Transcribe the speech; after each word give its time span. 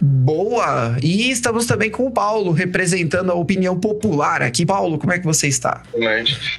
Boa! 0.00 0.96
E 1.02 1.30
estamos 1.30 1.66
também 1.66 1.90
com 1.90 2.06
o 2.06 2.10
Paulo, 2.10 2.52
representando 2.52 3.30
a 3.30 3.34
opinião 3.34 3.78
popular 3.78 4.42
aqui. 4.42 4.64
Paulo, 4.64 4.98
como 4.98 5.12
é 5.12 5.18
que 5.18 5.24
você 5.24 5.48
está? 5.48 5.82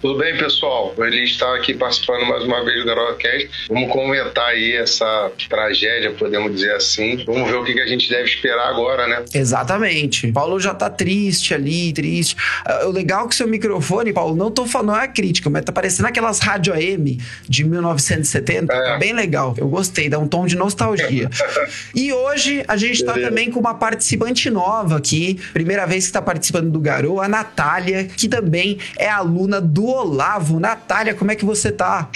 Tudo 0.01 0.19
bem, 0.19 0.37
pessoal? 0.37 0.93
Ele 0.97 1.23
está 1.23 1.55
aqui 1.55 1.73
participando 1.73 2.25
mais 2.25 2.43
uma 2.43 2.63
vez 2.65 2.81
do 2.81 2.85
GaroaCast. 2.85 3.49
Vamos 3.69 3.91
comentar 3.91 4.45
aí 4.47 4.73
essa 4.73 5.31
tragédia, 5.47 6.11
podemos 6.11 6.53
dizer 6.53 6.73
assim. 6.73 7.23
Vamos 7.25 7.49
ver 7.49 7.55
o 7.55 7.63
que 7.63 7.79
a 7.79 7.87
gente 7.87 8.09
deve 8.09 8.25
esperar 8.25 8.67
agora, 8.67 9.07
né? 9.07 9.23
Exatamente. 9.33 10.31
Paulo 10.31 10.59
já 10.59 10.73
tá 10.73 10.89
triste 10.89 11.53
ali, 11.53 11.93
triste. 11.93 12.35
Ah, 12.65 12.87
o 12.87 12.91
legal 12.91 13.25
é 13.25 13.29
que 13.29 13.35
seu 13.35 13.47
microfone, 13.47 14.11
Paulo, 14.11 14.35
não 14.35 14.51
tô 14.51 14.65
falando, 14.65 14.89
não 14.89 14.99
é 14.99 15.07
crítica, 15.07 15.49
mas 15.49 15.63
tá 15.63 15.71
parecendo 15.71 16.07
aquelas 16.07 16.39
rádio 16.39 16.73
AM 16.73 17.19
de 17.47 17.63
1970. 17.63 18.73
É. 18.73 18.83
Tá 18.83 18.97
bem 18.97 19.13
legal. 19.13 19.53
Eu 19.57 19.67
gostei, 19.67 20.09
dá 20.09 20.17
um 20.19 20.27
tom 20.27 20.45
de 20.45 20.55
nostalgia. 20.55 21.29
e 21.95 22.11
hoje 22.11 22.63
a 22.67 22.75
gente 22.75 23.03
tá 23.03 23.13
também 23.29 23.51
com 23.51 23.59
uma 23.59 23.75
participante 23.75 24.49
nova 24.49 24.97
aqui, 24.97 25.39
primeira 25.53 25.85
vez 25.85 26.05
que 26.05 26.09
está 26.09 26.21
participando 26.21 26.71
do 26.71 26.79
Garou, 26.79 27.21
a 27.21 27.27
Natália, 27.27 28.05
que 28.05 28.27
também 28.27 28.79
é 28.97 29.07
aluna 29.07 29.61
do 29.61 29.85
Olavo. 29.85 30.59
Natália, 30.59 31.13
como 31.13 31.31
é 31.31 31.35
que 31.35 31.45
você 31.45 31.71
tá? 31.71 32.09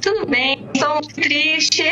Tudo 0.00 0.26
bem, 0.26 0.66
estou 0.74 0.94
muito 0.94 1.14
triste, 1.14 1.84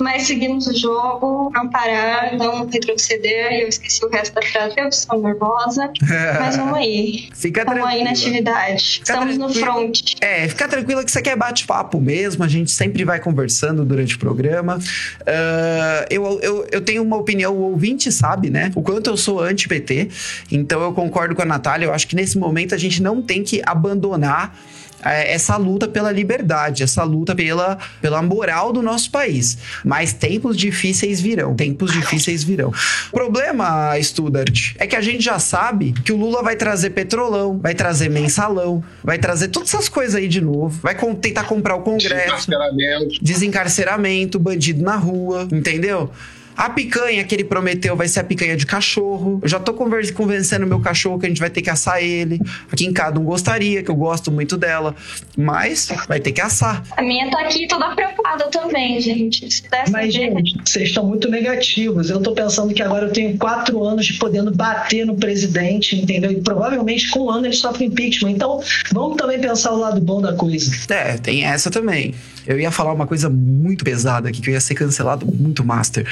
mas 0.00 0.22
seguimos 0.22 0.66
o 0.66 0.76
jogo, 0.76 1.50
não 1.54 1.68
parar, 1.68 2.36
não 2.36 2.66
retroceder. 2.66 3.60
Eu 3.60 3.68
esqueci 3.68 4.04
o 4.04 4.08
resto 4.08 4.34
da 4.34 4.42
frase, 4.42 4.74
eu 4.76 4.88
estou 4.88 5.20
nervosa, 5.20 5.90
mas 6.40 6.56
vamos 6.56 6.78
aí. 6.78 7.28
Fica 7.34 7.64
vamos 7.64 7.84
aí 7.84 8.04
na 8.04 8.10
atividade. 8.10 9.00
Fica 9.00 9.12
Estamos 9.12 9.38
no 9.38 9.52
front. 9.52 10.14
É, 10.20 10.48
fica 10.48 10.68
tranquila 10.68 11.04
que 11.04 11.10
isso 11.10 11.18
aqui 11.18 11.30
é 11.30 11.36
bate-papo 11.36 12.00
mesmo, 12.00 12.44
a 12.44 12.48
gente 12.48 12.70
sempre 12.70 13.04
vai 13.04 13.20
conversando 13.20 13.84
durante 13.84 14.16
o 14.16 14.18
programa. 14.18 14.78
Uh, 14.78 16.06
eu, 16.10 16.40
eu, 16.40 16.66
eu 16.70 16.80
tenho 16.80 17.02
uma 17.02 17.16
opinião, 17.16 17.54
o 17.54 17.62
ouvinte 17.70 18.10
sabe, 18.10 18.50
né? 18.50 18.70
O 18.74 18.82
quanto 18.82 19.10
eu 19.10 19.16
sou 19.16 19.40
anti-PT, 19.40 20.08
então 20.50 20.82
eu 20.82 20.92
concordo 20.92 21.34
com 21.34 21.42
a 21.42 21.46
Natália, 21.46 21.86
eu 21.86 21.92
acho 21.92 22.06
que 22.06 22.16
nesse 22.16 22.38
momento 22.38 22.74
a 22.74 22.78
gente 22.78 23.02
não 23.02 23.20
tem 23.20 23.42
que 23.42 23.62
abandonar 23.64 24.56
essa 25.02 25.56
luta 25.56 25.88
pela 25.88 26.10
liberdade, 26.10 26.82
essa 26.82 27.02
luta 27.02 27.34
pela, 27.34 27.78
pela 28.00 28.22
moral 28.22 28.72
do 28.72 28.82
nosso 28.82 29.10
país. 29.10 29.58
Mas 29.84 30.12
tempos 30.12 30.56
difíceis 30.56 31.20
virão, 31.20 31.54
tempos 31.54 31.92
difíceis 31.92 32.42
virão. 32.44 32.72
O 33.10 33.16
problema, 33.16 33.94
Studart, 34.00 34.74
é 34.78 34.86
que 34.86 34.96
a 34.96 35.00
gente 35.00 35.22
já 35.22 35.38
sabe 35.38 35.92
que 35.92 36.12
o 36.12 36.16
Lula 36.16 36.42
vai 36.42 36.56
trazer 36.56 36.90
petrolão, 36.90 37.58
vai 37.58 37.74
trazer 37.74 38.08
mensalão, 38.08 38.82
vai 39.02 39.18
trazer 39.18 39.48
todas 39.48 39.72
essas 39.72 39.88
coisas 39.88 40.14
aí 40.14 40.28
de 40.28 40.40
novo, 40.40 40.80
vai 40.82 40.94
tentar 41.20 41.44
comprar 41.44 41.74
o 41.74 41.82
Congresso, 41.82 42.48
desencarceramento, 42.48 43.24
desencarceramento 43.24 44.38
bandido 44.38 44.82
na 44.82 44.96
rua, 44.96 45.48
entendeu? 45.50 46.10
A 46.56 46.70
picanha 46.70 47.24
que 47.24 47.34
ele 47.34 47.44
prometeu 47.44 47.96
vai 47.96 48.08
ser 48.08 48.20
a 48.20 48.24
picanha 48.24 48.56
de 48.56 48.66
cachorro. 48.66 49.40
Eu 49.42 49.48
já 49.48 49.58
tô 49.58 49.72
convencendo 49.74 50.66
meu 50.66 50.80
cachorro 50.80 51.18
que 51.18 51.26
a 51.26 51.28
gente 51.28 51.40
vai 51.40 51.50
ter 51.50 51.62
que 51.62 51.70
assar 51.70 52.02
ele. 52.02 52.40
Aqui 52.70 52.84
em 52.84 52.92
casa 52.92 53.14
não 53.14 53.24
gostaria, 53.24 53.82
que 53.82 53.90
eu 53.90 53.94
gosto 53.94 54.30
muito 54.30 54.56
dela. 54.56 54.94
Mas 55.36 55.88
vai 56.06 56.20
ter 56.20 56.32
que 56.32 56.40
assar. 56.40 56.82
A 56.96 57.02
minha 57.02 57.30
tá 57.30 57.40
aqui 57.40 57.66
toda 57.66 57.94
preocupada 57.94 58.44
também, 58.50 59.00
gente. 59.00 59.48
Mas, 59.90 60.12
gente, 60.12 60.58
vocês 60.64 60.88
estão 60.88 61.06
muito 61.06 61.28
negativos. 61.30 62.10
Eu 62.10 62.20
tô 62.20 62.32
pensando 62.32 62.72
que 62.74 62.82
agora 62.82 63.06
eu 63.06 63.12
tenho 63.12 63.36
quatro 63.38 63.82
anos 63.84 64.06
de 64.06 64.14
podendo 64.14 64.50
bater 64.54 65.06
no 65.06 65.16
presidente, 65.16 65.96
entendeu? 65.96 66.30
E 66.30 66.40
provavelmente 66.40 67.10
com 67.10 67.26
um 67.26 67.30
ano 67.30 67.46
ele 67.46 67.54
sofre 67.54 67.86
impeachment. 67.86 68.30
Então, 68.30 68.60
vamos 68.92 69.16
também 69.16 69.40
pensar 69.40 69.72
o 69.72 69.78
lado 69.78 70.00
bom 70.00 70.20
da 70.20 70.32
coisa. 70.34 70.70
É, 70.92 71.16
tem 71.16 71.44
essa 71.44 71.70
também. 71.70 72.14
Eu 72.46 72.58
ia 72.58 72.70
falar 72.70 72.92
uma 72.92 73.06
coisa 73.06 73.30
muito 73.30 73.84
pesada 73.84 74.28
aqui, 74.28 74.40
que 74.40 74.50
eu 74.50 74.54
ia 74.54 74.60
ser 74.60 74.74
cancelado 74.74 75.26
muito 75.26 75.64
master. 75.64 76.06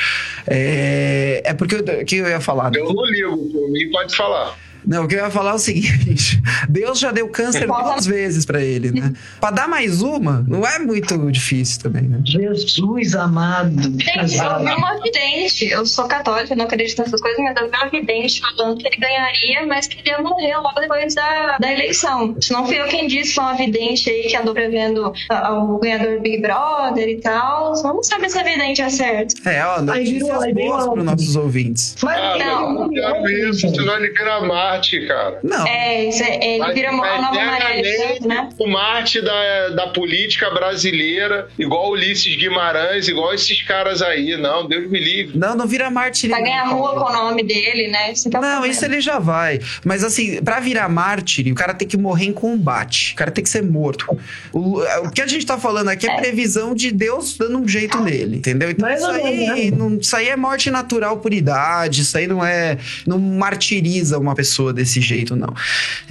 É, 0.46 1.42
é 1.44 1.54
porque 1.54 1.82
que 2.04 2.16
eu 2.16 2.28
ia 2.28 2.40
falar. 2.40 2.74
Eu 2.74 2.92
não 2.92 3.04
ligo, 3.06 3.36
por 3.50 3.70
mim 3.70 3.90
pode 3.90 4.16
falar. 4.16 4.56
Não, 4.86 5.04
o 5.04 5.08
que 5.08 5.14
eu 5.14 5.20
ia 5.20 5.30
falar 5.30 5.52
é 5.52 5.54
o 5.54 5.58
seguinte: 5.58 6.40
Deus 6.68 6.98
já 6.98 7.12
deu 7.12 7.28
câncer 7.28 7.66
duas 7.66 8.06
vezes 8.06 8.44
para 8.44 8.62
ele, 8.62 8.90
né? 8.90 9.12
Para 9.40 9.50
dar 9.50 9.68
mais 9.68 10.02
uma, 10.02 10.44
não 10.46 10.66
é 10.66 10.78
muito 10.78 11.16
difícil 11.30 11.82
também, 11.82 12.02
né? 12.02 12.20
Jesus 12.24 13.14
amado. 13.14 13.70
Gente, 14.00 14.36
eu 14.36 14.58
vi 14.58 14.72
uma 14.72 15.00
vidente, 15.02 15.66
eu 15.66 15.86
sou 15.86 16.06
católica, 16.06 16.54
não 16.54 16.64
acredito 16.64 16.98
nessas 16.98 17.20
coisas, 17.20 17.38
mas 17.40 17.56
eu 17.56 17.70
vi 17.70 17.76
uma 17.76 17.88
vidente 17.88 18.40
falando 18.40 18.78
que 18.78 18.86
ele 18.86 18.96
ganharia, 18.96 19.66
mas 19.66 19.86
que 19.86 19.98
ele 20.00 20.10
ia 20.10 20.22
morrer 20.22 20.56
logo 20.56 20.80
depois 20.80 21.14
da, 21.14 21.58
da 21.58 21.72
eleição. 21.72 22.36
Não 22.50 22.66
fui 22.66 22.80
eu 22.80 22.86
quem 22.86 23.06
disse, 23.06 23.34
foi 23.34 23.44
uma 23.44 23.54
vidente 23.54 24.10
aí 24.10 24.28
que 24.28 24.36
andou 24.36 24.54
prevendo 24.54 25.12
o 25.32 25.78
ganhador 25.78 26.16
do 26.16 26.20
Big 26.20 26.40
Brother 26.40 27.08
e 27.08 27.20
tal. 27.20 27.74
Vamos 27.82 28.06
saber 28.06 28.30
se 28.30 28.38
a 28.38 28.42
vidente 28.42 28.82
é 28.82 28.90
certo. 28.90 29.48
É, 29.48 29.64
ó, 29.64 29.80
notícias 29.80 30.52
boas 30.52 30.84
para 30.84 30.98
os 30.98 31.04
nossos 31.04 31.36
ouvintes. 31.36 31.96
Mas 32.02 32.18
ah, 32.18 32.38
não, 32.38 32.74
não, 32.74 32.88
não, 32.88 33.28
isso, 33.28 33.68
senão 33.68 33.96
ele 33.96 34.10
vira 34.10 34.40
Marte, 34.70 35.06
cara. 35.06 35.38
Não. 35.42 35.66
É, 35.66 36.04
isso 36.08 36.22
é, 36.22 36.54
ele 36.54 36.58
mas, 36.58 36.74
vira 36.74 36.92
uma 36.92 37.20
nova 37.20 37.44
maré, 37.44 37.82
né? 38.20 38.48
O 38.58 38.68
Marte 38.68 39.20
da, 39.20 39.68
da 39.70 39.86
política 39.88 40.50
brasileira, 40.50 41.48
igual 41.58 41.90
Ulisses 41.90 42.36
Guimarães, 42.36 43.08
igual 43.08 43.34
esses 43.34 43.62
caras 43.62 44.00
aí. 44.02 44.36
Não, 44.36 44.66
Deus 44.66 44.88
me 44.88 44.98
livre. 44.98 45.38
Não, 45.38 45.56
não 45.56 45.66
vira 45.66 45.90
Marte. 45.90 46.28
Vai 46.28 46.42
ganhar 46.42 46.64
rua 46.64 46.94
com 46.94 47.10
o 47.10 47.12
nome 47.12 47.42
dele, 47.42 47.88
né? 47.88 48.12
Isso 48.12 48.30
tá 48.30 48.40
não, 48.40 48.64
isso 48.64 48.84
ele 48.84 49.00
já 49.00 49.18
vai. 49.18 49.60
Mas 49.84 50.04
assim, 50.04 50.42
pra 50.42 50.60
virar 50.60 50.88
mártir, 50.88 51.50
o 51.50 51.54
cara 51.54 51.74
tem 51.74 51.88
que 51.88 51.96
morrer 51.96 52.26
em 52.26 52.32
combate. 52.32 53.12
O 53.14 53.16
cara 53.16 53.30
tem 53.30 53.42
que 53.42 53.50
ser 53.50 53.62
morto. 53.62 54.06
O, 54.52 54.80
o 54.80 55.10
que 55.10 55.20
a 55.20 55.26
gente 55.26 55.44
tá 55.44 55.58
falando 55.58 55.88
aqui 55.88 56.08
é, 56.08 56.14
é 56.14 56.16
previsão 56.20 56.74
de 56.74 56.90
Deus 56.90 57.36
dando 57.36 57.58
um 57.58 57.66
jeito 57.66 58.00
nele, 58.00 58.36
entendeu? 58.36 58.70
Então 58.70 58.88
isso 58.88 59.06
aí, 59.06 59.70
não, 59.70 59.96
isso 59.96 60.14
aí 60.14 60.28
é 60.28 60.36
morte 60.36 60.70
natural 60.70 61.18
por 61.18 61.32
idade, 61.32 62.02
isso 62.02 62.16
aí 62.16 62.26
não 62.26 62.44
é. 62.44 62.78
não 63.06 63.18
martiriza 63.18 64.18
uma 64.18 64.34
pessoa 64.34 64.59
pessoa 64.60 64.72
desse 64.72 65.00
jeito, 65.00 65.34
não. 65.34 65.54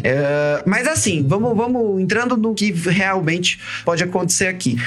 É, 0.04 0.64
mas 0.66 0.88
assim, 0.88 1.24
vamos, 1.28 1.56
vamos 1.56 2.02
entrando 2.02 2.36
no 2.36 2.54
que 2.54 2.72
realmente 2.72 3.60
pode 3.86 4.04
acontecer 4.04 4.48
aqui. 4.48 4.78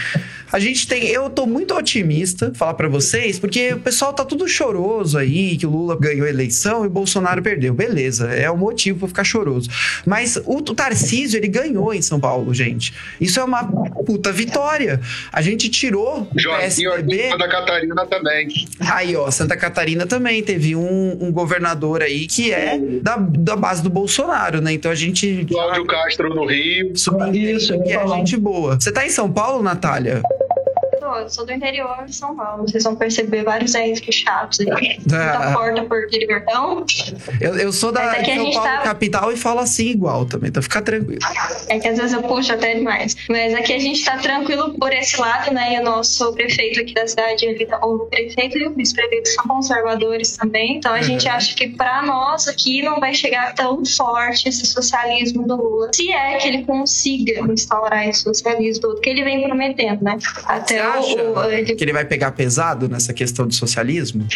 A 0.53 0.59
gente 0.59 0.87
tem. 0.87 1.06
Eu 1.06 1.31
tô 1.31 1.47
muito 1.47 1.75
otimista, 1.75 2.53
falar 2.55 2.75
para 2.75 2.87
vocês, 2.87 3.38
porque 3.38 3.73
o 3.73 3.81
pessoal 3.81 4.12
tá 4.12 4.23
tudo 4.23 4.47
choroso 4.47 5.17
aí, 5.17 5.56
que 5.56 5.67
o 5.67 5.70
Lula 5.70 5.97
ganhou 5.99 6.26
a 6.26 6.29
eleição 6.29 6.85
e 6.85 6.88
o 6.88 6.91
Bolsonaro 6.91 7.43
perdeu. 7.43 7.73
Beleza, 7.73 8.26
é 8.26 8.50
o 8.50 8.56
motivo 8.56 8.99
pra 8.99 9.09
ficar 9.09 9.25
choroso. 9.25 9.70
Mas 10.05 10.37
o, 10.44 10.59
o 10.59 10.75
Tarcísio, 10.75 11.38
ele 11.38 11.49
ganhou 11.49 11.94
em 11.94 12.03
São 12.03 12.20
Paulo, 12.20 12.53
gente. 12.53 12.93
Isso 13.19 13.41
é 13.41 13.44
uma 13.44 13.64
puta 13.64 14.31
vitória. 14.31 15.00
A 15.32 15.41
gente 15.41 15.70
tirou 15.70 16.29
o 16.31 16.59
PSDB. 16.59 17.31
Santa 17.31 17.49
Catarina 17.49 18.06
também. 18.06 18.49
Aí, 18.81 19.17
ó, 19.17 19.31
Santa 19.31 19.56
Catarina 19.56 20.06
também 20.06 20.43
teve 20.43 20.76
um, 20.76 21.17
um 21.19 21.32
governador 21.32 22.03
aí 22.03 22.26
que 22.26 22.53
é 22.53 22.79
da, 23.00 23.17
da 23.17 23.51
base 23.56 23.82
do 23.82 23.90
Bolsonaro, 23.90 24.60
né? 24.60 24.72
Então 24.72 24.90
a 24.90 24.94
gente. 24.94 25.44
Cláudio 25.49 25.84
Castro 25.87 26.34
no 26.34 26.46
Rio. 26.46 26.96
subentende 26.96 27.52
Isso, 27.52 27.82
que 27.82 27.93
é 27.93 27.99
falar. 27.99 28.16
gente 28.16 28.37
boa. 28.37 28.81
Você 28.81 28.93
tá 28.93 29.06
em 29.06 29.10
São 29.10 29.31
Paulo, 29.31 29.62
Natália? 29.62 30.22
Tô, 31.02 31.16
eu 31.16 31.28
sou 31.28 31.44
do 31.44 31.52
interior 31.52 32.04
de 32.06 32.14
São 32.14 32.37
Paulo. 32.37 32.62
Vocês 32.62 32.84
vão 32.84 32.94
perceber 32.94 33.43
vários 33.43 33.75
R's 33.75 34.00
chatos 34.14 34.60
aí. 34.60 34.69
Ah. 35.12 35.38
Muita 35.38 35.52
porta 35.52 35.82
por 35.84 36.08
libertão. 36.12 36.87
Eu, 37.40 37.56
eu 37.58 37.72
sou 37.72 37.90
da 37.90 38.12
a 38.12 38.14
São 38.14 38.25
gente 38.25 38.54
Paulo 38.54 38.69
tá- 38.70 38.78
capital 38.82 39.32
e 39.32 39.37
falo 39.37 39.58
assim 39.58 39.88
igual 39.88 40.25
também, 40.26 40.50
então 40.50 40.62
fica 40.62 40.81
tranquilo. 40.81 41.19
É 41.69 41.81
que 41.81 41.88
às 41.88 41.99
vezes 41.99 42.12
eu 42.12 42.22
puxo 42.22 42.52
até 42.52 42.75
demais. 42.76 43.16
Mas 43.28 43.52
aqui 43.52 43.72
a 43.72 43.81
gente 43.81 44.04
tá 44.04 44.16
tranquilo 44.19 44.75
por 44.78 44.93
esse 44.93 45.20
lado, 45.20 45.52
né? 45.52 45.75
E 45.75 45.81
o 45.81 45.82
nosso 45.82 46.32
prefeito 46.34 46.81
aqui 46.81 46.94
da 46.94 47.04
cidade, 47.04 47.46
ele 47.46 47.66
tá- 47.66 47.78
o 47.84 48.06
prefeito 48.06 48.56
e 48.58 48.66
o 48.69 48.72
vice-prefeito 48.72 49.28
são 49.31 49.44
conservadores 49.44 50.37
também. 50.37 50.76
Então 50.76 50.93
a 50.94 51.02
gente 51.02 51.26
Uhum. 51.26 51.32
acha 51.34 51.52
que 51.56 51.69
pra 51.70 52.02
nós 52.02 52.46
aqui 52.46 52.81
não 52.81 53.00
vai 53.00 53.12
chegar 53.12 53.54
tão 53.56 53.84
forte 53.84 54.49
esse 54.49 54.64
socialismo 54.66 55.46
do 55.49 55.56
Lula. 55.56 55.90
Se 55.93 56.12
é 56.12 56.37
que 56.37 56.46
ele 56.46 56.64
consiga 56.64 57.40
instaurar 57.52 58.06
esse 58.08 58.20
socialismo 58.22 58.82
todo 58.82 59.00
que 59.00 59.10
ele 59.10 59.25
vem 59.25 59.43
prometendo, 59.43 60.00
né? 60.04 60.16
Até 60.44 60.92
acha 60.93 61.75
que 61.75 61.85
ele 61.85 61.93
vai 61.93 62.05
pegar 62.05 62.33
pesado 62.33 62.89
nessa 62.89 63.12
questão 63.12 63.47
do 63.47 63.55
socialismo? 63.55 64.27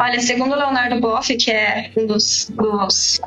Olha, 0.00 0.20
segundo 0.20 0.52
o 0.52 0.56
Leonardo 0.56 1.00
Boff, 1.00 1.34
que 1.36 1.50
é 1.50 1.90
um 1.96 2.06
dos, 2.06 2.50
dos- 2.50 3.20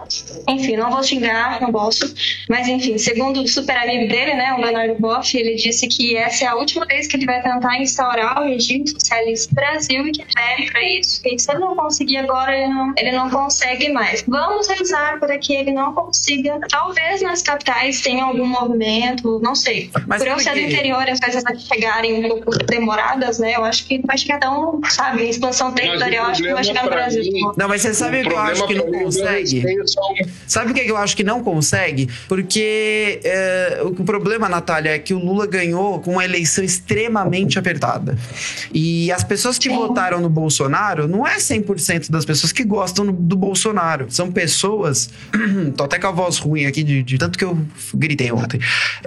Enfim, 0.47 0.75
não 0.75 0.91
vou 0.91 1.01
xingar, 1.03 1.61
não 1.61 1.71
posso. 1.71 2.13
Mas, 2.49 2.67
enfim, 2.67 2.97
segundo 2.97 3.41
o 3.41 3.47
super 3.47 3.77
amigo 3.77 4.07
dele, 4.09 4.33
né, 4.33 4.53
o 4.53 4.61
Leonardo 4.61 4.95
Boff, 4.99 5.37
ele 5.37 5.55
disse 5.55 5.87
que 5.87 6.15
essa 6.17 6.45
é 6.45 6.47
a 6.47 6.55
última 6.55 6.85
vez 6.85 7.07
que 7.07 7.15
ele 7.15 7.25
vai 7.25 7.41
tentar 7.41 7.79
instaurar 7.79 8.41
o 8.41 8.45
regime 8.47 8.87
socialista 8.87 9.49
no 9.51 9.55
Brasil 9.55 10.07
e 10.07 10.11
que 10.11 10.25
pede 10.33 10.71
para 10.71 10.83
isso. 10.83 11.21
E 11.25 11.39
se 11.39 11.49
ele 11.51 11.59
não 11.59 11.75
conseguir 11.75 12.17
agora, 12.17 12.55
ele 12.57 12.67
não, 12.73 12.93
ele 12.97 13.11
não 13.11 13.29
consegue 13.29 13.89
mais. 13.91 14.23
Vamos 14.27 14.67
rezar 14.67 15.19
para 15.19 15.37
que 15.37 15.53
ele 15.53 15.71
não 15.71 15.93
consiga. 15.93 16.59
Talvez 16.69 17.21
nas 17.21 17.41
capitais 17.41 18.01
tenha 18.01 18.23
algum 18.25 18.45
movimento, 18.45 19.39
não 19.41 19.55
sei. 19.55 19.89
Mas 20.05 20.21
Por 20.21 20.27
eu 20.27 20.39
ser 20.39 20.53
do 20.53 20.59
interior, 20.59 21.07
as 21.09 21.19
coisas 21.19 21.43
chegarem 21.67 22.06
um 22.13 22.29
pouco 22.29 22.51
demoradas, 22.65 23.39
né, 23.39 23.53
eu 23.55 23.63
acho 23.63 23.85
que 23.87 24.01
vai 24.05 24.17
chegar 24.17 24.39
tão, 24.39 24.79
sabe, 24.89 25.27
expansão 25.29 25.71
territorial, 25.71 26.25
acho 26.27 26.41
que 26.43 26.53
vai 26.53 26.63
chegar 26.63 26.83
no 26.83 26.89
pra 26.89 26.97
Brasil. 27.01 27.23
mim- 27.23 27.51
Não, 27.57 27.67
mas 27.67 27.81
você 27.81 27.93
sabe 27.93 28.21
o 28.21 28.23
que 28.23 28.33
eu 28.33 28.37
acho 28.39 28.67
que 28.67 28.75
não 28.75 28.85
eu 28.85 29.03
consegue? 29.03 29.63
Sabe 30.47 30.71
o 30.71 30.73
que 30.73 30.81
eu 30.89 30.97
acho 30.97 31.15
que 31.15 31.23
não 31.23 31.43
consegue? 31.43 32.09
Porque 32.27 33.19
é, 33.23 33.81
o 33.83 33.91
problema, 34.03 34.47
Natália, 34.49 34.91
é 34.91 34.99
que 34.99 35.13
o 35.13 35.19
Lula 35.19 35.45
ganhou 35.47 35.99
com 35.99 36.11
uma 36.13 36.25
eleição 36.25 36.63
extremamente 36.63 37.57
apertada. 37.59 38.17
E 38.73 39.11
as 39.11 39.23
pessoas 39.23 39.57
que 39.57 39.69
Sim. 39.69 39.75
votaram 39.75 40.19
no 40.19 40.29
Bolsonaro 40.29 41.07
não 41.07 41.25
é 41.25 41.37
100% 41.37 42.09
das 42.11 42.25
pessoas 42.25 42.51
que 42.51 42.63
gostam 42.63 43.05
no- 43.05 43.11
do 43.13 43.35
Bolsonaro. 43.35 44.05
São 44.09 44.31
pessoas. 44.31 45.09
tô 45.75 45.83
até 45.83 45.99
com 45.99 46.07
a 46.07 46.11
voz 46.11 46.37
ruim 46.37 46.65
aqui, 46.65 46.83
de, 46.83 47.03
de 47.03 47.17
tanto 47.17 47.37
que 47.37 47.43
eu 47.45 47.57
gritei 47.93 48.31
ontem. 48.31 48.59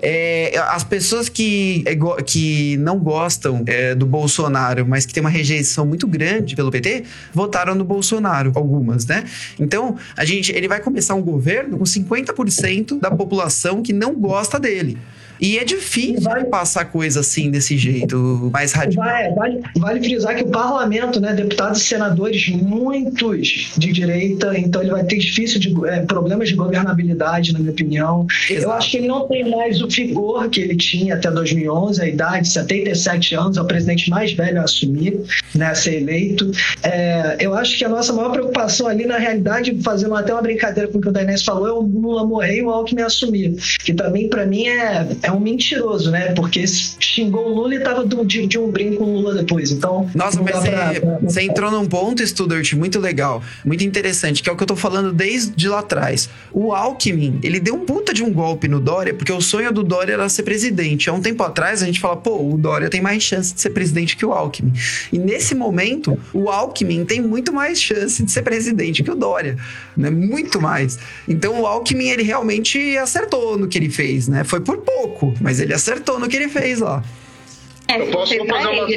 É, 0.02 0.52
as 0.68 0.84
pessoas 0.84 1.28
que, 1.28 1.82
é 1.86 1.94
go- 1.94 2.16
que 2.24 2.76
não 2.78 2.89
gostam 2.98 3.62
é, 3.66 3.94
do 3.94 4.06
Bolsonaro, 4.06 4.86
mas 4.86 5.06
que 5.06 5.12
tem 5.12 5.20
uma 5.20 5.30
rejeição 5.30 5.86
muito 5.86 6.06
grande 6.06 6.56
pelo 6.56 6.70
PT, 6.70 7.04
votaram 7.32 7.74
no 7.74 7.84
Bolsonaro, 7.84 8.52
algumas, 8.54 9.06
né? 9.06 9.24
Então, 9.58 9.96
a 10.16 10.24
gente, 10.24 10.52
ele 10.52 10.68
vai 10.68 10.80
começar 10.80 11.14
um 11.14 11.22
governo 11.22 11.78
com 11.78 11.84
50% 11.84 12.98
da 12.98 13.10
população 13.10 13.82
que 13.82 13.92
não 13.92 14.14
gosta 14.14 14.58
dele. 14.58 14.98
E 15.40 15.58
é 15.58 15.64
difícil 15.64 16.20
Vai- 16.22 16.44
passar 16.44 16.84
coisa 16.86 17.20
assim 17.20 17.50
desse 17.50 17.76
jeito, 17.78 18.50
mais 18.52 18.72
radical. 18.72 19.04
Vai- 19.04 19.30
vale, 19.34 19.60
vale 19.76 20.00
frisar 20.00 20.34
que 20.36 20.42
o 20.42 20.48
parlamento, 20.48 21.20
né, 21.20 21.32
deputados 21.32 21.80
e 21.80 21.84
senadores, 21.84 22.48
muitos 22.50 23.72
de 23.76 23.92
direita, 23.92 24.56
então 24.58 24.82
ele 24.82 24.90
vai 24.90 25.04
ter 25.04 25.18
difícil 25.18 25.58
de, 25.60 25.74
é, 25.88 26.00
problemas 26.00 26.48
de 26.48 26.54
governabilidade, 26.54 27.52
na 27.52 27.58
minha 27.58 27.70
opinião. 27.72 28.26
Eu 28.48 28.56
Exato. 28.56 28.72
acho 28.72 28.90
que 28.90 28.96
ele 28.98 29.08
não 29.08 29.26
tem 29.28 29.48
mais 29.48 29.80
o 29.80 29.88
vigor 29.88 30.48
que 30.50 30.60
ele 30.60 30.76
tinha 30.76 31.14
até 31.14 31.30
2011, 31.30 32.02
a 32.02 32.06
idade, 32.08 32.48
77 32.48 33.34
anos, 33.34 33.56
é 33.56 33.62
o 33.62 33.64
presidente 33.64 34.10
mais 34.10 34.32
velho 34.32 34.60
a 34.60 34.64
assumir, 34.64 35.20
né, 35.54 35.66
a 35.66 35.74
ser 35.74 35.96
eleito. 36.02 36.50
É, 36.82 37.36
eu 37.40 37.54
acho 37.54 37.78
que 37.78 37.84
a 37.84 37.88
nossa 37.88 38.12
maior 38.12 38.30
preocupação 38.32 38.86
ali, 38.86 39.06
na 39.06 39.18
realidade, 39.18 39.76
fazendo 39.82 40.14
até 40.14 40.32
uma 40.32 40.42
brincadeira 40.42 40.88
com 40.88 40.98
o 40.98 41.00
que 41.00 41.08
o 41.08 41.12
Dainese 41.12 41.44
falou, 41.44 41.66
é 41.66 41.72
o 41.72 41.80
Lula 41.80 42.26
morrer 42.26 42.56
e 42.58 42.62
o 42.62 42.70
Alckmin 42.70 43.02
assumir. 43.02 43.54
Que 43.84 43.92
também, 43.94 44.28
para 44.28 44.44
mim, 44.46 44.66
é, 44.66 45.06
é 45.22 45.29
um 45.32 45.40
mentiroso, 45.40 46.10
né? 46.10 46.32
Porque 46.34 46.64
xingou 46.66 47.46
o 47.46 47.54
Lula 47.54 47.74
e 47.74 47.80
tava 47.80 48.04
do- 48.04 48.24
de, 48.24 48.46
de 48.46 48.58
um 48.58 48.70
brinco 48.70 48.98
com 48.98 49.04
o 49.04 49.14
Lula 49.20 49.34
depois. 49.34 49.70
Então, 49.70 50.08
Nossa, 50.14 50.40
mas 50.42 50.54
você, 50.56 50.70
pra- 50.70 51.00
pra- 51.00 51.18
você 51.22 51.42
entrou 51.42 51.70
num 51.70 51.86
ponto, 51.86 52.26
Studart, 52.26 52.72
muito 52.74 52.98
legal, 52.98 53.42
muito 53.64 53.84
interessante, 53.84 54.42
que 54.42 54.48
é 54.48 54.52
o 54.52 54.56
que 54.56 54.62
eu 54.62 54.66
tô 54.66 54.76
falando 54.76 55.12
desde 55.12 55.68
lá 55.68 55.80
atrás. 55.80 56.28
O 56.52 56.72
Alckmin, 56.72 57.38
ele 57.42 57.60
deu 57.60 57.74
um 57.74 57.84
puta 57.84 58.12
de 58.12 58.22
um 58.22 58.32
golpe 58.32 58.68
no 58.68 58.80
Dória, 58.80 59.14
porque 59.14 59.32
o 59.32 59.40
sonho 59.40 59.72
do 59.72 59.82
Dória 59.82 60.12
era 60.14 60.28
ser 60.28 60.42
presidente. 60.42 61.08
Há 61.08 61.12
um 61.12 61.20
tempo 61.20 61.42
atrás, 61.42 61.82
a 61.82 61.86
gente 61.86 62.00
fala, 62.00 62.16
pô, 62.16 62.36
o 62.52 62.56
Dória 62.58 62.88
tem 62.88 63.00
mais 63.00 63.22
chance 63.22 63.54
de 63.54 63.60
ser 63.60 63.70
presidente 63.70 64.16
que 64.16 64.24
o 64.26 64.32
Alckmin. 64.32 64.72
E 65.12 65.18
nesse 65.18 65.54
momento, 65.54 66.18
o 66.32 66.48
Alckmin 66.48 67.04
tem 67.04 67.20
muito 67.20 67.52
mais 67.52 67.80
chance 67.80 68.22
de 68.22 68.30
ser 68.30 68.42
presidente 68.42 69.02
que 69.02 69.10
o 69.10 69.14
Dória, 69.14 69.56
né? 69.96 70.10
Muito 70.10 70.60
mais. 70.60 70.98
Então, 71.28 71.60
o 71.60 71.66
Alckmin, 71.66 72.08
ele 72.08 72.22
realmente 72.22 72.96
acertou 72.98 73.56
no 73.58 73.68
que 73.68 73.78
ele 73.78 73.88
fez, 73.90 74.28
né? 74.28 74.44
Foi 74.44 74.60
por 74.60 74.78
pouco, 74.78 75.19
mas 75.40 75.60
ele 75.60 75.74
acertou 75.74 76.18
no 76.18 76.28
que 76.28 76.36
ele 76.36 76.48
fez 76.48 76.80
lá. 76.80 77.02
É, 77.90 78.00
Eu 78.00 78.06
posso, 78.10 78.34
só 78.34 78.44
fazer 78.46 78.68
uma, 78.68 78.86
né? 78.86 78.96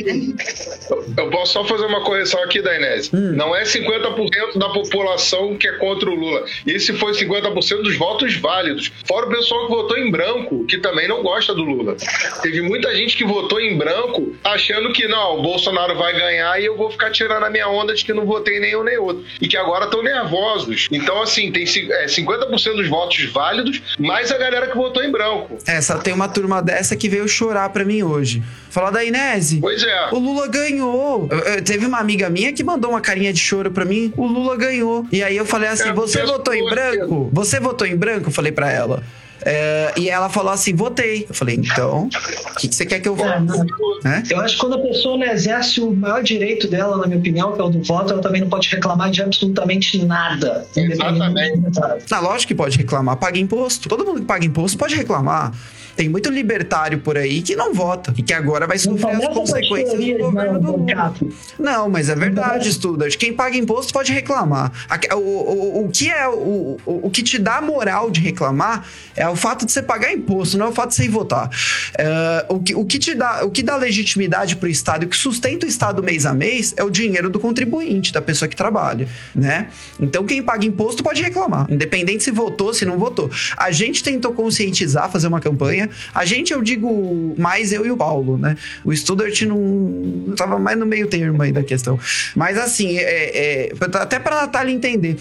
eu 1.17 1.29
posso 1.29 1.53
só 1.53 1.63
fazer 1.65 1.85
uma 1.85 2.01
correção 2.01 2.43
aqui, 2.43 2.61
Dainese. 2.61 3.09
Hum. 3.13 3.31
Não 3.35 3.55
é 3.55 3.63
50% 3.63 4.57
da 4.57 4.69
população 4.69 5.55
que 5.57 5.67
é 5.67 5.73
contra 5.73 6.09
o 6.09 6.15
Lula. 6.15 6.43
Esse 6.65 6.93
foi 6.93 7.11
50% 7.13 7.81
dos 7.83 7.95
votos 7.97 8.35
válidos. 8.35 8.91
Fora 9.07 9.25
o 9.27 9.29
pessoal 9.29 9.65
que 9.67 9.71
votou 9.73 9.97
em 9.97 10.11
branco, 10.11 10.65
que 10.65 10.77
também 10.77 11.07
não 11.07 11.23
gosta 11.23 11.53
do 11.53 11.61
Lula. 11.63 11.95
Teve 12.41 12.61
muita 12.61 12.95
gente 12.95 13.15
que 13.17 13.23
votou 13.23 13.59
em 13.59 13.77
branco 13.77 14.35
achando 14.43 14.91
que 14.93 15.07
não, 15.07 15.39
o 15.39 15.41
Bolsonaro 15.41 15.95
vai 15.97 16.13
ganhar 16.13 16.61
e 16.61 16.65
eu 16.65 16.77
vou 16.77 16.89
ficar 16.91 17.11
tirando 17.11 17.43
a 17.43 17.49
minha 17.49 17.67
onda 17.67 17.93
de 17.93 18.03
que 18.05 18.13
não 18.13 18.25
votei 18.25 18.59
nenhum 18.59 18.83
nem 18.83 18.97
outro. 18.97 19.23
E 19.41 19.47
que 19.47 19.57
agora 19.57 19.85
estão 19.85 20.03
nervosos. 20.03 20.87
Então, 20.91 21.21
assim, 21.21 21.51
tem 21.51 21.65
ci- 21.65 21.91
é, 21.91 22.05
50% 22.05 22.75
dos 22.75 22.87
votos 22.87 23.23
válidos, 23.31 23.81
mais 23.99 24.31
a 24.31 24.37
galera 24.37 24.67
que 24.67 24.75
votou 24.77 25.03
em 25.03 25.11
branco. 25.11 25.57
Essa 25.65 25.97
tem 25.99 26.13
uma 26.13 26.27
turma 26.27 26.61
dessa 26.61 26.95
que 26.95 27.09
veio 27.09 27.27
chorar 27.27 27.69
pra 27.69 27.83
mim 27.85 28.03
hoje. 28.03 28.43
Falar 28.73 28.89
da 28.89 29.03
Inese. 29.05 29.59
Pois 29.61 29.83
é. 29.83 30.09
O 30.11 30.17
Lula 30.17 30.47
ganhou. 30.47 31.27
Eu- 31.29 31.37
eu- 31.39 31.61
teve 31.63 31.85
uma 31.85 31.99
amiga 31.99 32.27
minha 32.27 32.51
que 32.51 32.63
mandou 32.63 32.89
uma 32.89 33.01
carinha 33.01 33.31
de 33.31 33.39
choro 33.39 33.69
pra 33.69 33.85
mim. 33.85 34.11
O 34.17 34.25
Lula 34.25 34.57
ganhou. 34.57 35.05
E 35.11 35.21
aí 35.21 35.37
eu 35.37 35.45
falei 35.45 35.69
assim: 35.69 35.89
É, 35.89 35.93
você 35.93 36.23
votou 36.25 36.55
em 36.55 36.67
branco? 36.67 37.29
Você 37.31 37.59
votou 37.59 37.85
em 37.85 37.95
branco? 37.95 38.29
Eu 38.29 38.33
falei 38.33 38.51
pra 38.51 38.71
ela. 38.71 39.03
É, 39.45 39.91
e 39.97 40.09
ela 40.09 40.27
falou 40.27 40.51
assim: 40.51 40.73
votei. 40.73 41.27
Eu 41.29 41.35
falei: 41.35 41.55
então, 41.55 42.09
o 42.09 42.55
que, 42.55 42.67
que 42.67 42.73
você 42.73 42.83
quer 42.83 42.99
que 42.99 43.07
eu 43.07 43.13
É, 43.13 43.17
faça? 43.19 43.65
Né? 44.03 44.23
Eu 44.31 44.39
acho 44.39 44.55
que 44.55 44.61
quando 44.61 44.73
a 44.73 44.79
pessoa 44.79 45.17
não 45.19 45.27
exerce 45.27 45.79
o 45.79 45.91
maior 45.93 46.23
direito 46.23 46.67
dela, 46.67 46.97
na 46.97 47.05
minha 47.05 47.19
opinião, 47.19 47.51
que 47.53 47.61
é 47.61 47.63
o 47.63 47.69
do 47.69 47.83
voto, 47.83 48.11
ela 48.13 48.21
também 48.23 48.41
não 48.41 48.49
pode 48.49 48.67
reclamar 48.69 49.11
de 49.11 49.21
absolutamente 49.21 50.03
nada. 50.03 50.65
Exatamente. 50.75 51.61
Na 52.09 52.19
lógico 52.19 52.47
que 52.47 52.55
pode 52.55 52.75
reclamar, 52.77 53.17
paga 53.17 53.37
imposto. 53.37 53.87
Todo 53.87 54.03
mundo 54.03 54.21
que 54.21 54.25
paga 54.25 54.43
imposto 54.45 54.77
pode 54.79 54.95
reclamar. 54.95 55.51
Tem 55.95 56.09
muito 56.09 56.29
libertário 56.29 56.99
por 56.99 57.17
aí 57.17 57.41
que 57.41 57.55
não 57.55 57.73
vota 57.73 58.13
e 58.17 58.23
que 58.23 58.33
agora 58.33 58.65
vai 58.65 58.77
sofrer 58.77 59.15
as 59.15 59.27
consequências 59.27 59.99
do 59.99 60.17
governo 60.17 60.59
do 60.59 60.65
não, 60.65 60.75
Lula. 60.77 60.93
Cato. 60.93 61.29
Não, 61.59 61.89
mas 61.89 62.09
é 62.09 62.15
verdade, 62.15 62.71
Studart. 62.71 63.15
Quem 63.17 63.33
paga 63.33 63.55
imposto 63.55 63.93
pode 63.93 64.11
reclamar. 64.11 64.71
O, 65.13 65.17
o, 65.17 65.85
o 65.85 65.89
que 65.89 66.09
é 66.09 66.27
o, 66.27 66.77
o, 66.85 67.09
que 67.09 67.21
te 67.21 67.37
dá 67.37 67.61
moral 67.61 68.09
de 68.09 68.19
reclamar 68.19 68.85
é 69.15 69.27
o 69.27 69.35
fato 69.35 69.65
de 69.65 69.71
você 69.71 69.81
pagar 69.81 70.11
imposto, 70.11 70.57
não 70.57 70.67
é 70.67 70.69
o 70.69 70.73
fato 70.73 70.89
de 70.89 70.95
você 70.95 71.03
ir 71.05 71.09
votar. 71.09 71.49
É, 71.97 72.45
o, 72.49 72.59
que, 72.59 72.75
o, 72.75 72.85
que 72.85 72.97
te 72.97 73.13
dá, 73.13 73.45
o 73.45 73.51
que 73.51 73.61
dá 73.61 73.75
legitimidade 73.75 74.55
para 74.55 74.67
o 74.67 74.69
Estado 74.69 75.03
e 75.03 75.05
o 75.05 75.09
que 75.09 75.17
sustenta 75.17 75.65
o 75.65 75.69
Estado 75.69 76.01
mês 76.01 76.25
a 76.25 76.33
mês 76.33 76.73
é 76.75 76.83
o 76.83 76.89
dinheiro 76.89 77.29
do 77.29 77.39
contribuinte, 77.39 78.11
da 78.11 78.21
pessoa 78.21 78.49
que 78.49 78.55
trabalha, 78.55 79.07
né? 79.35 79.67
Então 79.99 80.25
quem 80.25 80.41
paga 80.41 80.65
imposto 80.65 81.03
pode 81.03 81.21
reclamar, 81.21 81.67
independente 81.69 82.23
se 82.23 82.31
votou, 82.31 82.73
se 82.73 82.85
não 82.85 82.97
votou. 82.97 83.29
A 83.55 83.71
gente 83.71 84.03
tentou 84.03 84.33
conscientizar, 84.33 85.09
fazer 85.09 85.27
uma 85.27 85.39
campanha. 85.39 85.82
A 86.13 86.25
gente, 86.25 86.53
eu 86.53 86.61
digo 86.61 87.35
mais 87.37 87.71
eu 87.71 87.85
e 87.85 87.91
o 87.91 87.97
Paulo, 87.97 88.37
né? 88.37 88.57
O 88.83 88.95
Studart 88.95 89.41
não 89.43 90.33
tava 90.35 90.59
mais 90.59 90.77
no 90.77 90.85
meio 90.85 91.07
termo 91.07 91.41
aí 91.41 91.51
da 91.51 91.63
questão. 91.63 91.99
Mas 92.35 92.57
assim, 92.57 92.97
é, 92.97 93.69
é, 93.69 93.73
até 93.99 94.19
para 94.19 94.41
Natália 94.41 94.73
entender. 94.73 95.17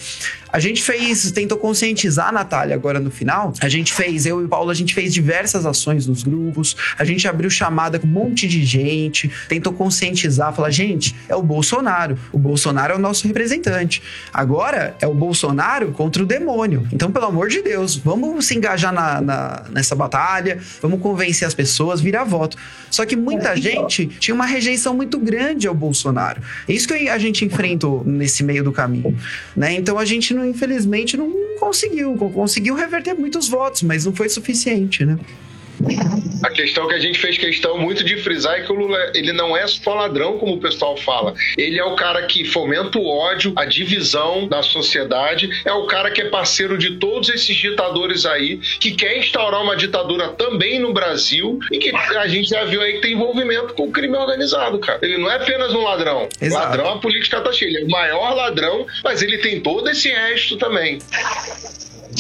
A 0.53 0.61
gente 0.61 0.83
fez, 0.83 1.31
tentou 1.33 1.57
conscientizar 1.57 2.29
a 2.29 2.33
Natália 2.33 2.75
agora 2.75 3.01
no 3.01 3.11
final. 3.11 3.53
A 3.61 3.69
gente 3.69 3.93
fez, 3.93 4.27
eu 4.27 4.41
e 4.43 4.45
o 4.45 4.49
Paulo, 4.49 4.71
a 4.71 4.75
gente 4.75 4.95
fez 4.95 5.13
diversas 5.13 5.65
ações 5.65 6.07
nos 6.07 6.23
grupos. 6.23 6.77
A 6.99 7.05
gente 7.05 7.27
abriu 7.27 7.49
chamada 7.49 7.99
com 7.99 8.07
um 8.07 8.11
monte 8.11 8.47
de 8.47 8.65
gente, 8.65 9.31
tentou 9.49 9.73
conscientizar, 9.73 10.55
falar, 10.55 10.71
gente, 10.71 11.15
é 11.29 11.35
o 11.35 11.43
Bolsonaro. 11.43 12.19
O 12.31 12.39
Bolsonaro 12.39 12.93
é 12.93 12.97
o 12.97 12.99
nosso 12.99 13.27
representante. 13.27 14.03
Agora 14.33 14.95
é 15.01 15.07
o 15.07 15.15
Bolsonaro 15.15 15.93
contra 15.93 16.23
o 16.23 16.27
demônio. 16.27 16.87
Então, 16.93 17.11
pelo 17.11 17.27
amor 17.27 17.49
de 17.49 17.63
Deus, 17.63 17.97
vamos 17.97 18.47
se 18.47 18.55
engajar 18.55 18.93
na, 18.93 19.21
na 19.21 19.63
nessa 19.71 19.95
batalha, 19.95 20.59
vamos 20.81 21.01
convencer 21.01 21.47
as 21.47 21.55
pessoas, 21.55 22.01
virar 22.01 22.25
voto. 22.25 22.57
Só 22.91 23.07
que 23.07 23.17
muita 23.17 23.57
gente 23.57 24.07
tinha 24.07 24.35
uma 24.35 24.47
rejeição 24.47 24.95
muito 24.95 25.19
grande 25.19 25.67
ao 25.67 25.75
Bolsonaro. 25.75 26.41
É 26.69 26.73
isso 26.73 26.87
que 26.87 27.09
a 27.09 27.19
gente 27.19 27.45
enfrentou 27.45 28.03
nesse 28.05 28.45
meio 28.45 28.63
do 28.63 28.73
caminho, 28.73 29.17
né? 29.57 29.73
Então 29.75 29.99
a 29.99 30.05
gente 30.05 30.35
não, 30.35 30.42
infelizmente 30.45 31.17
não 31.17 31.31
conseguiu, 31.59 32.15
conseguiu 32.17 32.75
reverter 32.75 33.15
muitos 33.15 33.49
votos, 33.49 33.83
mas 33.83 34.05
não 34.05 34.15
foi 34.15 34.29
suficiente, 34.29 35.05
né? 35.05 35.19
A 36.43 36.51
questão 36.51 36.89
que 36.89 36.95
a 36.95 36.99
gente 36.99 37.19
fez 37.19 37.39
questão 37.39 37.79
muito 37.79 38.05
de 38.05 38.17
frisar 38.17 38.59
é 38.59 38.63
que 38.63 38.73
o 38.73 38.75
Lula 38.75 38.99
ele 39.15 39.33
não 39.33 39.57
é 39.57 39.67
só 39.67 39.95
ladrão, 39.95 40.39
como 40.39 40.55
o 40.55 40.61
pessoal 40.61 40.97
fala. 40.97 41.35
Ele 41.57 41.79
é 41.79 41.85
o 41.85 41.95
cara 41.95 42.23
que 42.27 42.45
fomenta 42.45 42.99
o 42.99 43.07
ódio, 43.07 43.53
a 43.57 43.65
divisão 43.65 44.47
da 44.49 44.63
sociedade, 44.63 45.49
é 45.65 45.73
o 45.73 45.87
cara 45.87 46.11
que 46.11 46.21
é 46.21 46.29
parceiro 46.29 46.77
de 46.77 46.99
todos 46.99 47.29
esses 47.29 47.57
ditadores 47.57 48.27
aí, 48.27 48.59
que 48.81 48.93
quer 48.93 49.19
instaurar 49.19 49.63
uma 49.63 49.77
ditadura 49.77 50.29
também 50.29 50.79
no 50.79 50.93
Brasil 50.93 51.59
e 51.71 51.79
que 51.79 51.95
a 51.95 52.27
gente 52.27 52.49
já 52.49 52.65
viu 52.65 52.81
aí 52.83 52.95
que 52.95 53.01
tem 53.01 53.13
envolvimento 53.13 53.75
com 53.75 53.85
o 53.85 53.93
crime 53.93 54.17
organizado, 54.17 54.79
cara. 54.79 54.99
Ele 55.03 55.19
não 55.19 55.31
é 55.31 55.37
apenas 55.37 55.73
um 55.73 55.83
ladrão. 55.83 56.29
Exato. 56.41 56.65
Ladrão, 56.65 56.93
a 56.95 56.99
política 56.99 57.41
tá 57.41 57.53
cheia. 57.53 57.69
Ele 57.69 57.83
é 57.83 57.85
o 57.85 57.91
maior 57.91 58.35
ladrão, 58.35 58.87
mas 59.05 59.23
ele 59.23 59.39
tem 59.39 59.61
todo 59.61 59.89
esse 59.89 60.09
resto 60.09 60.57
também. 60.57 60.99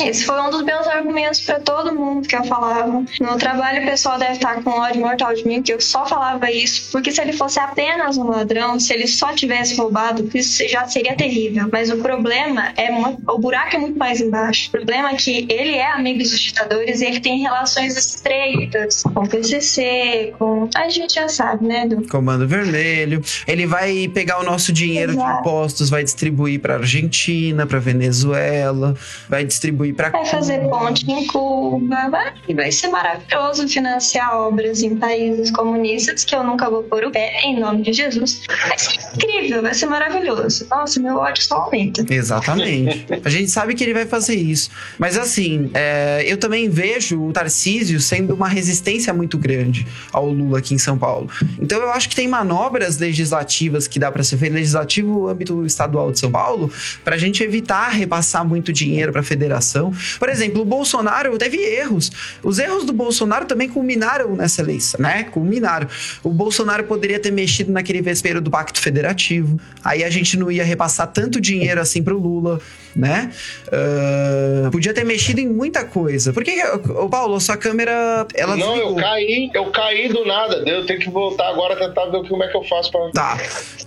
Esse 0.00 0.24
foi 0.24 0.40
um 0.40 0.50
dos 0.50 0.62
meus 0.62 0.86
argumentos 0.86 1.40
para 1.40 1.60
todo 1.60 1.94
mundo 1.94 2.26
que 2.26 2.36
eu 2.36 2.44
falava. 2.44 3.04
No 3.20 3.36
trabalho, 3.38 3.82
o 3.82 3.86
pessoal 3.86 4.18
deve 4.18 4.32
estar 4.32 4.62
com 4.62 4.70
ódio 4.70 5.00
mortal 5.00 5.34
de 5.34 5.46
mim, 5.46 5.62
que 5.62 5.72
eu 5.72 5.80
só 5.80 6.06
falava 6.06 6.50
isso, 6.50 6.90
porque 6.90 7.10
se 7.10 7.20
ele 7.20 7.32
fosse 7.32 7.58
apenas 7.58 8.16
um 8.16 8.24
ladrão, 8.24 8.78
se 8.80 8.92
ele 8.92 9.06
só 9.06 9.32
tivesse 9.32 9.76
roubado, 9.76 10.28
isso 10.34 10.66
já 10.68 10.86
seria 10.86 11.14
terrível. 11.14 11.68
Mas 11.70 11.90
o 11.90 11.98
problema 11.98 12.72
é 12.76 12.90
muito, 12.90 13.22
o 13.30 13.38
buraco 13.38 13.76
é 13.76 13.78
muito 13.78 13.98
mais 13.98 14.20
embaixo. 14.20 14.68
O 14.68 14.72
problema 14.72 15.10
é 15.10 15.14
que 15.14 15.46
ele 15.48 15.74
é 15.76 15.92
amigo 15.92 16.18
dos 16.18 16.40
ditadores 16.40 17.00
e 17.00 17.06
ele 17.06 17.20
tem 17.20 17.40
relações 17.40 17.96
estreitas 17.96 19.02
com 19.02 19.20
o 19.20 19.28
PCC, 19.28 20.34
com 20.38 20.68
a 20.74 20.88
gente 20.88 21.14
já 21.14 21.28
sabe, 21.28 21.66
né, 21.66 21.86
do 21.86 22.06
Comando 22.08 22.46
Vermelho. 22.46 23.22
Ele 23.46 23.66
vai 23.66 24.08
pegar 24.08 24.40
o 24.40 24.42
nosso 24.42 24.72
dinheiro 24.72 25.12
Exato. 25.12 25.32
de 25.32 25.40
impostos, 25.40 25.90
vai 25.90 26.04
distribuir 26.04 26.60
para 26.60 26.74
Argentina, 26.74 27.66
para 27.66 27.78
Venezuela, 27.78 28.94
vai 29.28 29.44
distribuir 29.44 29.81
contribuir 29.82 29.94
para 29.94 30.10
Vai 30.10 30.24
fazer 30.26 30.60
ponte 30.68 31.10
em 31.10 31.26
Cuba, 31.26 32.08
vai, 32.08 32.32
vai 32.54 32.72
ser 32.72 32.88
maravilhoso 32.88 33.66
financiar 33.68 34.34
obras 34.36 34.82
em 34.82 34.96
países 34.96 35.50
comunistas 35.50 36.24
que 36.24 36.34
eu 36.34 36.44
nunca 36.44 36.70
vou 36.70 36.82
pôr 36.84 37.04
o 37.04 37.10
pé, 37.10 37.40
em 37.44 37.58
nome 37.58 37.82
de 37.82 37.92
Jesus. 37.92 38.42
Vai 38.68 38.78
ser 38.78 38.98
incrível, 39.14 39.62
vai 39.62 39.74
ser 39.74 39.86
maravilhoso. 39.86 40.66
Nossa, 40.70 41.00
meu 41.00 41.16
ódio 41.16 41.42
só 41.42 41.56
aumenta. 41.56 42.04
Exatamente. 42.08 43.06
A 43.24 43.28
gente 43.28 43.50
sabe 43.50 43.74
que 43.74 43.82
ele 43.82 43.94
vai 43.94 44.06
fazer 44.06 44.34
isso. 44.34 44.70
Mas 44.98 45.18
assim, 45.18 45.70
é, 45.74 46.22
eu 46.26 46.36
também 46.36 46.68
vejo 46.68 47.20
o 47.20 47.32
Tarcísio 47.32 48.00
sendo 48.00 48.34
uma 48.34 48.48
resistência 48.48 49.12
muito 49.12 49.36
grande 49.36 49.86
ao 50.12 50.28
Lula 50.28 50.58
aqui 50.58 50.74
em 50.74 50.78
São 50.78 50.98
Paulo. 50.98 51.28
Então 51.60 51.80
eu 51.80 51.90
acho 51.90 52.08
que 52.08 52.14
tem 52.14 52.28
manobras 52.28 52.98
legislativas 52.98 53.88
que 53.88 53.98
dá 53.98 54.12
para 54.12 54.22
ser 54.22 54.36
feito, 54.36 54.52
legislativo 54.52 55.28
âmbito 55.28 55.64
estadual 55.64 56.12
de 56.12 56.18
São 56.18 56.30
Paulo, 56.30 56.70
para 57.04 57.16
a 57.16 57.18
gente 57.18 57.42
evitar 57.42 57.88
repassar 57.88 58.46
muito 58.46 58.72
dinheiro 58.72 59.12
para 59.12 59.20
a 59.20 59.24
federação 59.24 59.71
por 60.18 60.28
exemplo, 60.28 60.62
o 60.62 60.64
Bolsonaro 60.64 61.36
teve 61.38 61.58
erros. 61.58 62.10
Os 62.42 62.58
erros 62.58 62.84
do 62.84 62.92
Bolsonaro 62.92 63.46
também 63.46 63.68
culminaram 63.68 64.34
nessa 64.34 64.62
eleição, 64.62 65.00
né? 65.00 65.24
Culminaram. 65.24 65.88
O 66.22 66.30
Bolsonaro 66.30 66.84
poderia 66.84 67.18
ter 67.18 67.30
mexido 67.30 67.72
naquele 67.72 68.02
vespeiro 68.02 68.40
do 68.40 68.50
Pacto 68.50 68.80
Federativo. 68.80 69.58
Aí 69.84 70.04
a 70.04 70.10
gente 70.10 70.36
não 70.36 70.50
ia 70.50 70.64
repassar 70.64 71.06
tanto 71.06 71.40
dinheiro 71.40 71.80
assim 71.80 72.02
pro 72.02 72.18
Lula, 72.18 72.60
né? 72.94 73.30
Uh, 73.68 74.70
podia 74.70 74.92
ter 74.92 75.04
mexido 75.04 75.40
em 75.40 75.48
muita 75.48 75.84
coisa. 75.84 76.32
Por 76.32 76.44
que, 76.44 76.62
o 76.64 77.08
Paulo, 77.08 77.40
sua 77.40 77.56
câmera. 77.56 78.26
Ela 78.34 78.56
não, 78.56 78.74
desligou. 78.74 78.98
eu 78.98 79.04
caí, 79.04 79.50
eu 79.54 79.70
caí 79.70 80.08
do 80.08 80.24
nada. 80.24 80.62
Eu 80.66 80.86
tenho 80.86 81.00
que 81.00 81.10
voltar 81.10 81.48
agora 81.48 81.76
tentar 81.76 82.06
ver 82.06 82.28
como 82.28 82.42
é 82.42 82.48
que 82.48 82.56
eu 82.56 82.64
faço 82.64 82.90
pra. 82.90 83.10
Tá. 83.12 83.38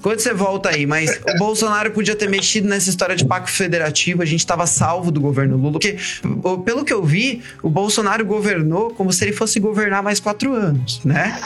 Quando 0.02 0.20
você 0.20 0.34
volta 0.34 0.70
aí, 0.70 0.86
mas 0.86 1.20
o 1.28 1.38
Bolsonaro 1.38 1.92
podia 1.92 2.16
ter 2.16 2.30
mexido 2.30 2.68
nessa 2.68 2.90
história 2.90 3.16
de 3.16 3.26
pacto 3.26 3.52
federativo, 3.52 4.22
a 4.22 4.26
gente 4.26 4.46
tava 4.46 4.68
salvo 4.68 5.12
do 5.12 5.20
governo 5.20 5.58
Lula, 5.58 5.65
porque, 5.72 5.98
pelo 6.64 6.84
que 6.86 6.94
eu 6.94 7.04
vi, 7.04 7.42
o 7.62 7.70
Bolsonaro 7.70 8.26
governou 8.26 8.92
como 8.92 9.12
se 9.12 9.24
ele 9.24 9.34
fosse 9.34 9.60
governar 9.60 10.04
mais 10.04 10.20
quatro 10.20 10.54
anos, 10.54 11.02
né? 11.04 11.40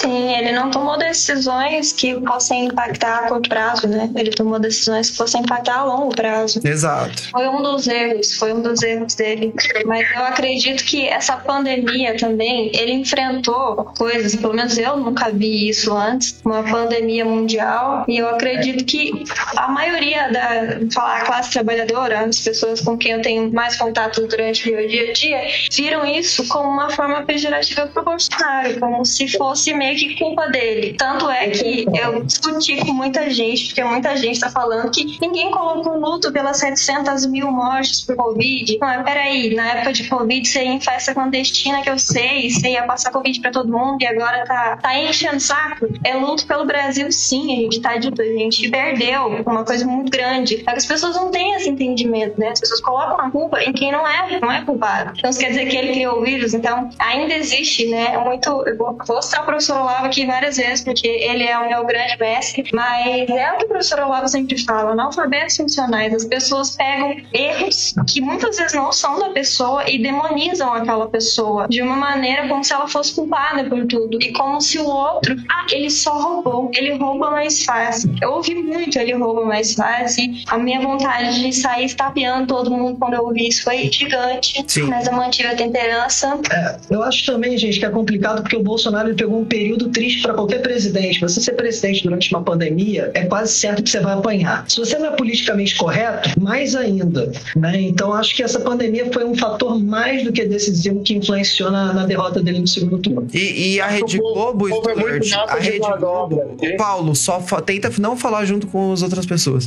Sim, 0.00 0.34
ele 0.36 0.52
não 0.52 0.70
tomou 0.70 0.98
decisões 0.98 1.92
que 1.92 2.14
fossem 2.26 2.66
impactar 2.66 3.24
a 3.24 3.28
curto 3.28 3.48
prazo, 3.48 3.88
né? 3.88 4.10
Ele 4.14 4.30
tomou 4.30 4.58
decisões 4.58 5.10
que 5.10 5.16
fossem 5.16 5.40
impactar 5.40 5.78
a 5.78 5.84
longo 5.84 6.14
prazo. 6.14 6.60
Exato. 6.62 7.30
Foi 7.30 7.48
um 7.48 7.62
dos 7.62 7.86
erros, 7.86 8.34
foi 8.34 8.52
um 8.52 8.60
dos 8.60 8.82
erros 8.82 9.14
dele. 9.14 9.54
Mas 9.86 10.06
eu 10.14 10.24
acredito 10.24 10.84
que 10.84 11.08
essa 11.08 11.36
pandemia 11.38 12.16
também, 12.16 12.70
ele 12.74 12.92
enfrentou 12.92 13.84
coisas, 13.96 14.36
pelo 14.36 14.54
menos 14.54 14.76
eu 14.76 14.96
nunca 14.98 15.30
vi 15.30 15.68
isso 15.68 15.94
antes, 15.96 16.38
uma 16.44 16.62
pandemia 16.62 17.24
mundial, 17.24 18.04
e 18.06 18.18
eu 18.18 18.28
acredito 18.28 18.84
que 18.84 19.24
a 19.56 19.68
maioria 19.68 20.30
da 20.30 20.92
falar, 20.92 21.24
classe 21.24 21.50
trabalhadora, 21.52 22.20
as 22.20 22.40
pessoas 22.40 22.80
com 22.80 22.98
quem 22.98 23.12
eu 23.12 23.22
tenho 23.22 23.52
mais 23.52 23.76
contato 23.76 24.26
durante 24.26 24.68
o 24.68 24.76
meu 24.76 24.86
dia 24.86 25.10
a 25.10 25.12
dia, 25.12 25.40
viram 25.72 26.04
isso 26.04 26.46
como 26.48 26.68
uma 26.68 26.90
forma 26.90 27.22
pejorativa 27.22 27.86
pro 27.86 28.04
Bolsonaro, 28.04 28.78
como 28.78 29.04
se 29.04 29.28
fosse 29.28 29.72
mesmo 29.72 29.85
meio 29.86 29.96
que 29.96 30.16
culpa 30.16 30.48
dele. 30.48 30.94
Tanto 30.98 31.30
é 31.30 31.48
que 31.48 31.86
eu 31.94 32.24
discuti 32.24 32.76
com 32.84 32.92
muita 32.92 33.30
gente, 33.30 33.66
porque 33.66 33.84
muita 33.84 34.16
gente 34.16 34.40
tá 34.40 34.50
falando 34.50 34.90
que 34.90 35.18
ninguém 35.20 35.50
colocou 35.50 35.98
luto 35.98 36.32
pelas 36.32 36.58
700 36.58 37.26
mil 37.26 37.50
mortes 37.50 38.00
por 38.00 38.16
Covid. 38.16 38.78
Não, 38.80 39.04
peraí, 39.04 39.54
na 39.54 39.74
época 39.74 39.92
de 39.92 40.08
Covid 40.08 40.48
você 40.48 40.64
ia 40.64 40.72
em 40.72 40.80
festa 40.80 41.14
clandestina 41.14 41.82
que 41.82 41.90
eu 41.90 41.98
sei, 41.98 42.50
você 42.50 42.70
ia 42.70 42.82
passar 42.82 43.12
Covid 43.12 43.40
pra 43.40 43.50
todo 43.50 43.70
mundo 43.70 44.02
e 44.02 44.06
agora 44.06 44.44
tá, 44.44 44.76
tá 44.76 44.98
enchendo 44.98 45.40
saco. 45.40 45.86
É 46.04 46.14
luto 46.14 46.46
pelo 46.46 46.64
Brasil, 46.64 47.10
sim, 47.12 47.52
a 47.52 47.62
gente 47.62 47.80
tá 47.80 47.96
dito, 47.96 48.20
a 48.20 48.24
gente 48.24 48.68
perdeu 48.68 49.42
uma 49.46 49.64
coisa 49.64 49.86
muito 49.86 50.10
grande. 50.10 50.62
As 50.66 50.84
pessoas 50.84 51.14
não 51.14 51.30
têm 51.30 51.54
esse 51.54 51.68
entendimento, 51.68 52.38
né? 52.38 52.48
As 52.48 52.60
pessoas 52.60 52.80
colocam 52.80 53.24
a 53.24 53.30
culpa 53.30 53.62
em 53.62 53.72
quem 53.72 53.92
não 53.92 54.06
é, 54.06 54.40
não 54.40 54.50
é 54.50 54.64
culpado. 54.64 55.12
Então 55.16 55.30
isso 55.30 55.38
quer 55.38 55.50
dizer 55.50 55.66
que 55.66 55.76
ele 55.76 55.92
criou 55.92 56.18
o 56.18 56.24
vírus, 56.24 56.54
então 56.54 56.90
ainda 56.98 57.34
existe, 57.34 57.86
né? 57.86 58.16
Muito. 58.18 58.64
Eu 58.66 58.76
vou 58.76 58.96
mostrar 59.08 59.42
o 59.42 59.44
professor 59.44 59.75
professor 59.76 59.80
Olavo 59.80 60.06
aqui 60.06 60.26
várias 60.26 60.56
vezes, 60.56 60.84
porque 60.84 61.06
ele 61.06 61.44
é 61.44 61.58
o 61.58 61.68
meu 61.68 61.84
grande 61.84 62.16
mestre, 62.18 62.64
mas 62.72 63.28
é 63.28 63.52
o 63.52 63.58
que 63.58 63.64
o 63.64 63.68
professor 63.68 64.00
Olavo 64.00 64.28
sempre 64.28 64.58
fala, 64.64 64.92
analfabetos 64.92 65.56
funcionais. 65.56 66.14
As 66.14 66.24
pessoas 66.24 66.76
pegam 66.76 67.16
erros 67.32 67.94
que 68.08 68.20
muitas 68.20 68.56
vezes 68.56 68.74
não 68.74 68.92
são 68.92 69.18
da 69.18 69.30
pessoa 69.30 69.88
e 69.88 69.98
demonizam 69.98 70.72
aquela 70.72 71.06
pessoa 71.08 71.66
de 71.68 71.82
uma 71.82 71.96
maneira 71.96 72.48
como 72.48 72.64
se 72.64 72.72
ela 72.72 72.88
fosse 72.88 73.14
culpada 73.14 73.64
por 73.64 73.86
tudo. 73.86 74.18
E 74.22 74.32
como 74.32 74.60
se 74.60 74.78
o 74.78 74.86
outro, 74.86 75.36
ah, 75.50 75.66
ele 75.70 75.90
só 75.90 76.18
roubou, 76.18 76.70
ele 76.74 76.96
rouba 76.96 77.30
mais 77.30 77.64
fácil. 77.64 78.14
Eu 78.20 78.32
ouvi 78.32 78.54
muito 78.54 78.98
ele 78.98 79.12
rouba 79.12 79.44
mais 79.44 79.74
fácil. 79.74 80.24
A 80.48 80.58
minha 80.58 80.80
vontade 80.80 81.40
de 81.40 81.52
sair 81.52 81.84
estapeando 81.84 82.46
todo 82.46 82.70
mundo 82.70 82.98
quando 82.98 83.14
eu 83.14 83.24
ouvi 83.24 83.48
isso 83.48 83.62
foi 83.62 83.90
gigante. 83.92 84.64
Sim. 84.66 84.82
Mas 84.84 85.06
eu 85.06 85.12
mantive 85.12 85.48
a 85.48 85.56
temperança. 85.56 86.38
É, 86.50 86.76
eu 86.90 87.02
acho 87.02 87.26
também, 87.26 87.56
gente, 87.58 87.78
que 87.78 87.84
é 87.84 87.90
complicado 87.90 88.42
porque 88.42 88.56
o 88.56 88.62
Bolsonaro 88.62 89.14
pegou 89.14 89.40
um 89.40 89.44
período 89.44 89.65
período 89.66 89.88
triste 89.88 90.22
para 90.22 90.34
qualquer 90.34 90.62
presidente. 90.62 91.20
Você 91.20 91.40
ser 91.40 91.52
presidente 91.52 92.04
durante 92.04 92.30
uma 92.30 92.42
pandemia 92.42 93.10
é 93.14 93.24
quase 93.24 93.52
certo 93.52 93.82
que 93.82 93.90
você 93.90 93.98
vai 93.98 94.14
apanhar. 94.14 94.64
Se 94.68 94.78
você 94.78 94.96
não 94.96 95.06
é 95.06 95.10
politicamente 95.10 95.74
correto, 95.74 96.40
mais 96.40 96.76
ainda. 96.76 97.32
Né? 97.56 97.80
Então, 97.80 98.12
acho 98.12 98.34
que 98.36 98.42
essa 98.42 98.60
pandemia 98.60 99.10
foi 99.12 99.24
um 99.24 99.34
fator 99.34 99.78
mais 99.78 100.22
do 100.22 100.32
que 100.32 100.44
decisivo 100.44 101.02
que 101.02 101.14
influenciou 101.14 101.70
na, 101.70 101.92
na 101.92 102.06
derrota 102.06 102.40
dele 102.40 102.60
no 102.60 102.66
segundo 102.68 102.98
turno. 102.98 103.26
E, 103.34 103.74
e 103.74 103.80
a 103.80 103.88
Rede 103.88 104.18
Globo, 104.18 104.68
Stuart, 104.68 105.32
é 105.32 105.34
a 105.34 105.56
Rede 105.56 105.98
Globo, 105.98 106.56
Paulo, 106.78 107.14
só 107.16 107.40
tenta 107.64 107.90
não 107.98 108.16
falar 108.16 108.44
junto 108.44 108.68
com 108.68 108.92
as 108.92 109.02
outras 109.02 109.26
pessoas. 109.26 109.64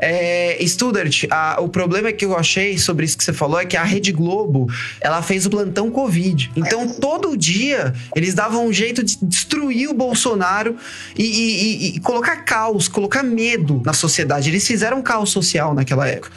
É, 0.00 0.56
Studart, 0.66 1.24
a, 1.30 1.60
o 1.60 1.68
problema 1.68 2.10
que 2.12 2.24
eu 2.24 2.36
achei 2.36 2.78
sobre 2.78 3.04
isso 3.04 3.18
que 3.18 3.24
você 3.24 3.32
falou 3.32 3.60
é 3.60 3.66
que 3.66 3.76
a 3.76 3.84
Rede 3.84 4.12
Globo, 4.12 4.66
ela 5.00 5.20
fez 5.20 5.44
o 5.44 5.50
plantão 5.50 5.90
Covid. 5.90 6.50
Então, 6.56 6.88
todo 6.88 7.36
dia, 7.36 7.92
eles 8.16 8.32
davam 8.32 8.66
um 8.66 8.72
jeito 8.72 9.04
de 9.04 9.33
destruir 9.34 9.88
o 9.90 9.94
Bolsonaro 9.94 10.76
e, 11.16 11.24
e, 11.24 11.96
e, 11.96 12.00
colocar 12.00 12.36
caos, 12.36 12.86
colocar 12.86 13.22
medo 13.22 13.82
na 13.84 13.92
sociedade. 13.92 14.48
Eles 14.48 14.66
fizeram 14.66 15.02
caos 15.02 15.30
social 15.30 15.74
naquela 15.74 16.06
época. 16.06 16.30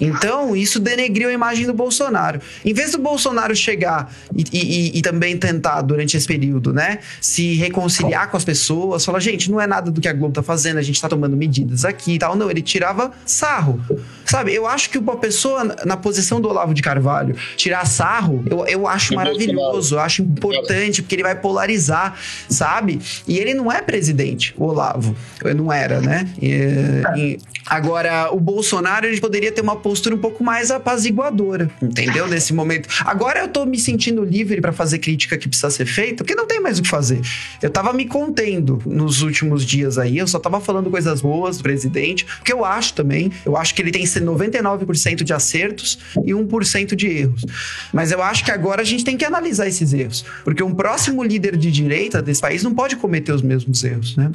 Então, 0.00 0.56
isso 0.56 0.80
denegriu 0.80 1.28
a 1.28 1.32
imagem 1.32 1.66
do 1.66 1.74
Bolsonaro. 1.74 2.40
Em 2.64 2.72
vez 2.72 2.92
do 2.92 2.98
Bolsonaro 2.98 3.54
chegar 3.54 4.10
e, 4.34 4.44
e, 4.50 4.98
e, 4.98 5.02
também 5.02 5.36
tentar, 5.36 5.82
durante 5.82 6.16
esse 6.16 6.26
período, 6.26 6.72
né, 6.72 7.00
se 7.20 7.54
reconciliar 7.56 8.30
com 8.30 8.36
as 8.38 8.44
pessoas, 8.44 9.04
falar, 9.04 9.20
gente, 9.20 9.50
não 9.50 9.60
é 9.60 9.66
nada 9.66 9.90
do 9.90 10.00
que 10.00 10.08
a 10.08 10.12
Globo 10.14 10.32
tá 10.32 10.42
fazendo, 10.42 10.78
a 10.78 10.82
gente 10.82 10.98
tá 10.98 11.08
tomando 11.08 11.36
medidas 11.36 11.84
aqui 11.84 12.14
e 12.14 12.18
tal. 12.18 12.34
Não, 12.34 12.50
ele 12.50 12.62
tirava 12.62 13.12
sarro. 13.26 13.78
Sabe, 14.30 14.54
eu 14.54 14.64
acho 14.64 14.90
que 14.90 14.96
uma 14.96 15.16
pessoa 15.16 15.64
na 15.84 15.96
posição 15.96 16.40
do 16.40 16.48
Olavo 16.48 16.72
de 16.72 16.80
Carvalho 16.80 17.34
tirar 17.56 17.84
sarro, 17.84 18.44
eu, 18.48 18.64
eu 18.64 18.86
acho 18.86 19.12
maravilhoso, 19.12 19.96
eu 19.96 20.00
acho 20.00 20.22
importante, 20.22 21.02
porque 21.02 21.16
ele 21.16 21.24
vai 21.24 21.34
polarizar, 21.34 22.16
sabe? 22.48 23.00
E 23.26 23.36
ele 23.38 23.54
não 23.54 23.72
é 23.72 23.82
presidente, 23.82 24.54
o 24.56 24.66
Olavo. 24.66 25.16
Não 25.56 25.72
era, 25.72 26.00
né? 26.00 26.28
E, 26.40 27.38
agora, 27.66 28.32
o 28.32 28.38
Bolsonaro, 28.38 29.04
ele 29.04 29.20
poderia 29.20 29.50
ter 29.50 29.62
uma 29.62 29.74
postura 29.74 30.14
um 30.14 30.18
pouco 30.18 30.44
mais 30.44 30.70
apaziguadora, 30.70 31.68
entendeu? 31.82 32.28
Nesse 32.28 32.54
momento. 32.54 32.88
Agora 33.04 33.40
eu 33.40 33.48
tô 33.48 33.66
me 33.66 33.80
sentindo 33.80 34.22
livre 34.22 34.60
para 34.60 34.70
fazer 34.70 34.98
crítica 34.98 35.36
que 35.36 35.48
precisa 35.48 35.70
ser 35.70 35.86
feita, 35.86 36.22
porque 36.22 36.36
não 36.36 36.46
tem 36.46 36.60
mais 36.60 36.78
o 36.78 36.82
que 36.82 36.88
fazer. 36.88 37.20
Eu 37.60 37.70
tava 37.70 37.92
me 37.92 38.06
contendo 38.06 38.80
nos 38.86 39.22
últimos 39.22 39.66
dias 39.66 39.98
aí, 39.98 40.18
eu 40.18 40.28
só 40.28 40.38
tava 40.38 40.60
falando 40.60 40.88
coisas 40.88 41.20
boas 41.20 41.56
do 41.56 41.64
presidente, 41.64 42.24
porque 42.24 42.52
eu 42.52 42.64
acho 42.64 42.94
também, 42.94 43.32
eu 43.44 43.56
acho 43.56 43.74
que 43.74 43.82
ele 43.82 43.90
tem 43.90 44.06
99% 44.22 45.22
de 45.22 45.32
acertos 45.32 45.98
e 46.24 46.32
1% 46.32 46.94
de 46.94 47.06
erros. 47.08 47.44
Mas 47.92 48.12
eu 48.12 48.22
acho 48.22 48.44
que 48.44 48.50
agora 48.50 48.82
a 48.82 48.84
gente 48.84 49.04
tem 49.04 49.16
que 49.16 49.24
analisar 49.24 49.66
esses 49.66 49.92
erros, 49.92 50.24
porque 50.44 50.62
um 50.62 50.74
próximo 50.74 51.22
líder 51.22 51.56
de 51.56 51.70
direita 51.70 52.22
desse 52.22 52.40
país 52.40 52.62
não 52.62 52.74
pode 52.74 52.96
cometer 52.96 53.32
os 53.32 53.42
mesmos 53.42 53.82
erros, 53.84 54.16
né? 54.16 54.30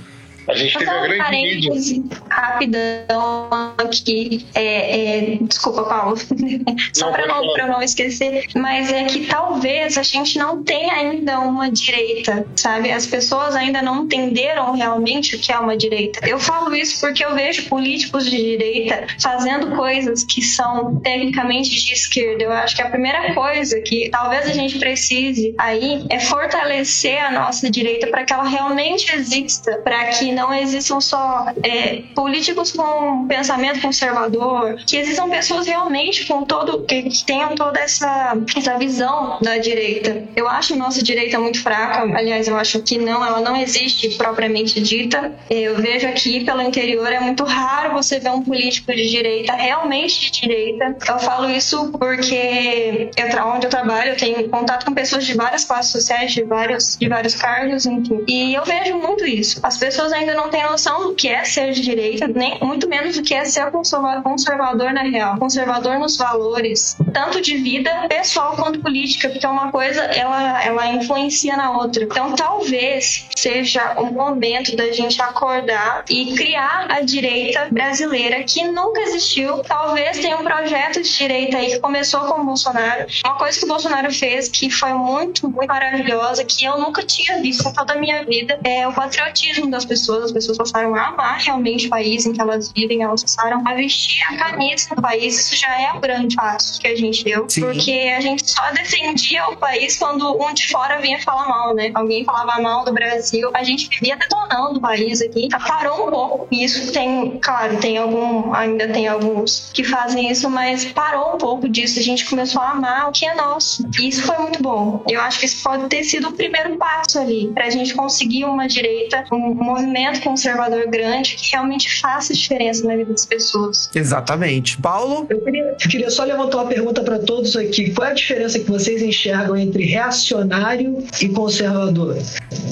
A 0.48 0.54
gente 0.54 0.78
teve 0.78 0.90
a 0.90 1.02
grande 1.02 1.32
mídia. 1.32 2.04
Rapidão 2.30 3.50
aqui. 3.78 4.46
É, 4.54 5.34
é, 5.34 5.38
desculpa, 5.42 5.84
Paulo. 5.84 6.18
Só 6.94 7.12
para 7.12 7.28
não, 7.28 7.54
pra 7.54 7.68
não 7.68 7.82
esquecer. 7.82 8.48
Mas 8.56 8.92
é 8.92 9.06
que 9.06 9.26
talvez 9.26 9.98
a 9.98 10.04
gente 10.04 10.38
não 10.38 10.64
tenha 10.64 10.94
ainda 10.94 11.40
uma 11.40 11.72
direita, 11.72 12.46
sabe? 12.56 12.92
As 12.92 13.06
pessoas 13.08 13.56
ainda 13.56 13.82
não 13.82 14.04
entenderam 14.04 14.74
realmente 14.74 15.36
o 15.36 15.40
que 15.40 15.52
é 15.52 15.58
uma 15.58 15.76
direita. 15.76 16.28
Eu 16.28 16.40
falo 16.40 16.76
isso 16.76 17.00
porque 17.00 17.24
eu 17.24 17.34
vejo 17.34 17.68
políticos 17.68 18.30
de 18.30 18.38
direita 18.38 19.08
fazendo 19.20 19.76
coisas 19.76 20.24
que 20.24 20.42
são 20.42 21.00
tecnicamente 21.02 21.70
de 21.70 21.94
esquerda. 21.94 22.44
Eu 22.44 22.52
acho 22.52 22.76
que 22.76 22.82
a 22.82 22.90
primeira 22.90 23.34
coisa 23.34 23.80
que 23.82 24.10
talvez 24.10 24.46
a 24.48 24.54
gente 24.54 24.78
precise 24.78 25.54
aí 25.58 26.06
é 26.10 26.20
fortalecer 26.20 27.24
a 27.24 27.32
nossa 27.32 27.70
direita 27.70 28.08
para 28.08 28.24
que 28.24 28.34
ela 28.34 28.48
realmente 28.48 29.14
exista, 29.16 29.78
para 29.84 30.06
que 30.08 30.35
não 30.36 30.54
existam 30.54 31.00
só 31.00 31.48
é, 31.64 32.04
políticos 32.14 32.72
com 32.72 33.28
pensamento 33.28 33.82
conservador, 33.82 34.76
que 34.86 34.98
existam 34.98 35.30
pessoas 35.30 35.66
realmente 35.66 36.26
com 36.26 36.44
todo 36.44 36.84
que, 36.84 37.04
que, 37.04 37.26
tenham 37.26 37.56
toda 37.56 37.80
essa, 37.80 38.38
essa 38.56 38.78
visão 38.78 39.38
da 39.42 39.58
direita. 39.58 40.24
Eu 40.36 40.48
acho 40.48 40.74
a 40.74 40.78
nossa 40.78 41.02
direita 41.02 41.40
muito 41.40 41.62
fraca, 41.62 42.04
aliás, 42.18 42.48
eu 42.48 42.58
acho 42.58 42.82
que 42.82 42.98
não, 42.98 43.26
ela 43.26 43.42
não 43.42 43.56
existe 43.56 44.10
propriamente 44.18 44.82
dita. 44.82 45.34
Eu 45.50 45.76
vejo 45.76 46.08
aqui 46.08 46.44
pelo 46.44 46.62
interior 46.62 47.12
é 47.12 47.20
muito 47.20 47.44
raro 47.44 47.94
você 47.94 48.20
ver 48.20 48.30
um 48.30 48.42
político 48.42 48.94
de 48.94 49.10
direita 49.10 49.54
realmente 49.54 50.32
de 50.32 50.42
direita. 50.42 50.96
Eu 51.08 51.20
falo 51.20 51.50
isso 51.50 51.92
porque 51.98 53.10
eu, 53.16 53.48
onde 53.48 53.66
eu 53.66 53.70
trabalho 53.70 54.12
eu 54.12 54.18
tenho 54.18 54.50
contato 54.50 54.86
com 54.86 54.94
pessoas 54.94 55.26
de 55.26 55.34
várias 55.34 55.64
classes 55.64 55.92
sociais, 55.92 56.34
de 56.34 56.44
vários 56.44 56.98
de 56.98 57.08
vários 57.08 57.36
cargos, 57.36 57.86
enfim. 57.86 58.24
E 58.28 58.54
eu 58.54 58.64
vejo 58.64 58.98
muito 58.98 59.26
isso. 59.26 59.60
As 59.64 59.78
pessoas 59.78 60.12
ainda 60.12 60.25
ainda 60.26 60.36
não 60.36 60.50
tem 60.50 60.64
noção 60.64 61.04
do 61.04 61.16
que 61.16 61.28
é 61.30 61.44
ser 61.46 61.72
de 61.72 61.82
direita, 61.82 62.28
nem 62.28 62.60
muito 62.60 62.90
menos 62.90 63.16
do 63.16 63.24
que 63.24 63.34
é 63.34 63.46
ser 63.46 63.72
conservador 63.72 64.92
na 64.92 65.04
real, 65.04 65.38
conservador 65.38 66.00
nos 66.00 66.18
valores, 66.18 66.98
tanto 67.14 67.40
de 67.40 67.58
vida 67.58 67.92
pessoal 68.10 68.56
quanto 68.56 68.80
política, 68.80 69.30
porque 69.30 69.46
uma 69.46 69.72
coisa 69.72 70.02
ela, 70.04 70.64
ela 70.64 70.88
influencia 70.88 71.56
na 71.56 71.78
outra. 71.78 72.04
Então 72.04 72.36
talvez 72.36 73.28
seja 73.36 73.96
um 74.00 74.12
momento 74.12 74.76
da 74.76 74.92
gente 74.92 75.22
acordar 75.22 76.04
e 76.10 76.34
criar 76.36 76.88
a 76.90 77.02
direita 77.02 77.68
brasileira 77.72 78.44
que 78.44 78.64
nunca 78.68 79.02
existiu. 79.02 79.60
Talvez 79.60 80.18
tenha 80.18 80.38
um 80.38 80.44
projeto 80.44 81.02
de 81.02 81.18
direita 81.18 81.58
aí 81.58 81.72
que 81.72 81.80
começou 81.80 82.22
com 82.22 82.42
o 82.42 82.46
Bolsonaro. 82.46 83.06
Uma 83.24 83.36
coisa 83.36 83.60
que 83.60 83.66
o 83.66 83.68
Bolsonaro 83.68 84.12
fez 84.12 84.50
que 84.50 84.70
foi 84.70 84.94
muito, 84.94 85.48
muito 85.50 85.68
maravilhosa, 85.68 86.44
que 86.44 86.66
eu 86.66 86.78
nunca 86.80 87.04
tinha 87.04 87.42
visto 87.42 87.68
em 87.68 87.74
toda 87.74 87.94
a 87.94 87.98
minha 87.98 88.24
vida, 88.24 88.60
é 88.64 88.88
o 88.88 88.94
patriotismo 88.94 89.70
das 89.70 89.86
pessoas 89.86 90.15
pessoas, 90.16 90.26
as 90.26 90.32
pessoas 90.32 90.58
passaram 90.58 90.96
a 90.96 91.08
amar 91.08 91.40
realmente 91.40 91.88
o 91.88 91.90
país 91.90 92.26
em 92.26 92.34
que 92.34 92.42
elas 92.42 92.72
vivem, 92.72 93.04
elas 93.04 93.22
passaram 93.22 93.62
a 93.66 93.74
vestir 93.74 94.24
a 94.30 94.38
camisa 94.38 94.96
do 94.96 95.02
país. 95.02 95.40
Isso 95.40 95.56
já 95.56 95.82
é 95.82 95.92
um 95.94 96.00
grande 96.00 96.36
passo 96.36 96.80
que 96.80 96.88
a 96.88 96.96
gente 96.96 97.24
deu, 97.24 97.46
Sim. 97.50 97.62
porque 97.62 98.14
a 98.16 98.22
gente 98.22 98.50
só 98.50 98.72
defendia 98.72 99.48
o 99.50 99.58
país 99.58 99.98
quando 99.98 100.42
um 100.42 100.54
de 100.54 100.70
fora 100.70 101.00
vinha 101.00 101.22
falar 101.22 101.48
mal, 101.48 101.74
né? 101.74 101.92
Alguém 101.94 102.24
falava 102.24 102.62
mal 102.62 102.86
do 102.86 102.94
Brasil, 102.94 103.50
a 103.54 103.64
gente 103.64 103.90
vivia 103.90 104.16
detonando 104.16 104.78
o 104.78 104.82
país 104.82 105.22
aqui. 105.22 105.48
Parou 105.50 106.08
um 106.08 106.12
pouco. 106.12 106.48
Isso 106.52 106.92
tem, 106.92 107.40
claro, 107.40 107.78
tem 107.78 107.98
algum, 107.98 108.54
ainda 108.54 108.88
tem 108.90 109.08
alguns 109.08 109.72
que 109.74 109.84
fazem 109.84 110.32
isso, 110.32 110.50
mas 110.50 110.86
parou 110.86 111.36
um 111.36 111.38
pouco 111.38 111.68
disso. 111.68 112.00
A 112.00 112.04
gente 112.04 112.26
começou 112.26 112.62
a 112.62 112.72
amar 112.72 113.10
o 113.10 113.12
que 113.12 113.26
é 113.26 113.36
nosso. 113.36 113.88
E 114.00 114.08
isso 114.08 114.24
foi 114.24 114.38
muito 114.38 114.62
bom. 114.62 115.04
Eu 115.10 115.22
acho 115.22 115.40
que 115.40 115.46
isso 115.46 115.64
pode 115.64 115.88
ter 115.88 116.04
sido 116.04 116.30
o 116.30 116.32
primeiro 116.32 116.78
passo 116.78 117.20
ali, 117.20 117.52
pra 117.54 117.70
gente 117.70 117.94
conseguir 117.94 118.46
uma 118.46 118.68
direita, 118.68 119.26
um 119.32 119.54
movimento 119.54 120.05
movimento 120.06 120.22
conservador 120.22 120.88
grande 120.88 121.36
que 121.36 121.52
realmente 121.52 122.00
faça 122.00 122.34
diferença 122.34 122.88
na 122.88 122.96
vida 122.96 123.12
das 123.12 123.26
pessoas. 123.26 123.90
Exatamente. 123.94 124.78
Paulo? 124.78 125.26
Eu 125.30 125.42
queria, 125.42 125.64
eu 125.64 125.90
queria 125.90 126.10
só 126.10 126.24
levantar 126.24 126.58
uma 126.58 126.68
pergunta 126.68 127.02
para 127.02 127.20
todos 127.20 127.56
aqui. 127.56 127.92
Qual 127.94 128.08
é 128.08 128.12
a 128.12 128.14
diferença 128.14 128.60
que 128.60 128.70
vocês 128.70 129.02
enxergam 129.02 129.56
entre 129.56 129.86
reacionário 129.86 131.04
e 131.22 131.30
conservador? 131.30 132.18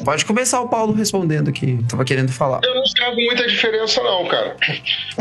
Pode 0.03 0.25
começar 0.25 0.61
o 0.61 0.67
Paulo 0.67 0.93
respondendo 0.93 1.49
aqui. 1.49 1.79
Tava 1.89 2.03
querendo 2.05 2.31
falar. 2.31 2.59
Eu 2.63 2.75
não 2.75 2.83
enxergo 2.83 3.15
muita 3.15 3.47
diferença, 3.47 4.01
não, 4.03 4.25
cara. 4.27 4.55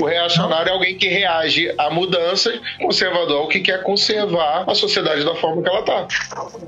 O 0.01 0.05
reacionário 0.05 0.71
é 0.71 0.73
alguém 0.73 0.97
que 0.97 1.09
reage 1.09 1.73
a 1.79 1.91
mudanças, 1.91 2.61
conservador 2.81 3.43
é 3.43 3.45
o 3.45 3.49
que 3.49 3.61
quer 3.61 3.83
conservar 3.83 4.65
a 4.67 4.75
sociedade 4.75 5.25
da 5.25 5.35
forma 5.37 5.63
que 5.63 5.69
ela 5.69 5.83
tá. 5.83 6.07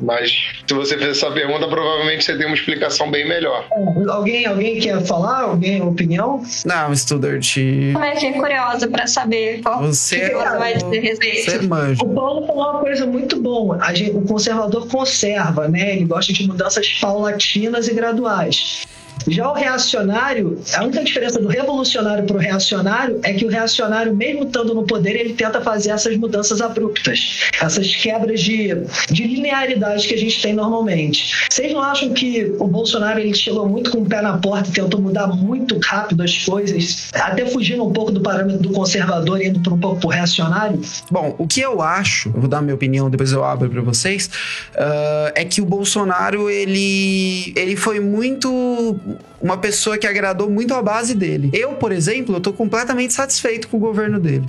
Mas 0.01 0.31
se 0.67 0.75
você 0.75 0.97
fez 0.97 1.11
essa 1.11 1.31
pergunta, 1.31 1.67
provavelmente 1.67 2.25
você 2.25 2.37
tem 2.37 2.47
uma 2.47 2.55
explicação 2.55 3.11
bem 3.11 3.27
melhor. 3.29 3.67
Alguém, 4.09 4.47
alguém 4.47 4.79
quer 4.79 5.01
falar? 5.05 5.34
Falar? 5.35 5.43
Alguém, 5.43 5.83
opinião? 5.83 6.43
Não, 6.65 6.95
Studart. 6.95 7.55
Como 7.93 8.05
é 8.05 8.13
que 8.13 8.27
é 8.27 8.33
curiosa 8.33 8.89
para 8.89 9.07
saber 9.07 9.61
qual 9.63 9.83
você, 9.83 10.21
que 10.21 10.35
você 10.35 10.57
vai 10.57 10.75
dizer 10.75 11.01
respeito. 11.01 11.51
Você 11.51 11.63
manja. 11.63 12.05
O 12.05 12.09
Paulo 12.15 12.47
falou 12.47 12.71
uma 12.71 12.81
coisa 12.81 13.07
muito 13.07 13.41
boa. 13.41 13.79
Gente, 13.95 14.17
o 14.17 14.23
conservador 14.23 14.87
conserva, 14.89 15.69
né? 15.69 15.97
Ele 15.97 16.05
gosta 16.05 16.33
de 16.33 16.47
mudanças 16.47 16.89
paulatinas 17.01 17.89
e 17.89 17.95
graduais. 17.95 18.87
Já 19.29 19.51
o 19.51 19.55
reacionário, 19.55 20.61
a 20.75 20.85
única 20.85 21.03
diferença 21.03 21.41
do 21.41 21.49
revolucionário 21.49 22.25
para 22.25 22.37
o 22.37 22.39
reacionário 22.39 23.21
é 23.23 23.33
que 23.33 23.45
o 23.45 23.49
reacionário, 23.49 24.15
mesmo 24.15 24.45
estando 24.45 24.75
no 24.75 24.85
poder, 24.85 25.17
ele 25.17 25.35
tenta 25.35 25.61
fazer 25.61 25.91
essas 25.91 26.17
mudanças 26.17 26.61
abruptas, 26.61 27.41
essas 27.61 27.95
quebras 27.97 28.41
de, 28.41 28.75
de 29.11 29.25
linearidade 29.25 30.07
que 30.07 30.15
a 30.15 30.19
gente 30.19 30.41
tem 30.43 30.53
normalmente. 30.53 31.47
Vocês 31.51 31.73
não 31.73 31.81
acham 31.81 32.11
que 32.11 32.55
o 32.59 32.67
Bolsonaro 32.67 33.19
ele 33.19 33.35
chegou 33.35 33.69
muito 33.69 33.91
com 33.91 33.99
o 33.99 34.07
pé 34.07 34.21
na 34.21 34.37
porta 34.39 34.69
e 34.69 34.73
tentou 34.73 35.01
mudar 35.01 35.29
muito 35.29 35.79
rápido 35.83 36.23
as 36.23 36.45
coisas, 36.45 37.11
até 37.15 37.47
fugindo 37.47 37.85
um 37.85 37.93
pouco 37.93 38.13
do 38.13 38.21
parâmetro 38.21 38.63
do 38.63 38.71
conservador 38.71 39.41
e 39.41 39.49
indo 39.49 39.61
para 39.61 39.75
um 39.75 39.79
pouco 39.79 40.01
para 40.01 40.07
o 40.07 40.11
reacionário? 40.11 40.81
Bom, 41.11 41.35
o 41.39 41.47
que 41.47 41.61
eu 41.61 41.81
acho, 41.81 42.29
eu 42.29 42.41
vou 42.41 42.49
dar 42.49 42.61
minha 42.61 42.75
opinião, 42.75 43.09
depois 43.09 43.33
eu 43.33 43.45
abro 43.45 43.71
para 43.71 43.81
vocês, 43.81 44.29
uh, 44.75 45.33
é 45.35 45.45
que 45.45 45.61
o 45.61 45.65
Bolsonaro 45.65 46.51
ele, 46.51 47.53
ele 47.57 47.77
foi 47.77 48.01
muito 48.01 49.01
uma 49.41 49.57
pessoa 49.59 49.99
que 49.99 50.07
agradou 50.07 50.51
muito 50.51 50.75
a 50.75 50.83
base 50.83 51.15
dele. 51.15 51.51
Eu, 51.53 51.73
por 51.75 51.93
exemplo, 51.93 52.41
eu 52.45 52.53
completamente 52.53 53.13
satisfeito 53.13 53.69
com 53.69 53.77
o 53.77 53.81
governo 53.81 54.19
dele. 54.19 54.45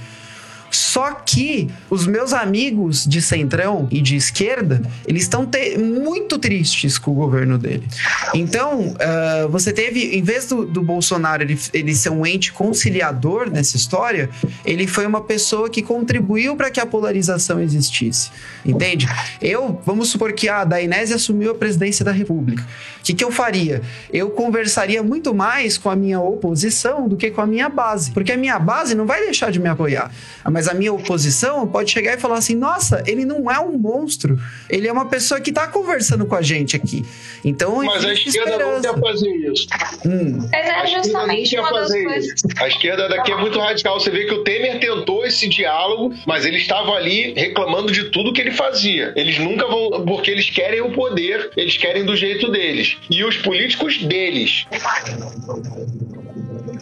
Só 0.76 1.12
que 1.12 1.70
os 1.90 2.06
meus 2.06 2.34
amigos 2.34 3.06
de 3.06 3.22
centrão 3.22 3.88
e 3.90 4.02
de 4.02 4.18
esquerda, 4.18 4.82
eles 5.08 5.24
estão 5.24 5.50
muito 5.80 6.38
tristes 6.38 6.98
com 6.98 7.12
o 7.12 7.14
governo 7.14 7.58
dele. 7.58 7.88
Então, 8.34 8.90
uh, 8.90 9.50
você 9.50 9.72
teve, 9.72 10.18
em 10.18 10.22
vez 10.22 10.48
do, 10.48 10.66
do 10.66 10.82
Bolsonaro 10.82 11.44
ele, 11.44 11.58
ele 11.74 11.96
ser 11.96 12.10
um 12.10 12.26
ente 12.26 12.52
conciliador 12.52 13.50
nessa 13.50 13.78
história, 13.78 14.30
ele 14.66 14.86
foi 14.86 15.06
uma 15.06 15.22
pessoa 15.22 15.70
que 15.70 15.82
contribuiu 15.82 16.58
para 16.58 16.70
que 16.70 16.80
a 16.82 16.86
polarização 16.86 17.62
existisse. 17.62 18.30
Entende? 18.66 19.08
Eu, 19.42 19.82
vamos 19.86 20.10
supor 20.10 20.34
que 20.34 20.50
a 20.50 20.66
Dainese 20.66 21.14
assumiu 21.14 21.52
a 21.52 21.56
presidência 21.56 22.04
da 22.04 22.12
República. 22.12 22.66
O 23.06 23.08
que, 23.08 23.14
que 23.14 23.24
eu 23.24 23.30
faria? 23.30 23.84
Eu 24.12 24.32
conversaria 24.32 25.04
muito 25.04 25.32
mais 25.32 25.78
com 25.78 25.92
a 25.92 25.96
minha 25.96 26.20
oposição 26.20 27.08
do 27.08 27.16
que 27.16 27.30
com 27.30 27.40
a 27.40 27.46
minha 27.46 27.70
base. 27.70 28.10
Porque 28.10 28.32
a 28.32 28.38
minha 28.38 28.58
base 28.58 28.96
não 28.96 29.06
vai 29.06 29.22
deixar 29.22 29.52
de 29.52 29.60
me 29.60 29.70
apoiar. 29.70 30.12
Mas 30.44 30.68
a 30.68 30.74
minha 30.74 30.92
oposição 30.92 31.68
pode 31.68 31.92
chegar 31.92 32.16
e 32.16 32.18
falar 32.20 32.40
assim: 32.40 32.56
nossa, 32.56 33.04
ele 33.06 33.24
não 33.24 33.52
é 33.52 33.60
um 33.60 33.78
monstro. 33.78 34.40
Ele 34.68 34.88
é 34.88 34.92
uma 34.92 35.06
pessoa 35.06 35.40
que 35.40 35.52
está 35.52 35.68
conversando 35.68 36.26
com 36.26 36.34
a 36.34 36.42
gente 36.42 36.76
aqui. 36.76 37.06
Então, 37.44 37.76
mas 37.84 38.04
a 38.04 38.12
esquerda 38.12 38.50
esperança. 38.50 38.88
não 38.88 38.96
quer 38.96 39.08
fazer 39.08 39.30
isso. 39.30 39.68
Hum. 40.04 40.50
Mas 40.52 40.68
é 40.68 40.88
justamente 40.88 41.60
uma 41.60 41.72
das 41.74 41.92
coisas. 41.92 42.26
Isso. 42.26 42.48
A 42.58 42.68
esquerda 42.68 43.08
daqui 43.08 43.32
é 43.32 43.38
muito 43.38 43.60
radical. 43.60 44.00
Você 44.00 44.10
vê 44.10 44.26
que 44.26 44.34
o 44.34 44.44
Temer 44.44 44.80
tentou 44.80 45.24
esse 45.24 45.48
diálogo, 45.48 46.12
mas 46.26 46.44
ele 46.44 46.58
estava 46.58 46.94
ali 46.94 47.36
reclamando 47.36 47.92
de 47.92 48.06
tudo 48.06 48.34
que 48.34 48.42
ele 48.42 48.52
fazia. 48.52 49.14
Eles 49.16 49.38
nunca 49.38 49.68
vão. 49.68 50.04
Porque 50.06 50.32
eles 50.32 50.50
querem 50.50 50.82
o 50.82 50.92
poder, 50.92 51.52
eles 51.56 51.78
querem 51.78 52.04
do 52.04 52.16
jeito 52.16 52.50
deles. 52.50 52.95
E 53.10 53.24
os 53.24 53.38
políticos 53.38 53.98
deles. 54.04 54.66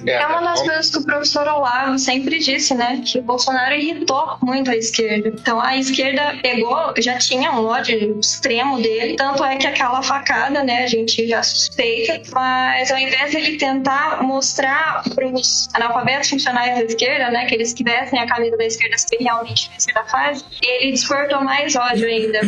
É, 0.05 0.13
é 0.13 0.27
uma 0.27 0.41
das 0.41 0.61
coisas 0.61 0.89
que 0.89 0.97
o 0.97 1.05
professor 1.05 1.47
Olavo 1.47 1.97
sempre 1.97 2.39
disse, 2.39 2.73
né? 2.73 3.01
Que 3.05 3.19
o 3.19 3.23
Bolsonaro 3.23 3.73
irritou 3.73 4.37
muito 4.41 4.69
a 4.69 4.75
esquerda. 4.75 5.29
Então 5.29 5.61
a 5.61 5.77
esquerda 5.77 6.37
pegou, 6.41 6.93
já 6.97 7.17
tinha 7.17 7.51
um 7.51 7.65
ódio 7.65 8.19
extremo 8.19 8.81
dele, 8.81 9.15
tanto 9.15 9.43
é 9.43 9.55
que 9.55 9.67
aquela 9.67 10.01
facada, 10.01 10.63
né, 10.63 10.83
a 10.83 10.87
gente 10.87 11.27
já 11.27 11.41
suspeita, 11.41 12.21
mas 12.31 12.91
ao 12.91 12.97
invés 12.97 13.31
de 13.31 13.37
ele 13.37 13.57
tentar 13.57 14.21
mostrar 14.21 15.03
para 15.15 15.27
os 15.27 15.69
analfabetos 15.73 16.29
funcionais 16.29 16.77
da 16.77 16.83
esquerda, 16.83 17.31
né, 17.31 17.45
que 17.45 17.55
eles 17.55 17.73
que 17.73 17.83
vestem 17.83 18.19
a 18.19 18.27
camisa 18.27 18.57
da 18.57 18.65
esquerda 18.65 18.97
se 18.97 19.15
realmente 19.19 19.69
a 19.73 19.77
esquerda 19.77 20.03
faz, 20.05 20.45
ele 20.61 20.91
despertou 20.91 21.43
mais 21.43 21.75
ódio 21.75 22.07
ainda. 22.07 22.39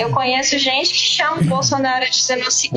Eu 0.00 0.10
conheço 0.10 0.58
gente 0.58 0.90
que 0.90 0.98
chama 0.98 1.40
o 1.40 1.44
Bolsonaro 1.44 2.08
de 2.10 2.18
genocida 2.18 2.75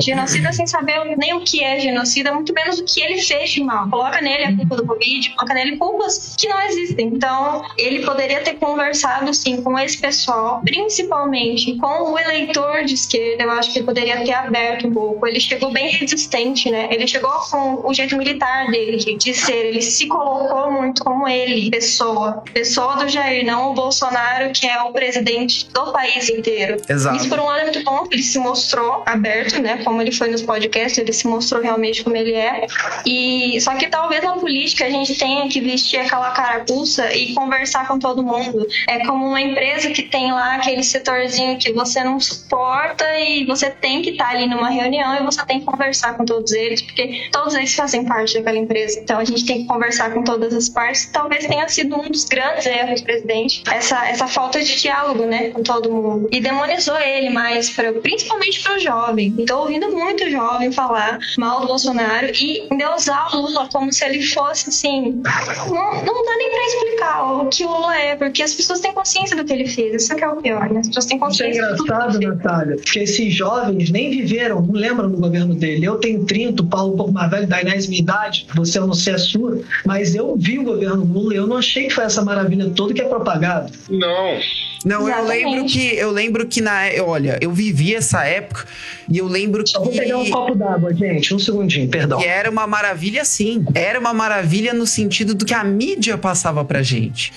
sem 0.52 0.66
saber 0.66 1.16
nem 1.16 1.34
o 1.34 1.40
que 1.40 1.62
é 1.62 1.78
genocida, 1.78 2.32
muito 2.32 2.52
menos 2.52 2.78
o 2.78 2.84
que 2.84 3.00
ele 3.00 3.20
fez 3.20 3.50
de 3.50 3.62
mal. 3.62 3.88
Coloca 3.88 4.20
nele 4.20 4.44
a 4.44 4.56
culpa 4.56 4.76
do 4.76 4.86
Covid, 4.86 5.30
coloca 5.30 5.54
nele 5.54 5.76
culpas 5.76 6.34
que 6.36 6.48
não 6.48 6.60
existem. 6.62 7.06
Então, 7.06 7.64
ele 7.76 8.04
poderia 8.04 8.40
ter 8.40 8.54
conversado, 8.54 9.32
sim, 9.34 9.62
com 9.62 9.78
esse 9.78 9.98
pessoal, 9.98 10.60
principalmente 10.64 11.76
com 11.76 12.12
o 12.12 12.18
eleitor 12.18 12.84
de 12.84 12.94
esquerda. 12.94 13.44
Eu 13.44 13.50
acho 13.52 13.72
que 13.72 13.78
ele 13.78 13.86
poderia 13.86 14.24
ter 14.24 14.32
aberto 14.32 14.86
um 14.86 14.92
pouco. 14.92 15.26
Ele 15.26 15.40
chegou 15.40 15.70
bem 15.72 15.88
resistente, 15.90 16.70
né? 16.70 16.88
Ele 16.90 17.06
chegou 17.06 17.30
com 17.50 17.88
o 17.88 17.94
jeito 17.94 18.16
militar 18.16 18.70
dele 18.70 18.96
de 18.96 19.34
ser. 19.34 19.66
Ele 19.66 19.82
se 19.82 20.06
colocou 20.06 20.70
muito 20.72 21.04
como 21.04 21.28
ele, 21.28 21.70
pessoa. 21.70 22.42
Pessoa 22.52 22.96
do 22.96 23.08
Jair, 23.08 23.44
não 23.44 23.70
o 23.70 23.74
Bolsonaro, 23.74 24.52
que 24.52 24.66
é 24.66 24.80
o 24.82 24.92
presidente 24.92 25.68
do 25.70 25.92
país 25.92 26.28
inteiro. 26.28 26.76
Exato. 26.88 27.16
Isso, 27.16 27.28
por 27.28 27.38
um 27.38 27.44
lado, 27.44 27.60
é 27.60 27.64
muito 27.64 27.84
bom. 27.84 28.06
Ele 28.10 28.22
se 28.22 28.38
mostrou 28.38 29.02
aberto, 29.06 29.60
né? 29.60 29.82
Como 29.90 30.00
ele 30.00 30.12
foi 30.12 30.30
nos 30.30 30.40
podcasts, 30.40 30.98
ele 30.98 31.12
se 31.12 31.26
mostrou 31.26 31.60
realmente 31.60 32.04
como 32.04 32.14
ele 32.14 32.32
é. 32.32 32.64
E 33.04 33.60
só 33.60 33.74
que 33.74 33.88
talvez 33.88 34.22
na 34.22 34.34
política 34.34 34.84
a 34.84 34.88
gente 34.88 35.18
tenha 35.18 35.48
que 35.48 35.60
vestir 35.60 35.98
aquela 35.98 36.30
carapuça 36.30 37.12
e 37.12 37.34
conversar 37.34 37.88
com 37.88 37.98
todo 37.98 38.22
mundo. 38.22 38.64
É 38.88 39.04
como 39.04 39.26
uma 39.26 39.40
empresa 39.40 39.90
que 39.90 40.02
tem 40.02 40.30
lá 40.30 40.54
aquele 40.54 40.84
setorzinho 40.84 41.58
que 41.58 41.72
você 41.72 42.04
não 42.04 42.20
suporta 42.20 43.04
e 43.18 43.44
você 43.46 43.68
tem 43.68 44.00
que 44.00 44.10
estar 44.10 44.26
tá 44.26 44.30
ali 44.30 44.46
numa 44.46 44.70
reunião 44.70 45.16
e 45.16 45.24
você 45.24 45.44
tem 45.44 45.58
que 45.58 45.66
conversar 45.66 46.16
com 46.16 46.24
todos 46.24 46.52
eles, 46.52 46.82
porque 46.82 47.28
todos 47.32 47.52
eles 47.56 47.74
fazem 47.74 48.04
parte 48.04 48.34
daquela 48.34 48.58
empresa. 48.58 49.00
Então 49.00 49.18
a 49.18 49.24
gente 49.24 49.44
tem 49.44 49.62
que 49.62 49.66
conversar 49.66 50.14
com 50.14 50.22
todas 50.22 50.54
as 50.54 50.68
partes. 50.68 51.06
Talvez 51.06 51.48
tenha 51.48 51.68
sido 51.68 51.96
um 51.96 52.08
dos 52.08 52.26
grandes 52.26 52.64
erros 52.64 53.00
do 53.00 53.04
presidente, 53.06 53.64
essa, 53.68 54.08
essa 54.08 54.28
falta 54.28 54.62
de 54.62 54.80
diálogo, 54.80 55.24
né, 55.24 55.48
com 55.50 55.64
todo 55.64 55.90
mundo. 55.90 56.28
E 56.30 56.40
demonizou 56.40 56.96
ele 56.96 57.30
mais, 57.30 57.70
pra, 57.70 57.92
principalmente 57.92 58.62
para 58.62 58.76
o 58.76 58.78
jovem. 58.78 59.34
Estou 59.38 59.69
ouvindo 59.70 59.92
muito 59.92 60.28
jovem 60.28 60.72
falar 60.72 61.18
mal 61.38 61.60
do 61.60 61.68
Bolsonaro 61.68 62.26
e 62.34 62.66
endeusar 62.72 63.36
o 63.36 63.42
Lula 63.42 63.68
como 63.72 63.92
se 63.92 64.04
ele 64.04 64.20
fosse 64.22 64.68
assim. 64.68 65.22
Não, 65.68 66.04
não 66.04 66.24
dá 66.24 66.36
nem 66.36 66.50
para 66.50 66.66
explicar 66.66 67.32
o 67.32 67.46
que 67.48 67.64
o 67.64 67.68
Lula 67.68 67.96
é, 67.96 68.16
porque 68.16 68.42
as 68.42 68.52
pessoas 68.52 68.80
têm 68.80 68.92
consciência 68.92 69.36
do 69.36 69.44
que 69.44 69.52
ele 69.52 69.68
fez. 69.68 70.02
Isso 70.02 70.16
que 70.16 70.24
é 70.24 70.28
o 70.28 70.36
pior, 70.36 70.68
né? 70.68 70.80
As 70.80 70.88
pessoas 70.88 71.06
têm 71.06 71.18
consciência. 71.18 71.60
Isso 71.60 71.70
é 71.70 71.84
engraçado, 71.84 72.20
Natália, 72.20 72.76
porque 72.76 72.98
esses 72.98 73.32
jovens 73.32 73.90
nem 73.90 74.10
viveram, 74.10 74.60
não 74.60 74.74
lembram 74.74 75.08
do 75.08 75.18
governo 75.18 75.54
dele. 75.54 75.84
Eu 75.84 75.96
tenho 75.98 76.24
30, 76.24 76.62
o 76.62 76.66
Paulo 76.66 76.94
um 76.94 76.96
pouco 76.96 77.12
mais 77.12 77.30
velho, 77.30 77.46
da 77.46 77.60
Inés 77.62 77.86
minha 77.86 78.00
idade, 78.00 78.46
você 78.54 78.78
eu 78.78 78.86
não 78.86 78.94
sei 78.94 79.14
a 79.14 79.18
sua, 79.18 79.60
mas 79.84 80.14
eu 80.14 80.36
vi 80.36 80.58
o 80.58 80.64
governo 80.64 81.04
Lula 81.04 81.34
e 81.34 81.36
eu 81.36 81.46
não 81.46 81.58
achei 81.58 81.86
que 81.86 81.94
foi 81.94 82.04
essa 82.04 82.24
maravilha 82.24 82.70
toda 82.70 82.92
que 82.92 83.00
é 83.00 83.04
propagado. 83.04 83.72
Não. 83.88 84.38
Não, 84.84 85.08
eu 85.08 85.24
lembro 85.24 85.66
que 85.66 85.94
eu 85.94 86.10
lembro 86.10 86.46
que 86.46 86.60
na, 86.60 86.82
olha, 87.04 87.38
eu 87.40 87.52
vivi 87.52 87.94
essa 87.94 88.24
época 88.24 88.66
e 89.08 89.18
eu 89.18 89.26
lembro 89.26 89.66
Só 89.66 89.78
que 89.80 89.84
vou 89.84 89.94
pegar 89.94 90.16
um 90.16 90.30
copo 90.30 90.54
d'água, 90.54 90.94
gente, 90.94 91.34
um 91.34 91.38
segundinho, 91.38 91.88
perdão. 91.88 92.18
Que 92.18 92.26
era 92.26 92.50
uma 92.50 92.66
maravilha 92.66 93.24
sim. 93.24 93.64
Era 93.74 94.00
uma 94.00 94.14
maravilha 94.14 94.72
no 94.72 94.86
sentido 94.86 95.34
do 95.34 95.44
que 95.44 95.52
a 95.52 95.62
mídia 95.62 96.16
passava 96.16 96.64
pra 96.64 96.82
gente. 96.82 97.32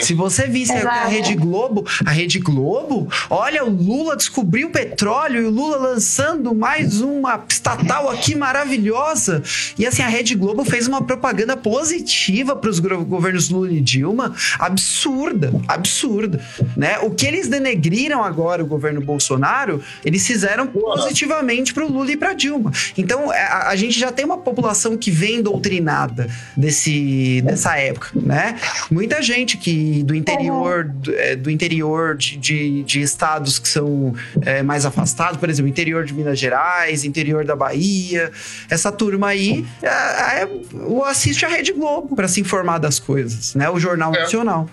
Se 0.00 0.14
você 0.14 0.46
visse 0.46 0.72
Exato. 0.72 0.88
a 0.88 1.04
Rede 1.06 1.34
Globo, 1.34 1.84
a 2.04 2.10
Rede 2.10 2.38
Globo, 2.38 3.08
olha, 3.28 3.64
o 3.64 3.70
Lula 3.70 4.16
descobriu 4.16 4.70
petróleo 4.70 5.42
e 5.42 5.44
o 5.46 5.50
Lula 5.50 5.76
lançando 5.76 6.54
mais 6.54 7.00
uma 7.00 7.42
estatal 7.48 8.10
aqui 8.10 8.34
maravilhosa. 8.34 9.42
E 9.78 9.86
assim, 9.86 10.02
a 10.02 10.08
Rede 10.08 10.34
Globo 10.34 10.64
fez 10.64 10.86
uma 10.86 11.02
propaganda 11.02 11.56
positiva 11.56 12.56
para 12.56 12.70
os 12.70 12.78
governos 12.78 13.48
Lula 13.48 13.72
e 13.72 13.80
Dilma, 13.80 14.34
absurda, 14.58 15.52
absurda, 15.68 16.40
né? 16.76 16.98
O 17.00 17.10
que 17.10 17.26
eles 17.26 17.48
denegriram 17.48 18.22
agora 18.22 18.62
o 18.62 18.66
governo 18.66 19.00
Bolsonaro, 19.00 19.82
eles 20.04 20.26
fizeram 20.26 20.66
positivamente 20.66 21.72
para 21.72 21.84
o 21.84 21.92
Lula 21.92 22.12
e 22.12 22.16
para 22.16 22.32
Dilma. 22.32 22.72
Então, 22.96 23.30
a, 23.30 23.68
a, 23.68 23.76
gente 23.76 23.98
já 23.98 24.10
tem 24.10 24.24
uma 24.24 24.38
população 24.38 24.96
que 24.96 25.10
vem 25.10 25.42
doutrinada 25.42 26.28
desse, 26.56 27.42
dessa 27.42 27.76
época, 27.76 28.10
né? 28.14 28.58
Muita 28.90 29.22
gente 29.22 29.56
que 29.56 29.73
do 30.04 30.14
interior, 30.14 30.84
do, 30.84 31.14
é, 31.14 31.36
do 31.36 31.50
interior 31.50 32.16
de, 32.16 32.36
de, 32.36 32.82
de, 32.82 33.00
estados 33.00 33.58
que 33.58 33.68
são 33.68 34.14
é, 34.42 34.62
mais 34.62 34.84
afastados, 34.84 35.38
por 35.38 35.48
exemplo, 35.48 35.68
interior 35.68 36.04
de 36.04 36.12
Minas 36.12 36.38
Gerais, 36.38 37.04
interior 37.04 37.44
da 37.44 37.56
Bahia. 37.56 38.30
Essa 38.68 38.90
turma 38.90 39.28
aí 39.28 39.64
é, 39.82 39.88
é, 39.88 40.48
assiste 41.06 41.44
a 41.44 41.48
Rede 41.48 41.72
Globo 41.72 42.14
para 42.14 42.28
se 42.28 42.40
informar 42.40 42.78
das 42.78 42.98
coisas, 42.98 43.54
né? 43.54 43.68
O 43.70 43.78
Jornal 43.78 44.14
é. 44.14 44.20
Nacional. 44.20 44.68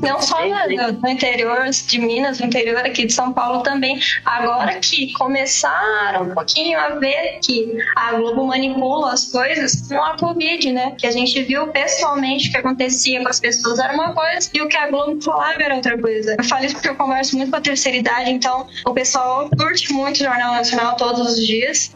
Não 0.00 0.20
só 0.20 0.38
no, 0.46 0.92
no, 1.00 1.08
interior 1.08 1.68
de 1.68 1.98
Minas, 1.98 2.40
no 2.40 2.46
interior 2.46 2.78
aqui 2.78 3.06
de 3.06 3.12
São 3.12 3.32
Paulo 3.32 3.62
também. 3.62 4.00
Agora 4.24 4.78
que 4.78 5.12
começaram 5.12 6.24
um 6.24 6.34
pouquinho 6.34 6.78
a 6.78 6.90
ver 6.90 7.38
que 7.42 7.76
a 7.96 8.12
Globo 8.12 8.46
manipula 8.46 9.12
as 9.12 9.26
coisas 9.26 9.88
com 9.88 10.02
a 10.02 10.16
Covid, 10.16 10.72
né? 10.72 10.94
Que 10.98 11.06
a 11.06 11.10
gente 11.10 11.42
viu 11.42 11.68
pessoalmente 11.68 12.48
o 12.48 12.52
que 12.52 12.58
acontecia 12.58 13.22
com 13.22 13.28
as 13.28 13.40
pessoas 13.40 13.78
era 13.78 13.92
uma 13.94 14.12
coisa 14.12 14.48
e 14.52 14.60
o 14.60 14.68
que 14.68 14.76
a 14.76 14.88
Globo 14.88 15.20
falava 15.22 15.62
era 15.62 15.74
outra 15.74 15.98
coisa. 15.98 16.36
Eu 16.38 16.44
falo 16.44 16.64
isso 16.64 16.74
porque 16.74 16.88
eu 16.88 16.96
converso 16.96 17.36
muito 17.36 17.50
com 17.50 17.56
a 17.56 17.60
terceira 17.60 17.98
idade, 17.98 18.30
então 18.30 18.66
o 18.86 18.92
pessoal 18.92 19.48
curte 19.58 19.92
muito 19.92 20.16
o 20.16 20.24
Jornal 20.24 20.54
Nacional 20.54 20.96
todos 20.96 21.32
os 21.32 21.46
dias. 21.46 21.94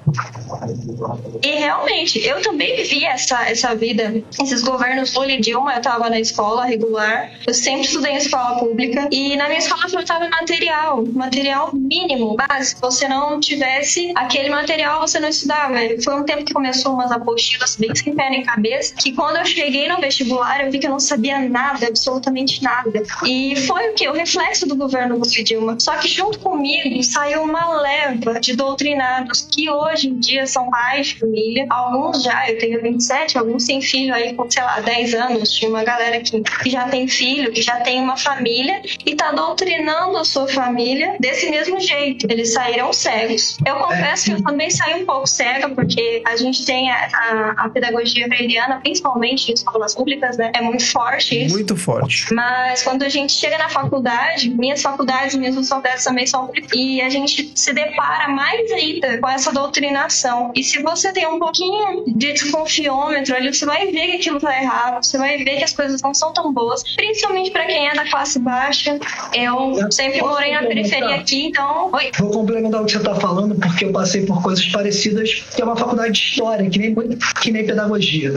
E 1.43 1.51
realmente, 1.57 2.25
eu 2.27 2.41
também 2.43 2.77
vivi 2.77 3.05
essa, 3.05 3.49
essa 3.49 3.75
vida, 3.75 4.23
esses 4.43 4.63
governos 4.63 5.15
Lula 5.15 5.33
e 5.33 5.41
Dilma, 5.41 5.75
eu 5.75 5.83
tava 5.83 6.09
na 6.11 6.19
escola 6.19 6.65
regular 6.65 6.96
particular. 6.97 7.31
Eu 7.47 7.55
sempre 7.55 7.83
estudei 7.83 8.13
em 8.13 8.17
escola 8.17 8.59
pública 8.59 9.09
e 9.11 9.37
na 9.37 9.47
minha 9.47 9.59
escola 9.59 9.89
faltava 9.89 10.29
material, 10.29 11.05
material 11.13 11.71
mínimo, 11.75 12.35
básico. 12.35 12.77
Se 12.77 12.81
você 12.81 13.09
não 13.09 13.39
tivesse 13.39 14.13
aquele 14.15 14.49
material, 14.51 15.01
você 15.01 15.21
não 15.21 15.29
estudava. 15.29 15.75
Foi 16.03 16.15
um 16.15 16.25
tempo 16.25 16.45
que 16.45 16.53
começou 16.53 16.95
umas 16.95 17.13
apostilas 17.13 17.77
bem 17.77 17.95
sem 17.95 18.15
pé 18.15 18.31
nem 18.31 18.43
cabeça, 18.43 18.95
que 18.95 19.13
quando 19.13 19.37
eu 19.37 19.45
cheguei 19.45 19.89
no 19.89 20.01
vestibular, 20.01 20.65
eu 20.65 20.71
vi 20.71 20.79
que 20.79 20.87
eu 20.87 20.91
não 20.91 21.01
sabia 21.01 21.39
nada, 21.39 21.87
absolutamente 21.87 22.63
nada. 22.63 23.03
E 23.25 23.55
foi 23.67 23.91
o 23.91 23.95
que? 23.95 24.09
O 24.09 24.13
reflexo 24.13 24.67
do 24.67 24.77
governo 24.77 25.17
Lula 25.17 25.27
Dilma. 25.27 25.77
Só 25.79 25.97
que 25.97 26.09
junto 26.09 26.39
comigo 26.39 27.03
saiu 27.03 27.43
uma 27.43 27.81
leva 27.81 28.41
de 28.41 28.57
doutrinados 28.57 29.47
que 29.51 29.69
hoje 29.71 30.09
em 30.09 30.19
dia 30.19 30.47
são 30.47 30.71
pais 30.71 31.09
de 31.09 31.21
família. 31.21 31.67
Alguns 31.69 32.23
já, 32.23 32.51
eu 32.51 32.59
tenho 32.59 32.81
27, 32.81 33.39
alguns 33.39 33.65
têm 33.65 33.81
filho 33.81 34.15
aí 34.15 34.35
com, 34.35 34.51
sei 34.51 34.63
lá, 34.63 34.81
10 34.81 35.15
anos. 35.15 35.53
Tinha 35.53 35.71
uma 35.71 35.85
galera 35.85 36.21
que 36.21 36.71
já 36.71 36.86
tem 36.87 37.09
filho, 37.09 37.53
que 37.53 37.63
já 37.63 37.81
tem 37.81 38.01
uma 38.01 38.17
família 38.17 38.81
e 39.05 39.13
está 39.13 39.33
doutrinando 39.33 40.17
a 40.17 40.25
sua 40.25 40.47
família 40.49 41.17
desse 41.21 41.51
mesmo 41.51 41.81
jeito. 41.81 42.27
Eles 42.31 42.53
saíram 42.53 42.93
cegos. 42.93 43.59
Eu 43.67 43.77
confesso 43.77 44.25
que 44.27 44.33
eu 44.33 44.43
também 44.43 44.71
saí 44.71 45.03
um 45.03 45.07
pouco 45.07 45.27
cega, 45.27 45.69
porque 45.69 46.23
a 46.25 46.37
gente 46.37 46.65
tem 46.65 46.91
a, 46.91 47.09
a, 47.13 47.55
a 47.65 47.69
pedagogia 47.69 48.27
freiriana, 48.27 48.81
principalmente 48.81 49.51
em 49.51 49.55
escolas 49.55 49.95
públicas, 49.95 50.37
né? 50.37 50.53
É 50.55 50.61
muito 50.61 50.87
forte 50.87 51.45
isso. 51.45 51.55
Muito 51.55 51.77
forte. 51.77 52.33
Mas 52.33 52.83
quando 52.83 53.03
a 53.03 53.09
gente 53.09 53.33
chega 53.33 53.59
na 53.59 53.69
faculdade, 53.69 54.51
minhas 54.51 54.83
faculdades, 54.83 55.35
minhas 55.35 55.69
faculdades 55.69 56.05
também 56.05 56.27
são 56.27 56.51
e 56.75 57.01
a 57.01 57.09
gente 57.09 57.53
se 57.55 57.73
depara 57.73 58.29
mais 58.29 58.71
ainda 58.73 59.19
com 59.19 59.29
essa 59.29 59.53
doutrinação. 59.53 60.53
E 60.55 60.63
se 60.63 60.83
você 60.83 61.13
tem 61.13 61.27
um 61.27 61.39
pouquinho 61.39 62.05
de 62.07 62.33
desconfiômetro 62.33 63.35
ali, 63.35 63.53
você 63.53 63.67
vai 63.67 63.87
ver 63.87 64.07
que 64.07 64.17
aquilo 64.17 64.41
tá 64.41 64.57
errado, 64.61 65.05
você 65.05 65.19
vai 65.19 65.39
ver 65.39 65.57
que 65.57 65.65
as 65.65 65.73
coisas 65.73 66.01
não 66.03 66.15
são 66.15 66.33
tão 66.33 66.53
boas, 66.53 66.66
principalmente 66.95 67.51
para 67.51 67.67
quem 67.67 67.89
é 67.89 67.95
da 67.95 68.09
classe 68.09 68.39
baixa. 68.39 68.99
Eu 69.35 69.91
sempre 69.91 70.21
morei 70.21 70.53
na 70.53 70.63
periferia 70.63 71.17
aqui, 71.17 71.47
então. 71.47 71.91
Oi. 71.93 72.11
Vou 72.19 72.31
complementar 72.31 72.83
o 72.83 72.85
que 72.85 72.93
você 72.93 72.99
está 72.99 73.15
falando, 73.15 73.55
porque 73.55 73.85
eu 73.85 73.93
passei 73.93 74.25
por 74.25 74.43
coisas 74.43 74.65
parecidas, 74.67 75.45
que 75.55 75.63
é 75.63 75.65
uma 75.65 75.77
faculdade 75.77 76.13
de 76.13 76.19
história, 76.19 76.69
que 76.69 76.79
nem, 76.79 76.95
que 77.41 77.51
nem 77.51 77.67
pedagogia. 77.67 78.33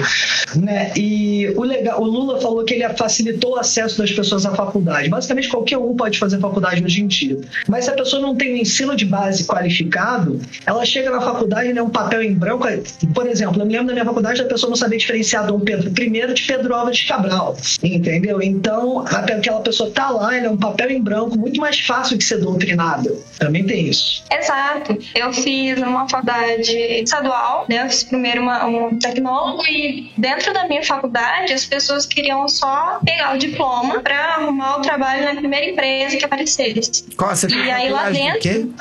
Né? 0.56 0.92
E 0.96 1.54
o, 1.56 1.64
legal, 1.64 2.02
o 2.02 2.06
Lula 2.06 2.40
falou 2.42 2.64
que 2.64 2.74
ele 2.74 2.88
facilitou 2.90 3.52
o 3.52 3.60
acesso 3.60 3.98
das 3.98 4.12
pessoas 4.12 4.46
à 4.46 4.54
faculdade. 4.54 5.10
Basicamente, 5.10 5.50
qualquer 5.50 5.78
um 5.78 5.96
pode 5.96 6.18
fazer 6.18 6.40
faculdade 6.40 6.84
hoje 6.84 7.02
em 7.02 7.08
dia. 7.08 7.38
Mas 7.68 7.86
se 7.86 7.92
a 7.92 7.94
pessoa 7.94 8.22
não 8.22 8.36
tem 8.36 8.54
um 8.54 8.58
ensino 8.58 8.96
de 8.96 9.06
base 9.06 9.46
qualificado, 9.46 10.40
ela 10.66 10.86
chega 10.86 11.10
na 11.10 11.22
faculdade 11.22 11.70
e 11.70 11.74
né, 11.74 11.82
um 11.82 11.90
papel 11.90 12.24
em 12.24 12.34
branco. 12.34 12.68
Por 13.14 13.28
exemplo, 13.28 13.62
eu 13.62 13.66
me 13.66 13.74
lembro 13.74 13.88
da 13.88 13.94
minha 13.94 14.06
faculdade 14.06 14.42
da 14.42 14.48
pessoa 14.48 14.70
não 14.70 14.76
saber 14.76 14.98
diferenciar 14.98 15.46
Dom 15.46 15.60
Pedro 15.60 15.90
I 15.90 16.34
de 16.34 16.42
Pedro 16.44 16.74
Álvares 16.74 17.02
Cabral. 17.04 17.58
Entende? 17.84 18.19
Entendeu? 18.20 18.42
Então, 18.42 19.06
aquela 19.08 19.62
pessoa 19.62 19.90
tá 19.92 20.10
lá, 20.10 20.36
ele 20.36 20.46
é 20.46 20.50
um 20.50 20.58
papel 20.58 20.92
em 20.92 21.02
branco, 21.02 21.38
muito 21.38 21.60
mais 21.60 21.80
fácil 21.80 22.18
de 22.18 22.24
ser 22.24 22.38
doutrinada. 22.38 23.16
Também 23.40 23.66
tem 23.66 23.88
isso. 23.88 24.24
Exato. 24.32 24.98
Eu 25.16 25.34
fiz 25.34 25.80
uma 25.80 26.08
faculdade 26.08 26.76
estadual, 26.78 27.66
né? 27.70 27.84
Eu 27.84 27.90
fiz 27.90 28.04
primeiro 28.04 28.42
uma, 28.42 28.66
um 28.66 28.98
tecnólogo 28.98 29.64
e 29.66 30.12
dentro 30.18 30.54
da 30.54 30.68
minha 30.68 30.84
faculdade 30.84 31.54
as 31.54 31.66
pessoas 31.66 32.06
queriam 32.06 32.48
só 32.48 33.00
pegar 33.04 33.36
o 33.36 33.38
diploma 33.38 34.00
para 34.02 34.36
arrumar 34.36 34.78
o 34.78 34.82
trabalho 34.82 35.26
na 35.26 35.36
primeira 35.36 35.66
empresa 35.66 36.18
que 36.18 36.26
aparecesse. 36.26 37.06
Qual, 37.16 37.36
você 37.36 37.48
e 37.48 37.72
aí 37.72 37.90
lá 37.90 38.10
dentro, 38.10 38.74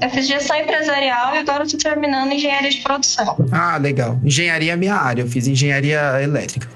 eu 0.00 0.10
fiz 0.10 0.26
gestão 0.26 0.56
empresarial 0.56 1.34
e 1.34 1.38
agora 1.38 1.64
estou 1.64 1.78
terminando 1.78 2.32
engenharia 2.32 2.70
de 2.70 2.78
produção. 2.78 3.36
Ah, 3.52 3.76
legal. 3.76 4.18
Engenharia 4.24 4.72
é 4.72 4.76
minha 4.76 4.94
área, 4.94 5.22
eu 5.22 5.28
fiz 5.28 5.46
engenharia 5.46 6.22
elétrica. 6.22 6.68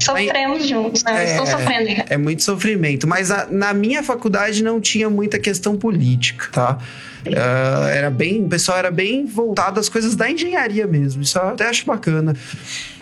Sofremos 0.00 0.66
juntos, 0.68 1.02
né? 1.02 1.24
É, 1.24 1.30
Estou 1.30 1.46
sofrendo 1.46 1.88
ainda. 1.88 2.04
É 2.08 2.16
muito 2.16 2.42
sofrimento. 2.42 3.06
Mas 3.06 3.30
a, 3.30 3.46
na 3.50 3.74
minha 3.74 4.02
faculdade 4.02 4.62
não 4.62 4.80
tinha 4.80 5.10
muita 5.10 5.38
questão 5.38 5.76
política, 5.76 6.48
tá? 6.52 6.78
Uh, 7.26 7.88
era 7.88 8.08
bem, 8.08 8.44
o 8.44 8.48
pessoal 8.48 8.78
era 8.78 8.90
bem 8.90 9.26
voltado 9.26 9.80
às 9.80 9.88
coisas 9.88 10.14
da 10.14 10.30
engenharia 10.30 10.86
mesmo. 10.86 11.22
Isso 11.22 11.38
eu 11.38 11.48
até 11.48 11.68
acho 11.68 11.84
bacana. 11.84 12.36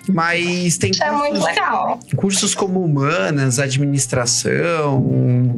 Mas 0.09 0.79
tem 0.79 0.91
Isso 0.91 1.01
cursos, 1.01 1.25
é 1.25 1.31
muito 1.31 1.45
legal. 1.45 2.01
cursos 2.17 2.55
como 2.55 2.85
humanas, 2.85 3.59
administração, 3.59 5.03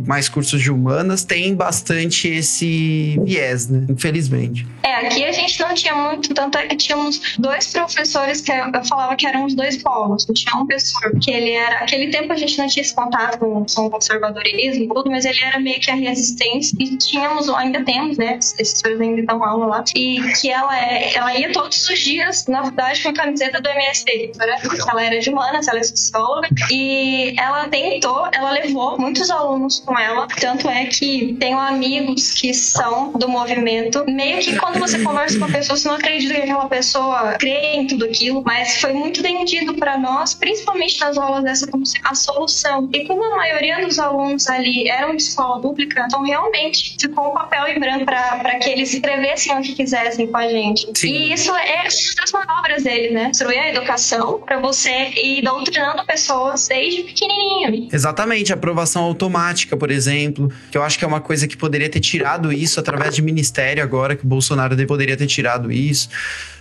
mais 0.07 0.29
cursos 0.29 0.61
de 0.61 0.71
humanas, 0.71 1.25
tem 1.25 1.55
bastante 1.55 2.29
esse 2.29 3.19
viés, 3.25 3.69
né? 3.69 3.85
Infelizmente. 3.89 4.67
É, 4.83 5.07
aqui 5.07 5.25
a 5.25 5.33
gente 5.33 5.59
não 5.61 5.75
tinha 5.75 5.95
muito, 5.95 6.33
tanto 6.33 6.59
é 6.59 6.67
que 6.67 6.77
tínhamos 6.77 7.37
dois 7.39 7.67
professores 7.73 8.41
que 8.41 8.53
eu 8.53 8.85
falava 8.85 9.17
que 9.17 9.27
eram 9.27 9.45
os 9.45 9.55
dois 9.55 9.83
polos. 9.83 10.27
Tinha 10.35 10.57
um 10.57 10.67
professor 10.67 11.19
que 11.21 11.31
ele 11.31 11.51
era. 11.51 11.79
Aquele 11.79 12.11
tempo 12.11 12.33
a 12.33 12.37
gente 12.37 12.57
não 12.59 12.67
tinha 12.67 12.83
esse 12.83 12.95
contato 12.95 13.39
com, 13.39 13.65
com 13.65 13.87
o 13.87 13.91
conservadorismo 13.91 14.95
tudo, 14.95 15.11
mas 15.11 15.25
ele 15.25 15.43
era 15.43 15.59
meio 15.59 15.81
que 15.81 15.91
a 15.91 15.95
resistência. 15.95 16.77
E 16.79 16.97
tínhamos, 16.97 17.49
ainda 17.49 17.85
temos, 17.85 18.17
né? 18.17 18.37
Esses 18.39 18.55
professores 18.55 19.01
ainda 19.01 19.23
dão 19.23 19.43
aula 19.43 19.67
lá. 19.67 19.85
E 19.95 20.21
que 20.41 20.51
ela, 20.51 20.79
é, 20.79 21.15
ela 21.17 21.35
ia 21.35 21.53
todos 21.53 21.89
os 21.89 21.99
dias, 21.99 22.47
na 22.47 22.63
verdade, 22.63 23.03
com 23.03 23.09
a 23.09 23.13
camiseta 23.13 23.61
do 23.61 23.69
MST 23.69 24.33
ela 24.41 25.03
era 25.03 25.19
de 25.19 25.31
humanas, 25.31 25.69
ela 25.69 25.79
é 25.79 25.83
socióloga, 25.83 26.49
e 26.71 27.35
ela 27.39 27.69
tentou, 27.69 28.29
ela 28.33 28.51
levou 28.51 28.99
muitos 28.99 29.31
alunos 29.31 29.81
com 29.81 29.99
ela, 29.99 30.27
tanto 30.41 30.69
é 30.69 30.87
que 30.87 31.37
tenho 31.39 31.59
amigos 31.59 32.33
que 32.33 32.53
são 32.55 33.13
do 33.13 33.29
movimento, 33.29 34.05
meio 34.09 34.39
que 34.39 34.57
quando 34.57 34.79
você 34.79 34.99
conversa 35.03 35.39
com 35.39 35.45
a 35.45 35.49
pessoa, 35.49 35.77
você 35.77 35.89
não 35.89 35.97
acredita 35.97 36.35
que 36.35 36.43
aquela 36.43 36.69
pessoa 36.69 37.35
crê 37.39 37.77
em 37.77 37.87
tudo 37.87 38.05
aquilo, 38.05 38.43
mas 38.45 38.81
foi 38.81 38.93
muito 38.93 39.23
vendido 39.23 39.75
para 39.75 39.99
nós, 39.99 40.35
principalmente 40.35 40.99
nas 41.01 41.17
aulas 41.17 41.45
dessa, 41.45 41.67
como 41.67 41.85
a 42.05 42.15
solução. 42.15 42.89
E 42.93 43.05
como 43.07 43.25
a 43.25 43.37
maioria 43.37 43.85
dos 43.85 43.99
alunos 43.99 44.49
ali 44.49 44.89
eram 44.89 45.15
de 45.17 45.23
escola 45.23 45.61
pública, 45.61 46.05
então 46.07 46.23
realmente 46.23 46.97
ficou 47.01 47.31
um 47.31 47.35
papel 47.35 47.69
em 47.69 47.79
branco 47.79 48.05
para 48.05 48.59
que 48.59 48.71
eles 48.71 48.93
escrevessem 48.95 49.57
o 49.57 49.63
que 49.63 49.75
quisessem 49.75 50.27
com 50.27 50.37
a 50.37 50.49
gente. 50.49 50.89
Sim. 50.95 51.09
E 51.09 51.33
isso 51.33 51.55
é 51.55 51.85
das 51.85 52.33
manobras 52.33 52.83
deles, 52.83 53.13
né? 53.13 53.31
Destruir 53.31 53.59
a 53.59 53.69
educação 53.69 54.26
para 54.35 54.61
você 54.61 55.11
ir 55.15 55.43
doutrinando 55.43 56.05
pessoas 56.05 56.69
desde 56.69 57.03
pequenininho. 57.03 57.89
Exatamente, 57.93 58.53
aprovação 58.53 59.03
automática, 59.05 59.77
por 59.77 59.91
exemplo, 59.91 60.51
que 60.71 60.79
eu 60.79 60.83
acho 60.83 60.99
que 60.99 61.05
é 61.05 61.09
uma 61.09 61.21
coisa 61.21 61.47
que 61.47 61.57
poderia 61.57 61.89
ter 61.89 62.01
tirado 62.01 62.53
isso 62.53 62.81
através 62.81 63.15
de 63.15 63.23
ministério 63.23 63.83
agora, 63.83 64.17
que 64.17 64.25
o 64.25 64.29
Bolsonaro 64.29 64.77
poderia 64.87 65.17
ter 65.17 65.27
tirado 65.27 65.71
isso. 65.73 66.09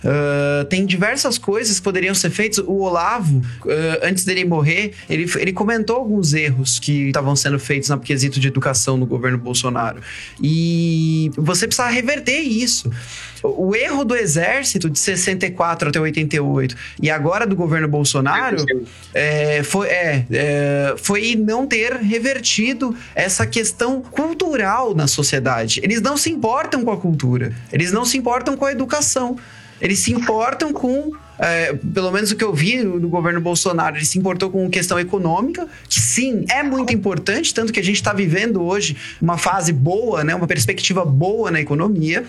Uh, 0.04 0.64
tem 0.66 0.86
diversas 0.86 1.38
coisas 1.38 1.78
que 1.78 1.84
poderiam 1.84 2.14
ser 2.14 2.30
feitas. 2.30 2.58
O 2.58 2.80
Olavo, 2.80 3.38
uh, 3.38 3.42
antes 4.02 4.24
dele 4.24 4.44
morrer, 4.44 4.92
ele, 5.08 5.30
ele 5.38 5.52
comentou 5.52 5.96
alguns 5.96 6.32
erros 6.32 6.78
que 6.78 7.08
estavam 7.08 7.34
sendo 7.34 7.58
feitos 7.58 7.88
no 7.88 7.98
quesito 7.98 8.38
de 8.38 8.48
educação 8.48 8.96
no 8.96 9.06
governo 9.06 9.38
Bolsonaro. 9.38 10.00
E 10.42 11.30
você 11.36 11.66
precisa 11.66 11.88
reverter 11.88 12.40
isso. 12.40 12.90
O 13.42 13.74
erro 13.74 14.04
do 14.04 14.14
exército 14.14 14.88
de 14.88 14.98
64 14.98 15.88
até 15.88 16.00
88 16.00 16.76
e 17.00 17.10
agora 17.10 17.46
do 17.46 17.54
governo 17.56 17.88
Bolsonaro 17.88 18.64
é, 19.14 19.62
foi, 19.62 19.88
é, 19.88 20.26
é, 20.30 20.94
foi 20.96 21.34
não 21.36 21.66
ter 21.66 21.94
revertido 21.96 22.96
essa 23.14 23.46
questão 23.46 24.00
cultural 24.00 24.94
na 24.94 25.06
sociedade. 25.06 25.80
Eles 25.82 26.00
não 26.00 26.16
se 26.16 26.30
importam 26.30 26.84
com 26.84 26.90
a 26.90 26.96
cultura, 26.96 27.52
eles 27.72 27.92
não 27.92 28.04
se 28.04 28.16
importam 28.16 28.56
com 28.56 28.64
a 28.64 28.72
educação. 28.72 29.36
Eles 29.80 29.98
se 29.98 30.12
importam 30.12 30.72
com 30.72 31.12
é, 31.38 31.72
pelo 31.72 32.10
menos 32.10 32.30
o 32.30 32.36
que 32.36 32.44
eu 32.44 32.52
vi 32.52 32.82
no 32.82 33.08
governo 33.08 33.40
Bolsonaro, 33.40 33.96
ele 33.96 34.04
se 34.04 34.18
importou 34.18 34.50
com 34.50 34.68
questão 34.70 34.98
econômica, 34.98 35.68
que 35.88 36.00
sim, 36.00 36.44
é 36.50 36.62
muito 36.62 36.92
importante, 36.92 37.52
tanto 37.52 37.72
que 37.72 37.80
a 37.80 37.82
gente 37.82 37.96
está 37.96 38.12
vivendo 38.12 38.62
hoje 38.62 38.96
uma 39.20 39.36
fase 39.36 39.72
boa, 39.72 40.24
né, 40.24 40.34
uma 40.34 40.46
perspectiva 40.46 41.04
boa 41.04 41.50
na 41.50 41.60
economia, 41.60 42.24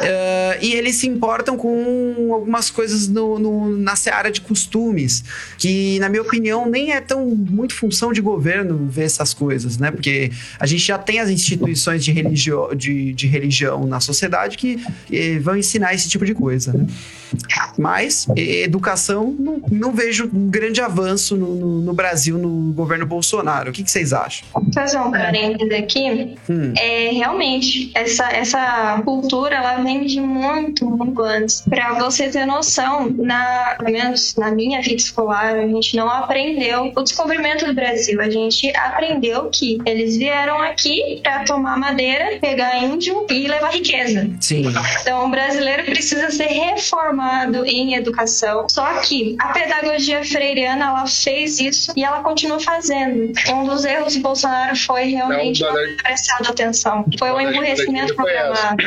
é, 0.00 0.58
e 0.60 0.72
eles 0.74 0.96
se 0.96 1.06
importam 1.06 1.56
com 1.56 2.30
algumas 2.32 2.70
coisas 2.70 3.08
no, 3.08 3.38
no, 3.38 3.76
na 3.76 3.96
seara 3.96 4.30
de 4.30 4.40
costumes, 4.40 5.24
que, 5.58 5.98
na 6.00 6.08
minha 6.08 6.22
opinião, 6.22 6.68
nem 6.68 6.92
é 6.92 7.00
tão 7.00 7.24
muito 7.26 7.74
função 7.74 8.12
de 8.12 8.20
governo 8.20 8.88
ver 8.88 9.04
essas 9.04 9.32
coisas, 9.32 9.78
né, 9.78 9.90
porque 9.90 10.32
a 10.58 10.66
gente 10.66 10.84
já 10.84 10.98
tem 10.98 11.20
as 11.20 11.30
instituições 11.30 12.04
de, 12.04 12.10
religio, 12.12 12.74
de, 12.74 13.12
de 13.12 13.26
religião 13.26 13.86
na 13.86 14.00
sociedade 14.00 14.56
que, 14.58 14.84
que 15.06 15.38
vão 15.38 15.56
ensinar 15.56 15.94
esse 15.94 16.08
tipo 16.08 16.24
de 16.24 16.34
coisa, 16.34 16.72
né. 16.72 16.86
Mas 17.78 18.26
educação, 18.36 19.34
não, 19.38 19.62
não 19.70 19.92
vejo 19.92 20.30
um 20.32 20.48
grande 20.48 20.80
avanço 20.80 21.36
no, 21.36 21.54
no, 21.54 21.80
no, 21.82 21.92
Brasil 21.92 22.38
no 22.38 22.72
governo 22.72 23.06
Bolsonaro. 23.06 23.70
O 23.70 23.72
que, 23.72 23.82
que 23.82 23.90
vocês 23.90 24.12
acham? 24.12 24.46
Fazer 24.74 24.98
um 24.98 25.10
parênteses 25.10 25.72
aqui. 25.72 26.34
Hum. 26.48 26.72
É, 26.76 27.10
realmente, 27.12 27.90
essa, 27.94 28.30
essa 28.30 29.00
cultura, 29.04 29.56
ela 29.56 29.82
vem 29.82 30.06
de 30.06 30.20
muito, 30.20 30.86
muito 30.86 31.22
antes. 31.22 31.62
Para 31.68 31.94
você 31.98 32.28
ter 32.28 32.46
noção, 32.46 33.10
na, 33.10 33.76
pelo 33.78 33.92
menos 33.92 34.34
na 34.36 34.50
minha 34.50 34.80
vida 34.80 34.96
escolar, 34.96 35.54
a 35.54 35.66
gente 35.66 35.96
não 35.96 36.08
aprendeu 36.08 36.92
o 36.94 37.02
descobrimento 37.02 37.66
do 37.66 37.74
Brasil. 37.74 38.20
A 38.20 38.30
gente 38.30 38.74
aprendeu 38.76 39.48
que 39.50 39.78
eles 39.84 40.16
vieram 40.16 40.60
aqui 40.62 41.20
para 41.22 41.44
tomar 41.44 41.76
madeira, 41.78 42.38
pegar 42.40 42.82
índio 42.82 43.26
e 43.30 43.46
levar 43.46 43.72
riqueza. 43.72 44.30
Sim. 44.40 44.72
Então, 45.00 45.26
o 45.26 45.30
brasileiro 45.30 45.84
precisa 45.84 46.30
ser 46.30 46.46
reformado 46.46 47.64
em 47.66 47.94
educação 47.94 48.21
educação. 48.22 48.66
Só 48.68 49.00
que 49.00 49.36
a 49.38 49.48
pedagogia 49.48 50.24
freiriana 50.24 50.86
ela 50.86 51.06
fez 51.06 51.60
isso 51.60 51.92
e 51.96 52.04
ela 52.04 52.22
continua 52.22 52.60
fazendo. 52.60 53.32
Um 53.50 53.64
dos 53.64 53.84
erros 53.84 54.14
do 54.14 54.22
Bolsonaro 54.22 54.76
foi 54.76 55.04
realmente 55.04 55.62
não, 55.62 55.72
não 55.72 55.96
prestado 55.96 56.48
atenção. 56.48 57.04
Foi 57.18 57.30
o 57.30 57.40
emburrecimento 57.40 58.14
programado. 58.14 58.82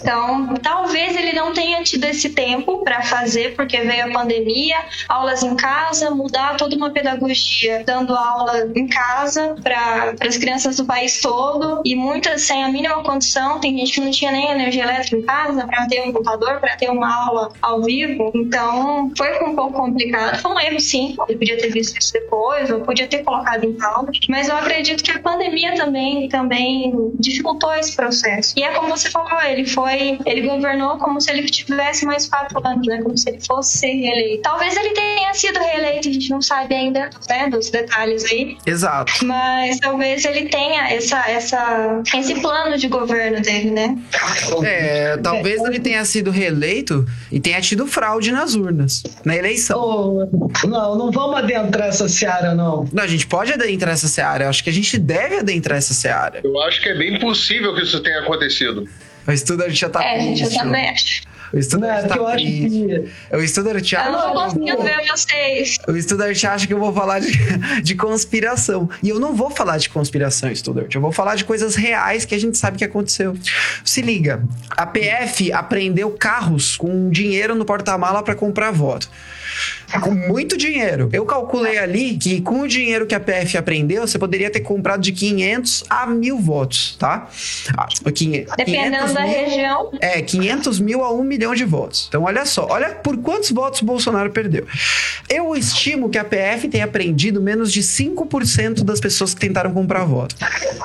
Então, 0.00 0.54
talvez 0.62 1.16
ele 1.16 1.32
não 1.32 1.52
tenha 1.52 1.82
tido 1.82 2.04
esse 2.04 2.30
tempo 2.30 2.82
para 2.84 3.02
fazer, 3.02 3.54
porque 3.54 3.80
veio 3.80 4.06
a 4.06 4.10
pandemia, 4.10 4.76
aulas 5.08 5.42
em 5.42 5.56
casa, 5.56 6.10
mudar 6.10 6.56
toda 6.56 6.76
uma 6.76 6.90
pedagogia, 6.90 7.82
dando 7.84 8.14
aula 8.14 8.70
em 8.74 8.86
casa 8.86 9.54
para 9.62 10.14
as 10.20 10.36
crianças 10.36 10.76
do 10.76 10.84
país 10.84 11.20
todo 11.20 11.82
e 11.84 11.94
muitas 11.94 12.42
sem 12.42 12.64
a 12.64 12.68
mínima 12.68 13.02
condição. 13.02 13.60
Tem 13.60 13.76
gente 13.78 13.92
que 13.92 14.00
não 14.00 14.10
tinha 14.10 14.32
nem 14.32 14.50
energia 14.50 14.82
elétrica 14.82 15.16
em 15.16 15.22
casa 15.22 15.66
para 15.66 15.86
ter 15.86 16.02
um 16.02 16.12
computador, 16.12 16.60
para 16.60 16.76
ter 16.76 16.90
uma 16.90 17.12
aula 17.26 17.52
ao 17.60 17.82
vivo. 17.82 18.31
Então, 18.34 19.10
foi 19.16 19.42
um 19.44 19.54
pouco 19.54 19.72
complicado. 19.74 20.40
Foi 20.40 20.50
um 20.50 20.60
erro, 20.60 20.80
sim. 20.80 21.16
Ele 21.28 21.38
podia 21.38 21.58
ter 21.58 21.70
visto 21.70 21.98
isso 21.98 22.12
depois, 22.12 22.70
ou 22.70 22.80
podia 22.80 23.06
ter 23.06 23.22
colocado 23.22 23.64
em 23.64 23.72
pauta. 23.74 24.12
Mas 24.28 24.48
eu 24.48 24.56
acredito 24.56 25.02
que 25.02 25.10
a 25.10 25.18
pandemia 25.18 25.74
também, 25.74 26.28
também 26.28 26.92
dificultou 27.18 27.72
esse 27.74 27.94
processo. 27.94 28.54
E 28.56 28.62
é 28.62 28.72
como 28.72 28.88
você 28.88 29.10
falou, 29.10 29.40
ele 29.42 29.66
foi, 29.66 30.18
ele 30.24 30.42
governou 30.42 30.98
como 30.98 31.20
se 31.20 31.30
ele 31.30 31.42
tivesse 31.46 32.04
mais 32.04 32.28
quatro 32.28 32.66
anos, 32.66 32.86
né? 32.86 33.00
Como 33.02 33.16
se 33.16 33.28
ele 33.28 33.40
fosse 33.40 33.78
ser 33.78 33.92
reeleito. 33.92 34.42
Talvez 34.42 34.76
ele 34.76 34.90
tenha 34.90 35.34
sido 35.34 35.58
reeleito, 35.58 36.08
a 36.08 36.12
gente 36.12 36.30
não 36.30 36.40
sabe 36.40 36.74
ainda, 36.74 37.10
né? 37.28 37.48
Dos 37.48 37.70
detalhes 37.70 38.24
aí. 38.24 38.56
Exato. 38.66 39.24
Mas 39.24 39.78
talvez 39.78 40.24
ele 40.24 40.48
tenha 40.48 40.90
essa, 40.90 41.18
essa, 41.28 42.02
esse 42.14 42.40
plano 42.40 42.78
de 42.78 42.88
governo 42.88 43.40
dele, 43.40 43.70
né? 43.70 43.98
É, 44.64 45.16
talvez 45.18 45.60
ele 45.62 45.80
tenha 45.80 46.04
sido 46.04 46.30
reeleito 46.30 47.06
e 47.30 47.40
tenha 47.40 47.60
tido 47.60 47.86
fraude 47.86 48.21
fraude 48.22 48.32
nas 48.32 48.54
urnas, 48.54 49.02
na 49.24 49.36
eleição. 49.36 49.80
Oh, 49.80 50.66
não, 50.66 50.96
não 50.96 51.10
vamos 51.10 51.36
adentrar 51.36 51.88
essa 51.88 52.08
seara, 52.08 52.54
não. 52.54 52.88
Não, 52.92 53.02
a 53.02 53.06
gente 53.06 53.26
pode 53.26 53.52
adentrar 53.52 53.94
essa 53.94 54.06
seara. 54.06 54.44
Eu 54.44 54.48
acho 54.48 54.62
que 54.62 54.70
a 54.70 54.72
gente 54.72 54.96
deve 54.98 55.38
adentrar 55.38 55.78
essa 55.78 55.92
seara. 55.92 56.40
Eu 56.44 56.60
acho 56.62 56.80
que 56.80 56.88
é 56.88 56.96
bem 56.96 57.18
possível 57.18 57.74
que 57.74 57.82
isso 57.82 58.00
tenha 58.00 58.20
acontecido. 58.20 58.88
O 59.26 59.32
estudo 59.32 59.64
a 59.64 59.68
gente 59.68 59.80
já 59.80 59.88
tá 59.88 60.02
É, 60.02 60.16
a 60.16 60.20
gente 60.20 60.50
já 60.50 60.62
acho. 60.62 61.22
O 61.52 61.58
estudante 61.58 62.08
tá 62.08 62.16
eu 62.16 62.26
acho 62.26 62.44
que... 62.44 63.10
O 63.30 63.40
estudante 63.40 63.96
acha... 63.96 64.08
Eu 64.08 64.12
não 64.12 64.32
conseguindo 64.32 64.82
ver 64.82 65.06
vocês. 65.08 65.76
O 65.86 65.96
estudante 65.96 66.46
acha 66.46 66.66
que 66.66 66.72
eu 66.72 66.78
vou 66.78 66.92
falar 66.92 67.20
de, 67.20 67.32
de 67.82 67.94
conspiração. 67.94 68.88
E 69.02 69.08
eu 69.10 69.20
não 69.20 69.34
vou 69.34 69.50
falar 69.50 69.76
de 69.76 69.90
conspiração, 69.90 70.50
estudante. 70.50 70.96
Eu 70.96 71.02
vou 71.02 71.12
falar 71.12 71.34
de 71.34 71.44
coisas 71.44 71.74
reais 71.74 72.24
que 72.24 72.34
a 72.34 72.40
gente 72.40 72.56
sabe 72.56 72.78
que 72.78 72.84
aconteceu. 72.84 73.36
Se 73.84 74.00
liga. 74.00 74.42
A 74.70 74.86
PF 74.86 75.52
apreendeu 75.52 76.10
carros 76.10 76.76
com 76.76 77.10
dinheiro 77.10 77.54
no 77.54 77.64
porta-mala 77.64 78.22
para 78.22 78.34
comprar 78.34 78.70
voto. 78.70 79.10
Com 80.00 80.10
muito 80.12 80.56
dinheiro. 80.56 81.08
Eu 81.12 81.24
calculei 81.24 81.78
ali 81.78 82.16
que 82.16 82.40
com 82.40 82.60
o 82.60 82.68
dinheiro 82.68 83.06
que 83.06 83.14
a 83.14 83.20
PF 83.20 83.56
aprendeu, 83.58 84.06
você 84.06 84.18
poderia 84.18 84.50
ter 84.50 84.60
comprado 84.60 85.00
de 85.00 85.12
500 85.12 85.84
a 85.88 86.06
mil 86.06 86.38
votos, 86.38 86.96
tá? 86.98 87.28
Ah, 87.76 87.86
500, 88.12 88.56
Dependendo 88.56 89.12
da 89.12 89.22
mil, 89.22 89.32
região. 89.32 89.90
É, 90.00 90.22
500 90.22 90.80
mil 90.80 91.04
a 91.04 91.12
1 91.12 91.22
milhão 91.22 91.54
de 91.54 91.64
votos. 91.64 92.06
Então, 92.08 92.22
olha 92.22 92.44
só. 92.46 92.66
Olha 92.70 92.90
por 92.90 93.16
quantos 93.18 93.50
votos 93.50 93.82
o 93.82 93.84
Bolsonaro 93.84 94.30
perdeu. 94.30 94.66
Eu 95.28 95.54
estimo 95.54 96.08
que 96.08 96.18
a 96.18 96.24
PF 96.24 96.68
tenha 96.68 96.84
aprendido 96.84 97.40
menos 97.40 97.72
de 97.72 97.82
5% 97.82 98.82
das 98.82 99.00
pessoas 99.00 99.34
que 99.34 99.40
tentaram 99.40 99.72
comprar 99.72 100.04
voto. 100.04 100.36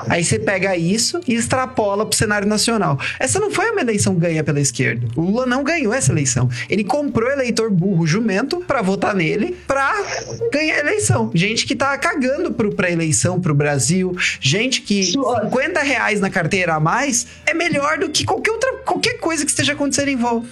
Aí 0.08 0.24
você 0.24 0.38
pega 0.38 0.76
isso 0.76 1.20
e 1.26 1.34
extrapola 1.34 2.04
pro 2.04 2.16
cenário 2.16 2.46
nacional. 2.48 2.98
Essa 3.18 3.38
não 3.40 3.50
foi 3.50 3.70
uma 3.70 3.80
eleição 3.80 4.14
ganha 4.14 4.44
pela 4.44 4.60
esquerda. 4.60 5.06
O 5.16 5.22
Lula 5.22 5.46
não 5.46 5.62
ganhou 5.64 5.92
essa 5.92 6.12
eleição. 6.12 6.48
Ele 6.68 6.84
comprou 6.84 7.30
eleitor 7.30 7.70
burro 7.70 8.06
jumento 8.06 8.58
para 8.66 8.82
votar 8.82 8.97
nele 9.14 9.56
para 9.66 9.94
ganhar 10.52 10.76
a 10.76 10.80
eleição. 10.80 11.30
Gente 11.34 11.66
que 11.66 11.74
tá 11.74 11.96
cagando 11.98 12.52
pro, 12.52 12.74
pra 12.74 12.90
eleição 12.90 13.40
pro 13.40 13.54
Brasil, 13.54 14.16
gente 14.40 14.82
que 14.82 15.02
50 15.04 15.80
reais 15.80 16.20
na 16.20 16.30
carteira 16.30 16.74
a 16.74 16.80
mais 16.80 17.26
é 17.46 17.54
melhor 17.54 17.98
do 17.98 18.08
que 18.08 18.24
qualquer 18.24 18.50
outra 18.52 18.72
qualquer 18.84 19.18
coisa 19.18 19.44
que 19.44 19.50
esteja 19.50 19.72
acontecendo 19.72 20.08
em 20.08 20.16
volta. 20.16 20.46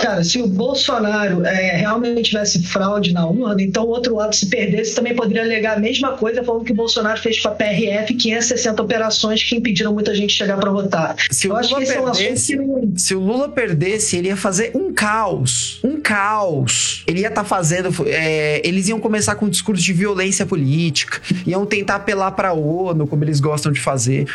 Cara, 0.00 0.22
se 0.22 0.40
o 0.40 0.46
Bolsonaro 0.46 1.44
é, 1.44 1.76
realmente 1.76 2.30
tivesse 2.30 2.62
fraude 2.62 3.12
na 3.12 3.26
urna, 3.26 3.60
então 3.62 3.84
o 3.84 3.88
outro 3.88 4.16
lado 4.16 4.34
se 4.34 4.46
perdesse 4.46 4.94
também 4.94 5.14
poderia 5.14 5.42
alegar 5.42 5.76
a 5.76 5.80
mesma 5.80 6.12
coisa, 6.12 6.42
falando 6.42 6.64
que 6.64 6.72
o 6.72 6.74
Bolsonaro 6.74 7.18
fez 7.20 7.40
com 7.40 7.48
a 7.48 7.52
PRF 7.52 8.14
560 8.14 8.82
operações 8.82 9.42
que 9.42 9.56
impediram 9.56 9.92
muita 9.92 10.14
gente 10.14 10.30
de 10.30 10.34
chegar 10.34 10.56
para 10.58 10.70
votar. 10.70 11.16
Se 11.30 11.46
Eu 11.46 11.54
o 11.54 11.60
Lula 11.60 11.78
perdesse, 11.78 12.54
é 12.54 12.60
um 12.60 12.92
que... 12.92 13.00
se 13.00 13.14
o 13.14 13.20
Lula 13.20 13.48
perdesse, 13.48 14.16
ele 14.16 14.28
ia 14.28 14.36
fazer 14.36 14.72
um 14.74 14.92
caos, 14.92 15.80
um 15.82 16.00
caos. 16.00 17.02
Ele 17.06 17.20
ia 17.20 17.28
estar 17.28 17.42
tá 17.42 17.48
fazendo, 17.48 17.94
é, 18.06 18.60
eles 18.66 18.88
iam 18.88 19.00
começar 19.00 19.34
com 19.34 19.46
um 19.46 19.48
discurso 19.48 19.82
de 19.82 19.92
violência 19.92 20.44
política, 20.44 21.20
iam 21.46 21.64
tentar 21.64 21.96
apelar 21.96 22.32
para 22.32 22.50
a 22.50 22.52
ONU, 22.52 23.06
como 23.06 23.24
eles 23.24 23.40
gostam 23.40 23.72
de 23.72 23.80
fazer. 23.80 24.26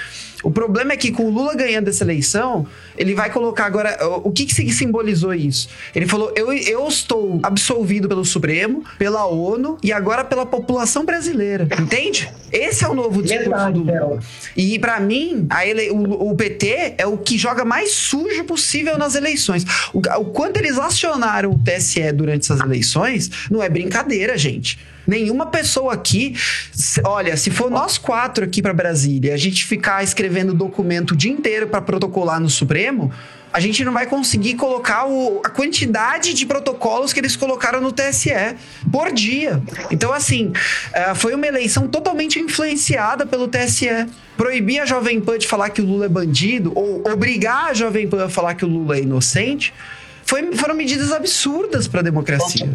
O 0.43 0.51
problema 0.51 0.91
é 0.91 0.97
que 0.97 1.12
com 1.12 1.23
o 1.23 1.29
Lula 1.29 1.56
ganhando 1.56 1.88
essa 1.88 2.03
eleição, 2.03 2.67
ele 2.97 3.15
vai 3.15 3.32
colocar 3.32 3.65
agora. 3.65 3.97
O 4.23 4.32
que, 4.32 4.45
que 4.45 4.71
simbolizou 4.71 5.34
isso? 5.34 5.69
Ele 5.95 6.06
falou: 6.06 6.34
eu, 6.36 6.51
eu 6.51 6.86
estou 6.88 7.39
absolvido 7.41 8.10
pelo 8.10 8.25
Supremo, 8.25 8.84
pela 8.99 9.25
ONU 9.25 9.77
e 9.82 9.93
agora 9.93 10.23
pela 10.23 10.45
população 10.45 11.06
brasileira. 11.06 11.67
Entende? 11.79 12.29
Esse 12.51 12.84
é 12.84 12.89
o 12.89 12.93
novo 12.93 13.23
discurso 13.23 13.49
Verdade, 13.49 13.79
do 13.79 13.86
Lula. 13.86 14.19
E 14.56 14.77
para 14.77 14.99
mim, 14.99 15.47
a 15.49 15.65
ele, 15.65 15.89
o, 15.89 16.29
o, 16.29 16.36
PT 16.36 16.95
é 16.97 17.08
o 17.08 17.17
que 17.17 17.38
joga 17.38 17.63
mais 17.65 17.91
sujo 17.91 18.43
possível 18.43 18.97
nas 18.97 19.15
eleições. 19.15 19.65
O, 19.93 19.99
o 19.99 20.25
quanto 20.25 20.58
eles 20.58 20.77
acionaram 20.77 21.51
o 21.51 21.60
TSE 21.60 22.12
durante 22.12 22.43
essas 22.43 22.60
eleições 22.60 23.32
não 23.49 23.63
é 23.63 23.69
brincadeira, 23.69 24.38
gente. 24.38 24.77
Nenhuma 25.05 25.45
pessoa 25.47 25.93
aqui. 25.93 26.35
Olha, 27.03 27.35
se 27.35 27.51
for 27.51 27.69
nós 27.69 27.97
quatro 27.97 28.45
aqui 28.45 28.61
para 28.61 28.73
Brasília, 28.73 29.33
a 29.33 29.37
gente 29.37 29.65
ficar 29.65 30.03
escrevendo 30.03 30.53
documento 30.53 31.11
o 31.11 31.15
dia 31.15 31.31
inteiro 31.31 31.67
para 31.67 31.81
protocolar 31.81 32.39
no 32.39 32.49
Supremo, 32.49 33.11
a 33.53 33.59
gente 33.59 33.85
não 33.85 33.93
vai 33.93 34.07
conseguir 34.07 34.55
colocar 34.55 35.05
o, 35.05 35.39
a 35.45 35.49
quantidade 35.49 36.33
de 36.33 36.43
protocolos 36.43 37.13
que 37.13 37.19
eles 37.19 37.35
colocaram 37.35 37.79
no 37.79 37.91
TSE 37.91 38.55
por 38.91 39.11
dia. 39.11 39.61
Então, 39.91 40.11
assim, 40.11 40.47
uh, 40.47 41.13
foi 41.13 41.35
uma 41.35 41.45
eleição 41.45 41.87
totalmente 41.87 42.39
influenciada 42.39 43.27
pelo 43.27 43.47
TSE. 43.47 44.07
Proibir 44.35 44.81
a 44.81 44.85
Jovem 44.87 45.21
Pan 45.21 45.37
de 45.37 45.47
falar 45.47 45.69
que 45.69 45.81
o 45.81 45.85
Lula 45.85 46.05
é 46.05 46.09
bandido, 46.09 46.71
ou 46.75 47.03
obrigar 47.07 47.69
a 47.69 47.73
Jovem 47.75 48.07
Pan 48.07 48.25
a 48.25 48.29
falar 48.29 48.55
que 48.55 48.65
o 48.65 48.67
Lula 48.67 48.97
é 48.97 49.01
inocente 49.01 49.71
foi, 50.33 50.51
foram 50.53 50.73
medidas 50.73 51.11
absurdas 51.11 51.87
para 51.87 51.99
a 51.99 52.03
democracia. 52.03 52.67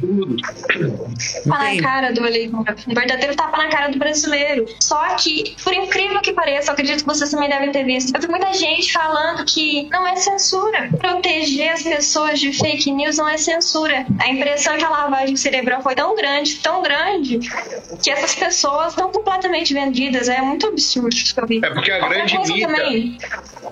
Tapa 1.44 1.74
na 1.74 1.82
cara 1.82 2.12
do 2.12 2.24
eleitor. 2.24 2.64
Um 2.86 2.94
verdadeiro 2.94 3.34
tapa 3.34 3.56
na 3.56 3.68
cara 3.68 3.88
do 3.88 3.98
brasileiro. 3.98 4.64
Só 4.78 5.16
que, 5.16 5.56
por 5.64 5.74
incrível 5.74 6.20
que 6.20 6.32
pareça, 6.32 6.70
eu 6.70 6.74
acredito 6.74 7.00
que 7.00 7.06
vocês 7.06 7.28
também 7.32 7.48
devem 7.48 7.72
ter 7.72 7.84
visto. 7.84 8.14
Eu 8.14 8.20
vi 8.20 8.28
muita 8.28 8.52
gente 8.54 8.92
falando 8.92 9.44
que 9.44 9.88
não 9.90 10.06
é 10.06 10.14
censura. 10.14 10.88
Proteger 10.98 11.72
as 11.72 11.82
pessoas 11.82 12.38
de 12.38 12.52
fake 12.52 12.92
news 12.92 13.16
não 13.16 13.28
é 13.28 13.36
censura. 13.36 14.06
A 14.20 14.28
impressão 14.28 14.76
que 14.76 14.84
a 14.84 14.88
lavagem 14.88 15.34
cerebral 15.34 15.82
foi 15.82 15.96
tão 15.96 16.14
grande, 16.14 16.54
tão 16.56 16.80
grande, 16.80 17.40
que 18.00 18.08
essas 18.08 18.36
pessoas 18.36 18.90
estão 18.90 19.10
completamente 19.10 19.74
vendidas. 19.74 20.28
É 20.28 20.40
muito 20.40 20.68
absurdo 20.68 21.08
isso 21.08 21.34
que 21.34 21.40
eu 21.40 21.46
vi. 21.46 21.60
É 21.64 21.70
porque 21.70 21.90
a 21.90 22.08
grande 22.08 22.38
mídia... 22.38 22.68
Também, 22.68 23.18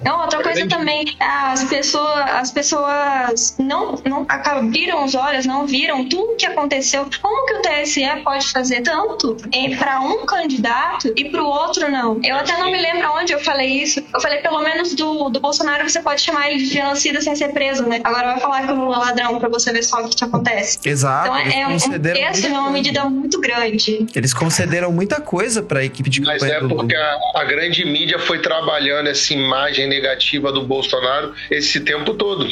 não, 0.02 0.20
outra 0.20 0.42
coisa 0.42 0.66
também, 0.66 1.16
as 1.20 1.64
pessoas, 1.64 2.30
as 2.30 2.50
pessoas 2.50 3.56
não, 3.58 3.75
não 4.04 4.26
abriram 4.28 5.04
os 5.04 5.14
olhos, 5.14 5.46
não 5.46 5.66
viram 5.66 6.08
tudo 6.08 6.32
o 6.32 6.36
que 6.36 6.46
aconteceu. 6.46 7.06
Como 7.20 7.46
que 7.46 7.54
o 7.54 7.62
TSE 7.62 8.02
pode 8.24 8.50
fazer 8.50 8.82
tanto 8.82 9.36
para 9.78 10.00
um 10.00 10.24
candidato 10.26 11.12
e 11.16 11.26
para 11.26 11.42
o 11.42 11.46
outro 11.46 11.90
não? 11.90 12.20
Eu 12.22 12.36
até 12.36 12.56
não 12.56 12.70
me 12.70 12.80
lembro 12.80 13.10
onde 13.12 13.32
eu 13.32 13.40
falei 13.40 13.82
isso. 13.82 14.02
Eu 14.12 14.20
falei, 14.20 14.38
pelo 14.38 14.60
menos 14.60 14.94
do, 14.94 15.28
do 15.28 15.40
Bolsonaro 15.40 15.88
você 15.88 16.00
pode 16.00 16.20
chamar 16.20 16.50
ele 16.50 16.58
de 16.58 16.66
genocida 16.66 17.20
sem 17.20 17.34
ser 17.34 17.48
preso, 17.48 17.84
né? 17.84 18.00
Agora 18.04 18.32
vai 18.32 18.40
falar 18.40 18.66
que 18.66 18.72
o 18.72 18.76
Lula 18.76 18.96
é 18.96 18.98
ladrão 18.98 19.38
para 19.38 19.48
você 19.48 19.72
ver 19.72 19.82
só 19.82 20.02
o 20.02 20.08
que, 20.08 20.16
que 20.16 20.24
acontece. 20.24 20.78
Exato. 20.84 21.26
Então 21.26 21.36
é, 21.36 21.66
um, 21.66 21.72
essa 21.72 22.46
é 22.46 22.50
uma 22.50 22.70
medida 22.70 23.04
muito 23.04 23.40
grande. 23.40 24.06
Eles 24.14 24.32
concederam 24.32 24.92
muita 24.92 25.20
coisa 25.20 25.62
para 25.62 25.80
a 25.80 25.84
equipe 25.84 26.08
de 26.10 26.20
campanha. 26.20 26.38
Mas 26.40 26.50
é 26.50 26.60
porque 26.60 26.94
a, 26.94 27.18
a 27.36 27.44
grande 27.44 27.84
mídia 27.84 28.18
foi 28.18 28.40
trabalhando 28.40 29.08
essa 29.08 29.32
imagem 29.32 29.88
negativa 29.88 30.52
do 30.52 30.62
Bolsonaro 30.62 31.34
esse 31.50 31.80
tempo 31.80 32.14
todo. 32.14 32.46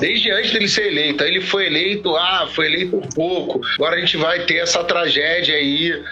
Desde 0.00 0.30
antes 0.30 0.52
dele 0.52 0.68
ser 0.70 0.86
eleito. 0.86 1.24
Ele 1.24 1.40
foi 1.40 1.66
eleito, 1.66 2.16
ah, 2.16 2.48
foi 2.54 2.66
eleito 2.66 3.00
pouco. 3.14 3.60
Agora 3.74 3.96
a 3.96 4.00
gente 4.00 4.16
vai 4.16 4.40
ter 4.44 4.56
essa 4.56 4.82
tragédia 4.84 5.54
aí. 5.54 6.02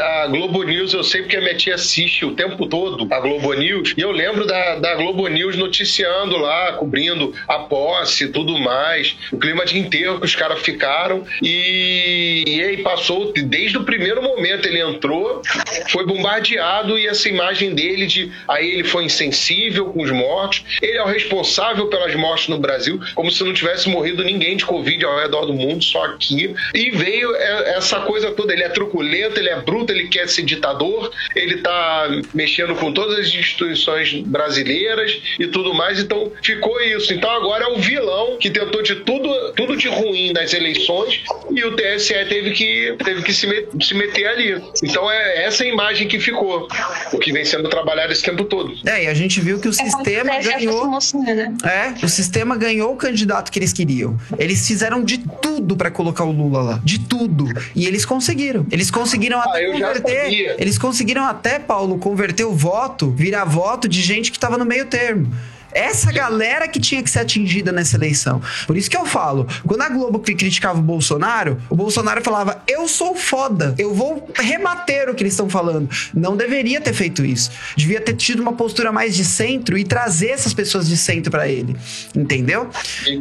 A 0.00 0.26
Globo 0.28 0.62
News, 0.62 0.92
eu 0.92 1.04
sei 1.04 1.22
porque 1.22 1.36
a 1.36 1.40
minha 1.40 1.54
tia 1.54 1.74
assiste 1.74 2.24
o 2.24 2.32
tempo 2.32 2.66
todo 2.66 3.06
a 3.12 3.20
Globo 3.20 3.52
News. 3.52 3.94
E 3.96 4.00
eu 4.00 4.10
lembro 4.10 4.46
da, 4.46 4.76
da 4.76 4.94
Globo 4.94 5.26
News 5.28 5.56
noticiando 5.56 6.36
lá, 6.36 6.72
cobrindo 6.72 7.34
a 7.46 7.58
posse 7.60 8.24
e 8.24 8.28
tudo 8.28 8.58
mais. 8.58 9.16
O 9.32 9.38
clima 9.38 9.64
de 9.64 9.78
enterro 9.78 10.18
que 10.18 10.26
os 10.26 10.34
caras 10.34 10.60
ficaram. 10.60 11.24
E, 11.42 12.44
e 12.46 12.62
aí 12.62 12.76
passou, 12.78 13.32
desde 13.32 13.78
o 13.78 13.84
primeiro 13.84 14.22
momento 14.22 14.66
ele 14.66 14.80
entrou, 14.80 15.42
foi 15.90 16.06
bombardeado 16.06 16.98
e 16.98 17.06
essa 17.06 17.28
imagem 17.28 17.74
dele 17.74 18.06
de 18.06 18.32
aí 18.48 18.70
ele 18.70 18.84
foi 18.84 19.04
insensível 19.04 19.86
com 19.86 20.02
os 20.02 20.10
mortos. 20.10 20.64
Ele 20.80 20.96
é 20.98 21.02
o 21.02 21.06
responsável 21.06 21.86
pelas 21.88 22.14
mortes 22.14 22.48
no 22.48 22.58
Brasil, 22.58 23.00
como 23.14 23.30
se 23.30 23.42
não 23.44 23.52
tivesse 23.52 23.88
morrido 23.96 24.22
ninguém 24.22 24.56
de 24.56 24.64
Covid 24.64 25.04
ao 25.04 25.18
redor 25.18 25.46
do 25.46 25.54
mundo, 25.54 25.82
só 25.82 26.04
aqui. 26.04 26.54
E 26.74 26.90
veio 26.90 27.34
é, 27.34 27.76
essa 27.76 28.00
coisa 28.00 28.30
toda. 28.32 28.52
Ele 28.52 28.62
é 28.62 28.68
truculento, 28.68 29.40
ele 29.40 29.48
é 29.48 29.60
bruto, 29.60 29.92
ele 29.92 30.08
quer 30.08 30.28
ser 30.28 30.42
ditador, 30.42 31.10
ele 31.34 31.58
tá 31.58 32.08
mexendo 32.34 32.74
com 32.76 32.92
todas 32.92 33.18
as 33.18 33.26
instituições 33.26 34.12
brasileiras 34.20 35.20
e 35.38 35.46
tudo 35.46 35.72
mais. 35.74 36.00
Então 36.00 36.30
ficou 36.42 36.80
isso. 36.82 37.12
Então 37.12 37.30
agora 37.30 37.64
é 37.64 37.68
o 37.68 37.78
vilão 37.78 38.36
que 38.38 38.50
tentou 38.50 38.82
de 38.82 38.96
tudo, 38.96 39.52
tudo 39.52 39.76
de 39.76 39.88
ruim 39.88 40.32
nas 40.32 40.52
eleições 40.52 41.22
e 41.56 41.64
o 41.64 41.74
TSE 41.74 42.12
teve 42.28 42.50
que, 42.50 42.94
teve 43.02 43.22
que 43.22 43.32
se, 43.32 43.46
met, 43.46 43.66
se 43.82 43.94
meter 43.94 44.26
ali. 44.26 44.62
Então 44.82 45.10
é 45.10 45.44
essa 45.44 45.64
imagem 45.64 46.06
que 46.06 46.20
ficou, 46.20 46.68
o 47.12 47.18
que 47.18 47.32
vem 47.32 47.44
sendo 47.44 47.68
trabalhado 47.70 48.12
esse 48.12 48.22
tempo 48.22 48.44
todo. 48.44 48.74
É, 48.84 49.04
e 49.04 49.06
a 49.06 49.14
gente 49.14 49.40
viu 49.40 49.58
que 49.58 49.66
o 49.66 49.70
é 49.70 49.72
sistema 49.72 50.38
ganhou. 50.38 50.90
Né? 51.24 51.54
É, 51.64 52.04
o 52.04 52.08
sistema 52.08 52.56
ganhou 52.56 52.92
o 52.92 52.96
candidato 52.96 53.50
que 53.50 53.58
eles 53.58 53.72
queriam. 53.72 54.18
Eles 54.38 54.66
fizeram 54.66 55.02
de 55.02 55.18
tudo 55.40 55.76
para 55.76 55.90
colocar 55.90 56.24
o 56.24 56.30
Lula 56.30 56.62
lá. 56.62 56.80
De 56.84 57.00
tudo. 57.00 57.46
E 57.74 57.86
eles 57.86 58.04
conseguiram. 58.04 58.66
Eles 58.70 58.90
conseguiram 58.90 59.40
ah, 59.40 59.44
até 59.44 59.66
converter. 59.66 60.56
Eles 60.58 60.76
conseguiram 60.76 61.24
até, 61.24 61.58
Paulo, 61.58 61.96
converter 61.98 62.44
o 62.44 62.52
voto, 62.52 63.10
virar 63.10 63.44
voto 63.44 63.88
de 63.88 64.02
gente 64.02 64.30
que 64.30 64.38
tava 64.38 64.58
no 64.58 64.64
meio 64.66 64.84
termo. 64.84 65.32
Essa 65.76 66.10
galera 66.10 66.66
que 66.66 66.80
tinha 66.80 67.02
que 67.02 67.10
ser 67.10 67.18
atingida 67.18 67.70
nessa 67.70 67.96
eleição. 67.96 68.40
Por 68.66 68.78
isso 68.78 68.88
que 68.88 68.96
eu 68.96 69.04
falo, 69.04 69.46
quando 69.66 69.82
a 69.82 69.90
Globo 69.90 70.18
criticava 70.18 70.78
o 70.78 70.82
Bolsonaro, 70.82 71.60
o 71.68 71.76
Bolsonaro 71.76 72.22
falava: 72.22 72.62
"Eu 72.66 72.88
sou 72.88 73.14
foda, 73.14 73.74
eu 73.76 73.92
vou 73.92 74.26
rebater 74.34 75.10
o 75.10 75.14
que 75.14 75.22
eles 75.22 75.34
estão 75.34 75.50
falando". 75.50 75.88
Não 76.14 76.34
deveria 76.34 76.80
ter 76.80 76.94
feito 76.94 77.24
isso. 77.26 77.50
Devia 77.76 78.00
ter 78.00 78.14
tido 78.14 78.40
uma 78.40 78.54
postura 78.54 78.90
mais 78.90 79.14
de 79.14 79.22
centro 79.22 79.76
e 79.76 79.84
trazer 79.84 80.28
essas 80.28 80.54
pessoas 80.54 80.88
de 80.88 80.96
centro 80.96 81.30
para 81.30 81.46
ele. 81.46 81.76
Entendeu? 82.14 82.70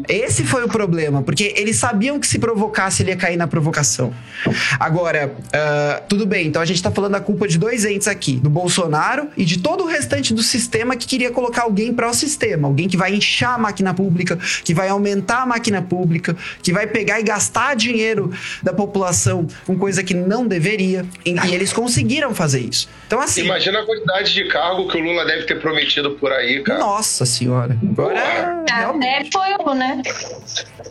Esse 0.07 0.45
foi 0.45 0.63
o 0.63 0.69
problema, 0.69 1.21
porque 1.21 1.53
eles 1.57 1.75
sabiam 1.75 2.17
que 2.19 2.27
se 2.27 2.39
provocasse 2.39 3.03
ele 3.03 3.11
ia 3.11 3.17
cair 3.17 3.35
na 3.35 3.47
provocação. 3.47 4.13
Agora, 4.79 5.27
uh, 5.27 6.03
tudo 6.07 6.25
bem, 6.25 6.47
então 6.47 6.61
a 6.61 6.65
gente 6.65 6.81
tá 6.81 6.89
falando 6.89 7.11
da 7.11 7.19
culpa 7.19 7.49
de 7.49 7.57
dois 7.57 7.83
entes 7.83 8.07
aqui, 8.07 8.37
do 8.37 8.49
Bolsonaro 8.49 9.29
e 9.35 9.43
de 9.43 9.59
todo 9.59 9.83
o 9.83 9.87
restante 9.87 10.33
do 10.33 10.41
sistema 10.41 10.95
que 10.95 11.05
queria 11.05 11.31
colocar 11.31 11.63
alguém 11.63 11.93
para 11.93 12.07
o 12.07 12.13
sistema 12.45 12.67
alguém 12.67 12.87
que 12.87 12.97
vai 12.97 13.13
inchar 13.13 13.55
a 13.55 13.57
máquina 13.57 13.93
pública, 13.93 14.37
que 14.63 14.73
vai 14.73 14.87
aumentar 14.89 15.41
a 15.41 15.45
máquina 15.45 15.81
pública, 15.81 16.35
que 16.61 16.71
vai 16.71 16.85
pegar 16.87 17.19
e 17.19 17.23
gastar 17.23 17.75
dinheiro 17.75 18.31
da 18.61 18.71
população 18.73 19.47
com 19.65 19.77
coisa 19.77 20.03
que 20.03 20.13
não 20.13 20.47
deveria. 20.47 21.05
E, 21.25 21.35
eles 21.53 21.73
conseguiram 21.73 22.33
fazer 22.33 22.59
isso. 22.59 22.87
Então, 23.07 23.19
assim. 23.19 23.45
Imagina 23.45 23.79
a 23.79 23.85
quantidade 23.85 24.33
de 24.33 24.45
cargo 24.45 24.87
que 24.87 24.97
o 24.97 25.01
Lula 25.01 25.25
deve 25.25 25.43
ter 25.43 25.59
prometido 25.59 26.11
por 26.11 26.31
aí, 26.31 26.61
cara. 26.61 26.79
Nossa 26.79 27.25
senhora. 27.25 27.77
Agora. 27.81 28.65
É, 28.69 28.73
Até 28.73 29.25
foi, 29.31 29.75
né? 29.75 30.01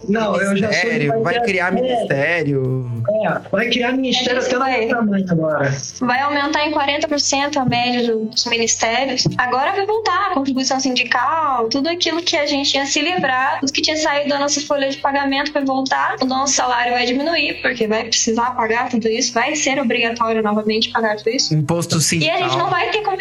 Não, 0.08 0.36
eu 0.36 0.56
já 0.56 0.68
ministério, 0.68 1.22
vai 1.22 1.40
criar 1.40 1.72
ministério. 1.72 2.90
É, 3.24 3.48
vai 3.50 3.68
criar 3.68 3.92
ministério 3.92 4.40
até 4.40 4.86
tamanho 4.88 5.26
agora. 5.30 5.72
Vai 6.00 6.20
aumentar 6.20 6.66
em 6.66 6.72
40% 6.72 7.56
a 7.56 7.64
média 7.64 8.14
dos 8.14 8.44
ministérios. 8.46 9.26
Agora 9.38 9.72
vai 9.72 9.86
voltar 9.86 10.30
a 10.30 10.34
contribuição 10.34 10.78
sindical, 10.80 11.33
tudo 11.70 11.88
aquilo 11.88 12.22
que 12.22 12.36
a 12.36 12.46
gente 12.46 12.70
tinha 12.70 12.86
se 12.86 13.00
livrado, 13.00 13.66
que 13.72 13.82
tinha 13.82 13.96
saído 13.96 14.28
da 14.28 14.38
nossa 14.38 14.60
folha 14.60 14.88
de 14.88 14.98
pagamento 14.98 15.52
vai 15.52 15.64
voltar, 15.64 16.16
o 16.20 16.24
nosso 16.24 16.54
salário 16.54 16.92
vai 16.92 17.06
diminuir, 17.06 17.60
porque 17.62 17.86
vai 17.86 18.04
precisar 18.04 18.50
pagar 18.52 18.88
tudo 18.88 19.08
isso, 19.08 19.32
vai 19.32 19.54
ser 19.56 19.78
obrigatório 19.80 20.42
novamente 20.42 20.90
pagar 20.90 21.16
tudo 21.16 21.30
isso. 21.30 21.54
Imposto 21.54 22.00
sindical. 22.00 22.38
E 22.38 22.42
a 22.42 22.48
gente 22.48 22.58
não 22.58 22.70
vai 22.70 22.90
ter 22.90 23.02
como 23.02 23.16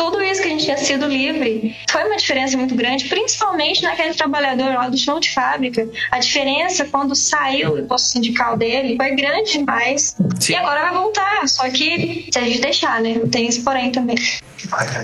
tudo 0.00 0.22
isso 0.22 0.40
que 0.40 0.48
a 0.48 0.50
gente 0.50 0.64
tinha 0.64 0.78
sido 0.78 1.06
livre 1.06 1.76
foi 1.90 2.04
uma 2.04 2.16
diferença 2.16 2.56
muito 2.56 2.74
grande, 2.74 3.04
principalmente 3.04 3.82
naquele 3.82 4.14
trabalhador 4.14 4.72
lá 4.72 4.88
do 4.88 4.96
chão 4.96 5.20
de 5.20 5.30
fábrica. 5.30 5.86
A 6.10 6.18
diferença 6.18 6.86
quando 6.86 7.14
saiu 7.14 7.74
o 7.74 7.78
imposto 7.78 8.08
sindical 8.08 8.56
dele 8.56 8.96
foi 8.96 9.14
grande 9.14 9.52
demais. 9.52 10.16
Sim. 10.40 10.54
E 10.54 10.56
agora 10.56 10.80
vai 10.80 10.94
voltar. 10.94 11.46
Só 11.46 11.68
que 11.68 12.28
se 12.32 12.38
a 12.38 12.42
gente 12.42 12.62
deixar, 12.62 13.02
né? 13.02 13.20
Tem 13.30 13.46
esse 13.46 13.60
porém 13.60 13.92
também. 13.92 14.16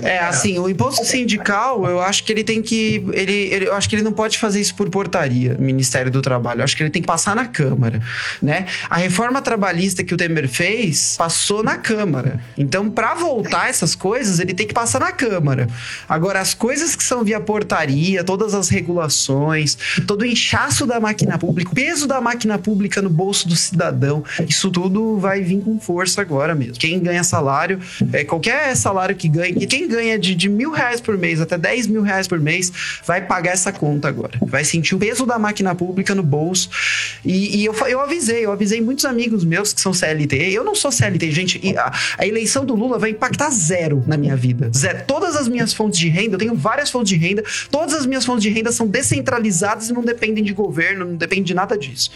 É, 0.03 0.19
assim, 0.19 0.57
o 0.57 0.69
imposto 0.69 1.05
sindical, 1.05 1.87
eu 1.87 2.01
acho 2.01 2.23
que 2.23 2.31
ele 2.31 2.43
tem 2.43 2.61
que. 2.61 3.05
Ele, 3.13 3.31
ele, 3.31 3.67
eu 3.67 3.75
acho 3.75 3.87
que 3.89 3.95
ele 3.95 4.03
não 4.03 4.13
pode 4.13 4.37
fazer 4.37 4.59
isso 4.61 4.73
por 4.75 4.89
portaria, 4.89 5.55
Ministério 5.59 6.11
do 6.11 6.21
Trabalho. 6.21 6.61
Eu 6.61 6.63
acho 6.63 6.75
que 6.75 6.83
ele 6.83 6.89
tem 6.89 7.01
que 7.01 7.07
passar 7.07 7.35
na 7.35 7.45
Câmara, 7.45 8.01
né? 8.41 8.65
A 8.89 8.97
reforma 8.97 9.41
trabalhista 9.41 10.03
que 10.03 10.13
o 10.13 10.17
Temer 10.17 10.47
fez 10.47 11.15
passou 11.17 11.63
na 11.63 11.77
Câmara. 11.77 12.39
Então, 12.57 12.89
para 12.89 13.13
voltar 13.15 13.69
essas 13.69 13.95
coisas, 13.95 14.39
ele 14.39 14.53
tem 14.53 14.65
que 14.65 14.73
passar 14.73 14.86
na 14.95 15.11
Câmara. 15.11 15.67
Agora, 16.07 16.39
as 16.39 16.53
coisas 16.53 16.95
que 16.95 17.03
são 17.03 17.23
via 17.23 17.39
portaria, 17.39 18.23
todas 18.23 18.53
as 18.53 18.69
regulações, 18.69 19.77
todo 20.07 20.21
o 20.21 20.25
inchaço 20.25 20.85
da 20.85 20.99
máquina 20.99 21.37
pública, 21.37 21.71
o 21.71 21.75
peso 21.75 22.07
da 22.07 22.21
máquina 22.21 22.57
pública 22.57 23.01
no 23.01 23.09
bolso 23.09 23.47
do 23.47 23.55
cidadão, 23.55 24.23
isso 24.47 24.71
tudo 24.71 25.17
vai 25.17 25.41
vir 25.41 25.61
com 25.61 25.79
força 25.79 26.21
agora 26.21 26.55
mesmo. 26.55 26.75
Quem 26.75 26.99
ganha 26.99 27.23
salário, 27.23 27.79
é, 28.13 28.23
qualquer 28.23 28.75
salário 28.75 29.15
que 29.15 29.27
ganha 29.27 29.55
e 29.57 29.67
quem 29.67 29.87
ganha 29.87 30.17
de, 30.17 30.33
de 30.33 30.47
mil 30.49 30.71
reais 30.71 31.01
por 31.01 31.17
mês 31.17 31.41
até 31.41 31.57
10 31.57 31.87
mil 31.87 32.01
reais 32.01 32.27
por 32.27 32.39
mês 32.39 32.71
vai 33.05 33.21
pagar 33.21 33.51
essa 33.51 33.71
conta 33.71 34.07
agora. 34.07 34.37
Vai 34.41 34.63
sentir 34.63 34.95
o 34.95 34.99
peso 34.99 35.25
da 35.25 35.37
máquina 35.37 35.75
pública 35.75 36.13
no 36.15 36.23
bolso. 36.23 36.69
E, 37.23 37.57
e 37.57 37.65
eu, 37.65 37.73
eu 37.87 37.99
avisei, 37.99 38.45
eu 38.45 38.51
avisei 38.51 38.81
muitos 38.81 39.05
amigos 39.05 39.43
meus 39.43 39.73
que 39.73 39.81
são 39.81 39.93
CLT. 39.93 40.35
Eu 40.51 40.63
não 40.63 40.75
sou 40.75 40.91
CLT, 40.91 41.31
gente. 41.31 41.77
A, 41.77 41.91
a, 42.19 42.27
eleição 42.27 42.65
do 42.65 42.75
Lula 42.75 42.97
vai 42.99 43.11
impactar 43.11 43.49
zero 43.49 44.03
na 44.05 44.17
minha 44.17 44.35
vida. 44.35 44.69
Zero. 44.77 45.03
Todas 45.07 45.35
as 45.35 45.47
minhas 45.47 45.73
fontes 45.73 45.99
de 45.99 46.07
renda, 46.07 46.35
eu 46.35 46.39
tenho 46.39 46.55
várias 46.55 46.89
fontes 46.89 47.09
de 47.09 47.17
renda, 47.17 47.43
todas 47.71 47.93
as 47.93 48.05
minhas 48.05 48.25
fontes 48.25 48.43
de 48.43 48.49
renda 48.49 48.71
são 48.71 48.87
descentralizadas 48.87 49.89
e 49.89 49.93
não 49.93 50.03
dependem 50.03 50.43
de 50.43 50.53
governo, 50.53 51.05
não 51.05 51.15
dependem 51.15 51.43
de 51.43 51.53
nada 51.53 51.77
disso. 51.77 52.11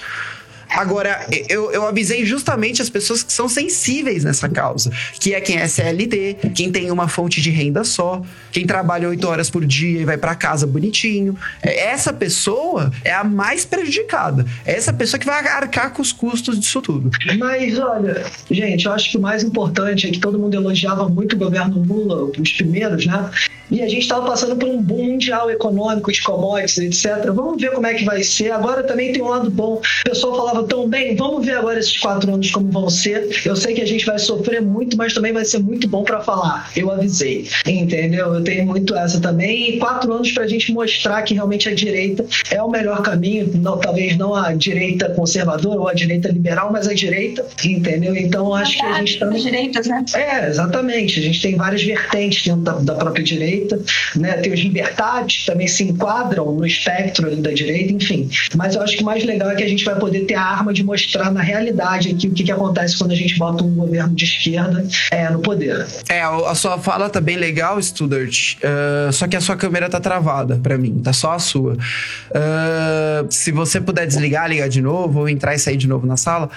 Agora, 0.72 1.28
eu, 1.50 1.72
eu 1.72 1.86
avisei 1.86 2.26
justamente 2.26 2.82
as 2.82 2.90
pessoas 2.90 3.24
que 3.24 3.34
são 3.34 3.50
sensíveis 3.50 4.24
nessa 4.24 4.48
causa, 4.48 4.92
que 5.20 5.34
é 5.34 5.42
quem 5.42 5.58
é 5.58 5.68
CLT, 5.68 6.38
quem 6.56 6.72
tem 6.72 6.90
uma 6.92 7.08
fonte 7.08 7.42
de 7.42 7.50
renda 7.50 7.84
só, 7.84 8.22
quem 8.52 8.66
trabalha 8.66 9.10
oito 9.10 9.28
horas 9.28 9.50
por 9.50 9.66
dia 9.66 10.02
e 10.02 10.06
vai 10.06 10.18
para 10.18 10.34
casa 10.36 10.66
bonitinho. 10.66 11.38
É, 11.62 11.88
essa 11.88 12.14
pessoa 12.14 12.92
é 13.04 13.14
a 13.14 13.24
mais 13.24 13.66
prejudicada. 13.66 14.46
É 14.66 14.76
essa 14.76 14.94
pessoa 14.94 15.20
que 15.20 15.26
vai 15.26 15.40
arcar 15.40 15.92
com 15.94 16.02
os 16.02 16.12
custos 16.12 16.60
disso 16.60 16.82
tudo. 16.82 17.12
Mas 17.38 17.78
olha, 17.78 18.24
gente, 18.50 18.86
eu 18.86 18.94
acho 18.94 19.12
que 19.12 19.18
o 19.18 19.22
mais 19.22 19.44
importante 19.44 20.08
é 20.08 20.12
que 20.12 20.20
todo 20.20 20.40
mundo 20.40 20.56
elogiava 20.56 21.08
muito 21.10 21.36
o 21.36 21.40
governo 21.40 21.84
Lula, 21.84 22.32
os 22.38 22.52
primeiros, 22.52 23.06
né? 23.06 23.30
E 23.70 23.82
a 23.82 23.88
gente 23.88 24.02
estava 24.02 24.26
passando 24.26 24.58
por 24.58 24.68
um 24.68 24.82
boom 24.82 25.12
mundial 25.12 25.50
econômico 25.50 26.12
de 26.12 26.22
commodities, 26.22 26.78
etc. 26.78 27.32
Vamos 27.34 27.62
ver 27.62 27.72
como 27.72 27.88
é 27.88 27.94
que 27.94 28.04
vai 28.04 28.22
ser. 28.22 28.52
Agora 28.52 28.84
também 28.84 29.14
tem 29.14 29.22
um 29.22 29.30
lado 29.30 29.50
bom. 29.50 29.76
O 29.76 30.10
pessoal 30.10 30.36
falava 30.36 30.61
tão 30.64 30.88
bem, 30.88 31.16
vamos 31.16 31.46
ver 31.46 31.58
agora 31.58 31.80
esses 31.80 31.98
quatro 31.98 32.34
anos 32.34 32.52
como 32.52 32.72
vão 32.72 32.90
ser. 32.90 33.30
Eu 33.46 33.56
sei 33.56 33.74
que 33.74 33.82
a 33.82 33.88
gente 33.88 34.06
vai 34.06 34.18
sofrer 34.20 34.62
muito, 34.62 34.98
mas 34.98 35.14
também 35.14 35.34
vai 35.34 35.46
ser 35.46 35.60
muito 35.60 35.88
bom 35.88 36.04
para 36.04 36.22
falar. 36.22 36.72
Eu 36.76 36.92
avisei, 36.92 37.48
entendeu? 37.66 38.34
Eu 38.34 38.44
tenho 38.44 38.66
muito 38.66 38.96
essa 38.96 39.20
também. 39.20 39.76
E 39.76 39.80
quatro 39.80 40.12
anos 40.14 40.32
para 40.32 40.44
a 40.44 40.48
gente 40.48 40.72
mostrar 40.72 41.22
que 41.24 41.34
realmente 41.34 41.68
a 41.70 41.76
direita 41.76 42.26
é 42.50 42.62
o 42.62 42.70
melhor 42.70 43.02
caminho. 43.02 43.50
Não, 43.56 43.78
talvez 43.78 44.18
não 44.18 44.36
a 44.36 44.54
direita 44.54 45.10
conservadora 45.10 45.80
ou 45.80 45.88
a 45.88 45.94
direita 45.94 46.30
liberal, 46.30 46.72
mas 46.72 46.88
a 46.88 46.94
direita, 46.94 47.46
entendeu? 47.64 48.16
Então 48.16 48.54
acho 48.54 48.78
que 48.78 48.86
a 48.86 48.94
gente 48.94 49.14
está. 49.14 49.28
direitas, 49.28 49.88
né? 49.88 50.06
É, 50.16 50.48
exatamente. 50.48 51.20
A 51.20 51.24
gente 51.24 51.42
tem 51.42 51.56
várias 51.56 51.84
vertentes 51.84 52.44
dentro 52.44 52.62
da, 52.62 52.74
da 52.74 52.96
própria 52.96 53.24
direita 53.24 53.42
direita, 53.42 53.82
né? 54.16 54.34
Tem 54.34 54.54
os 54.54 54.60
libertários 54.60 55.38
que 55.38 55.46
também 55.46 55.68
se 55.68 55.84
enquadram 55.84 56.52
no 56.52 56.66
espectro 56.66 57.36
da 57.36 57.52
direita, 57.52 57.94
enfim. 57.94 58.30
Mas 58.56 58.76
eu 58.76 58.82
acho 58.82 58.98
que 58.98 59.04
o 59.04 59.06
mais 59.06 59.24
legal 59.24 59.50
é 59.50 59.56
que 59.56 59.64
a 59.64 59.68
gente 59.68 59.84
vai 59.84 59.98
poder 59.98 60.22
ter 60.22 60.36
a 60.36 60.51
arma 60.52 60.74
de 60.74 60.84
mostrar 60.84 61.32
na 61.32 61.42
realidade 61.42 62.10
aqui 62.10 62.28
o 62.28 62.34
que, 62.34 62.44
que 62.44 62.52
acontece 62.52 62.98
quando 62.98 63.12
a 63.12 63.16
gente 63.16 63.38
bota 63.38 63.64
um 63.64 63.76
governo 63.76 64.14
de 64.14 64.26
esquerda 64.26 64.86
é, 65.12 65.30
no 65.30 65.40
poder. 65.40 65.86
É, 66.10 66.22
a 66.22 66.56
sua 66.56 66.78
fala 66.78 67.10
tá 67.10 67.22
bem 67.22 67.38
legal, 67.38 67.82
Studart, 67.82 68.58
uh, 68.58 69.12
só 69.12 69.28
que 69.28 69.36
a 69.36 69.42
sua 69.42 69.56
câmera 69.56 69.90
tá 69.90 70.00
travada 70.00 70.60
para 70.62 70.78
mim, 70.78 71.02
tá 71.04 71.14
só 71.14 71.34
a 71.34 71.40
sua. 71.40 71.74
Uh, 71.74 73.28
se 73.30 73.52
você 73.52 73.80
puder 73.80 74.06
desligar, 74.06 74.50
ligar 74.50 74.70
de 74.70 74.82
novo, 74.82 75.20
ou 75.20 75.30
entrar 75.30 75.56
e 75.56 75.60
sair 75.60 75.78
de 75.78 75.88
novo 75.88 76.06
na 76.06 76.18
sala. 76.18 76.50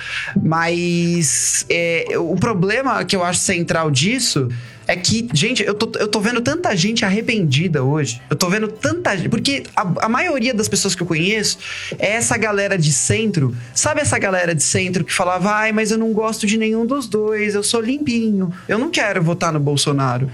Mas 0.42 1.64
é, 1.68 2.06
o 2.18 2.34
problema 2.36 3.04
que 3.04 3.14
eu 3.14 3.22
acho 3.22 3.40
central 3.40 3.90
disso 3.90 4.48
é 4.86 4.96
que, 4.96 5.28
gente, 5.32 5.62
eu 5.62 5.74
tô, 5.74 5.98
eu 5.98 6.08
tô 6.08 6.20
vendo 6.20 6.40
tanta 6.40 6.74
gente 6.76 7.04
arrependida 7.04 7.82
hoje. 7.82 8.20
Eu 8.28 8.36
tô 8.36 8.48
vendo 8.48 8.68
tanta 8.68 9.16
gente. 9.16 9.28
Porque 9.28 9.64
a, 9.74 10.06
a 10.06 10.08
maioria 10.08 10.52
das 10.52 10.68
pessoas 10.68 10.94
que 10.94 11.02
eu 11.02 11.06
conheço 11.06 11.58
é 11.98 12.12
essa 12.12 12.36
galera 12.36 12.76
de 12.76 12.92
centro. 12.92 13.56
Sabe 13.74 14.00
essa 14.00 14.18
galera 14.18 14.54
de 14.54 14.62
centro 14.62 15.04
que 15.04 15.12
falava, 15.12 15.50
ai, 15.50 15.72
mas 15.72 15.90
eu 15.90 15.98
não 15.98 16.12
gosto 16.12 16.46
de 16.46 16.58
nenhum 16.58 16.84
dos 16.84 17.06
dois, 17.06 17.54
eu 17.54 17.62
sou 17.62 17.80
limpinho. 17.80 18.52
Eu 18.68 18.78
não 18.78 18.90
quero 18.90 19.22
votar 19.22 19.52
no 19.52 19.60
Bolsonaro. 19.60 20.30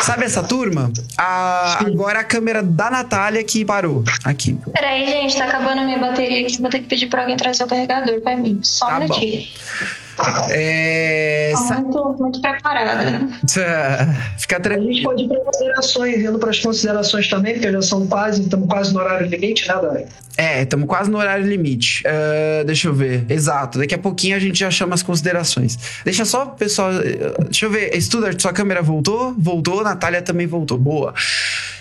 Sabe 0.00 0.24
essa 0.24 0.42
turma? 0.42 0.92
A, 1.16 1.86
agora 1.86 2.20
a 2.20 2.24
câmera 2.24 2.62
da 2.62 2.90
Natália 2.90 3.42
que 3.44 3.64
parou. 3.64 4.02
Aqui. 4.24 4.58
Peraí, 4.72 5.06
gente, 5.06 5.36
tá 5.36 5.44
acabando 5.44 5.80
a 5.80 5.84
minha 5.84 5.98
bateria 5.98 6.46
aqui. 6.46 6.60
Vou 6.60 6.70
ter 6.70 6.80
que 6.80 6.86
pedir 6.86 7.06
pra 7.06 7.22
alguém 7.22 7.36
trazer 7.36 7.64
o 7.64 7.66
carregador 7.66 8.20
pra 8.20 8.36
mim. 8.36 8.58
Só 8.62 8.86
tá 8.86 8.96
um 8.96 9.00
minutinho. 9.00 9.46
É... 10.50 11.52
Muito, 11.80 12.16
muito 12.18 12.40
preparada. 12.40 13.28
Fica 14.38 14.60
tranquilo. 14.60 14.90
A 14.90 14.92
gente 14.92 15.02
pode 15.02 15.24
ir 15.24 15.28
para 15.28 15.40
considerações, 15.40 16.16
indo 16.16 16.38
para 16.38 16.50
as 16.50 16.58
considerações 16.60 17.28
também, 17.28 17.54
porque 17.54 17.72
já 17.72 17.82
são 17.82 18.06
quase, 18.06 18.42
estamos 18.42 18.68
quase 18.68 18.92
no 18.92 19.00
horário 19.00 19.26
limite, 19.26 19.66
né, 19.68 19.74
Dani? 19.80 20.06
É, 20.36 20.62
estamos 20.62 20.88
quase 20.88 21.10
no 21.10 21.18
horário 21.18 21.46
limite. 21.46 22.02
Uh, 22.04 22.64
deixa 22.64 22.88
eu 22.88 22.94
ver. 22.94 23.24
Exato. 23.28 23.78
Daqui 23.78 23.94
a 23.94 23.98
pouquinho 23.98 24.36
a 24.36 24.38
gente 24.38 24.58
já 24.58 24.70
chama 24.70 24.94
as 24.94 25.02
considerações. 25.02 25.78
Deixa 26.04 26.24
só, 26.24 26.46
pessoal. 26.46 26.90
Deixa 27.44 27.66
eu 27.66 27.70
ver. 27.70 27.94
Studart, 28.00 28.40
sua 28.40 28.52
câmera 28.52 28.82
voltou? 28.82 29.32
Voltou. 29.38 29.84
Natália 29.84 30.20
também 30.22 30.46
voltou. 30.46 30.76
Boa. 30.76 31.14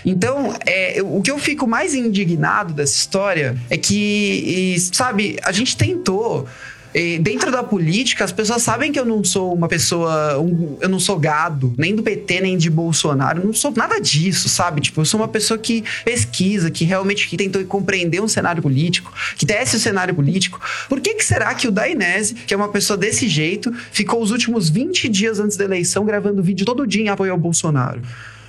Então, 0.05 0.53
é, 0.65 0.97
o 1.01 1.21
que 1.21 1.31
eu 1.31 1.39
fico 1.39 1.65
mais 1.65 1.95
indignado 1.95 2.73
dessa 2.73 2.95
história 2.95 3.55
é 3.69 3.77
que, 3.77 4.75
e, 4.75 4.79
sabe, 4.79 5.39
a 5.43 5.51
gente 5.51 5.75
tentou 5.75 6.47
e 6.93 7.17
dentro 7.17 7.51
da 7.51 7.63
política, 7.63 8.23
as 8.23 8.31
pessoas 8.31 8.61
sabem 8.61 8.91
que 8.91 8.99
eu 8.99 9.05
não 9.05 9.23
sou 9.23 9.53
uma 9.53 9.67
pessoa. 9.67 10.39
Um, 10.39 10.77
eu 10.79 10.87
não 10.87 10.99
sou 10.99 11.17
gado, 11.17 11.73
nem 11.77 11.95
do 11.95 12.03
PT, 12.03 12.41
nem 12.41 12.57
de 12.57 12.69
Bolsonaro. 12.69 13.43
Não 13.43 13.53
sou 13.53 13.71
nada 13.71 13.99
disso, 13.99 14.47
sabe? 14.47 14.81
Tipo, 14.81 15.01
eu 15.01 15.05
sou 15.05 15.19
uma 15.19 15.27
pessoa 15.27 15.57
que 15.57 15.83
pesquisa, 16.05 16.69
que 16.69 16.85
realmente 16.85 17.27
que 17.27 17.35
tentou 17.35 17.63
compreender 17.65 18.21
um 18.21 18.27
cenário 18.27 18.61
político, 18.61 19.11
que 19.37 19.45
tece 19.45 19.75
o 19.75 19.79
cenário 19.79 20.13
político. 20.13 20.59
Por 20.87 21.01
que, 21.01 21.15
que 21.15 21.25
será 21.25 21.55
que 21.55 21.67
o 21.67 21.71
Dainese, 21.71 22.35
que 22.35 22.53
é 22.53 22.57
uma 22.57 22.69
pessoa 22.69 22.95
desse 22.95 23.27
jeito, 23.27 23.73
ficou 23.91 24.21
os 24.21 24.29
últimos 24.29 24.69
20 24.69 25.09
dias 25.09 25.39
antes 25.39 25.57
da 25.57 25.65
eleição 25.65 26.05
gravando 26.05 26.43
vídeo 26.43 26.65
todo 26.65 26.85
dia 26.85 27.03
em 27.03 27.09
apoio 27.09 27.31
ao 27.31 27.37
Bolsonaro? 27.39 28.01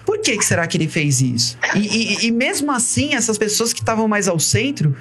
Por 0.05 0.19
que, 0.19 0.37
que 0.37 0.45
será 0.45 0.67
que 0.67 0.77
ele 0.77 0.87
fez 0.87 1.23
isso? 1.23 1.57
E, 1.75 1.79
e, 1.79 2.27
e 2.27 2.31
mesmo 2.31 2.71
assim, 2.71 3.15
essas 3.15 3.39
pessoas 3.39 3.73
que 3.73 3.81
estavam 3.81 4.07
mais 4.07 4.29
ao 4.29 4.39
centro 4.39 4.95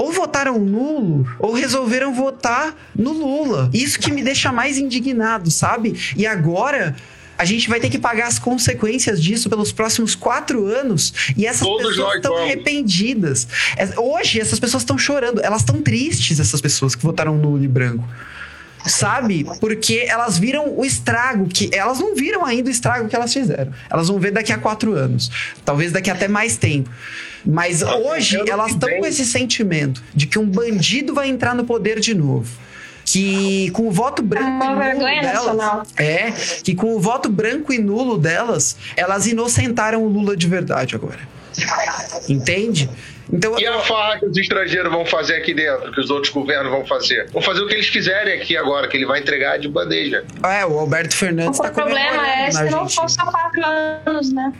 ou 0.00 0.10
votaram 0.10 0.58
nulo 0.58 1.26
ou 1.38 1.52
resolveram 1.52 2.14
votar 2.14 2.74
no 2.96 3.12
Lula. 3.12 3.68
Isso 3.70 3.98
que 3.98 4.10
me 4.10 4.22
deixa 4.22 4.50
mais 4.50 4.78
indignado, 4.78 5.50
sabe? 5.50 5.94
E 6.16 6.26
agora 6.26 6.96
a 7.36 7.44
gente 7.44 7.68
vai 7.68 7.78
ter 7.78 7.90
que 7.90 7.98
pagar 7.98 8.26
as 8.26 8.38
consequências 8.38 9.22
disso 9.22 9.50
pelos 9.50 9.72
próximos 9.72 10.14
quatro 10.14 10.64
anos. 10.66 11.12
E 11.36 11.46
essas 11.46 11.66
Todos 11.66 11.88
pessoas 11.88 12.14
estão 12.14 12.34
arrependidas. 12.38 13.46
É, 13.76 14.00
hoje, 14.00 14.40
essas 14.40 14.58
pessoas 14.58 14.82
estão 14.82 14.96
chorando. 14.96 15.38
Elas 15.42 15.60
estão 15.60 15.82
tristes, 15.82 16.40
essas 16.40 16.62
pessoas 16.62 16.94
que 16.94 17.02
votaram 17.02 17.36
nulo 17.36 17.62
e 17.62 17.68
branco. 17.68 18.08
Sabe? 18.86 19.46
Porque 19.60 20.06
elas 20.08 20.38
viram 20.38 20.76
o 20.76 20.84
estrago 20.84 21.46
que. 21.46 21.70
Elas 21.72 21.98
não 21.98 22.14
viram 22.14 22.44
ainda 22.44 22.68
o 22.68 22.72
estrago 22.72 23.08
que 23.08 23.16
elas 23.16 23.32
fizeram. 23.32 23.72
Elas 23.90 24.08
vão 24.08 24.18
ver 24.18 24.30
daqui 24.30 24.52
a 24.52 24.58
quatro 24.58 24.94
anos. 24.94 25.30
Talvez 25.64 25.92
daqui 25.92 26.10
até 26.10 26.28
mais 26.28 26.56
tempo. 26.56 26.90
Mas 27.44 27.82
hoje 27.82 28.42
elas 28.48 28.72
estão 28.72 28.88
com 28.98 29.06
esse 29.06 29.24
sentimento 29.24 30.02
de 30.14 30.26
que 30.26 30.38
um 30.38 30.46
bandido 30.46 31.14
vai 31.14 31.28
entrar 31.28 31.54
no 31.54 31.64
poder 31.64 32.00
de 32.00 32.14
novo 32.14 32.50
que 33.04 33.70
com 33.70 33.88
o 33.88 33.90
voto 33.90 34.22
branco 34.22 34.62
ah, 34.62 34.94
e 34.94 34.94
nulo 34.94 35.20
delas, 35.20 35.88
é 35.96 36.32
que 36.62 36.74
com 36.74 36.94
o 36.94 37.00
voto 37.00 37.28
branco 37.28 37.72
e 37.72 37.78
nulo 37.78 38.16
delas, 38.16 38.76
elas 38.96 39.26
inocentaram 39.26 40.04
o 40.04 40.08
Lula 40.08 40.36
de 40.36 40.46
verdade 40.46 40.94
agora. 40.94 41.18
Entende? 42.28 42.88
Então, 43.32 43.58
E 43.58 43.66
a 43.66 43.78
farra 43.80 44.18
que 44.18 44.26
os 44.26 44.36
estrangeiros 44.36 44.90
vão 44.92 45.04
fazer 45.06 45.36
aqui 45.36 45.54
dentro, 45.54 45.92
que 45.92 46.00
os 46.00 46.10
outros 46.10 46.32
governos 46.32 46.70
vão 46.70 46.84
fazer? 46.86 47.28
Vão 47.30 47.42
fazer 47.42 47.60
o 47.62 47.66
que 47.68 47.74
eles 47.74 47.88
quiserem 47.88 48.34
aqui 48.40 48.56
agora, 48.56 48.88
que 48.88 48.96
ele 48.96 49.06
vai 49.06 49.20
entregar 49.20 49.58
de 49.58 49.68
bandeja. 49.68 50.24
é, 50.44 50.64
o 50.66 50.78
Alberto 50.78 51.14
Fernandes 51.14 51.58
O 51.58 51.62
tá 51.62 51.70
problema 51.70 52.26
é 52.28 52.50
se 52.50 52.64
não 52.70 52.88
fosse 52.88 53.20
há 53.20 53.24
quatro 53.24 53.62
anos, 54.06 54.32
né? 54.32 54.52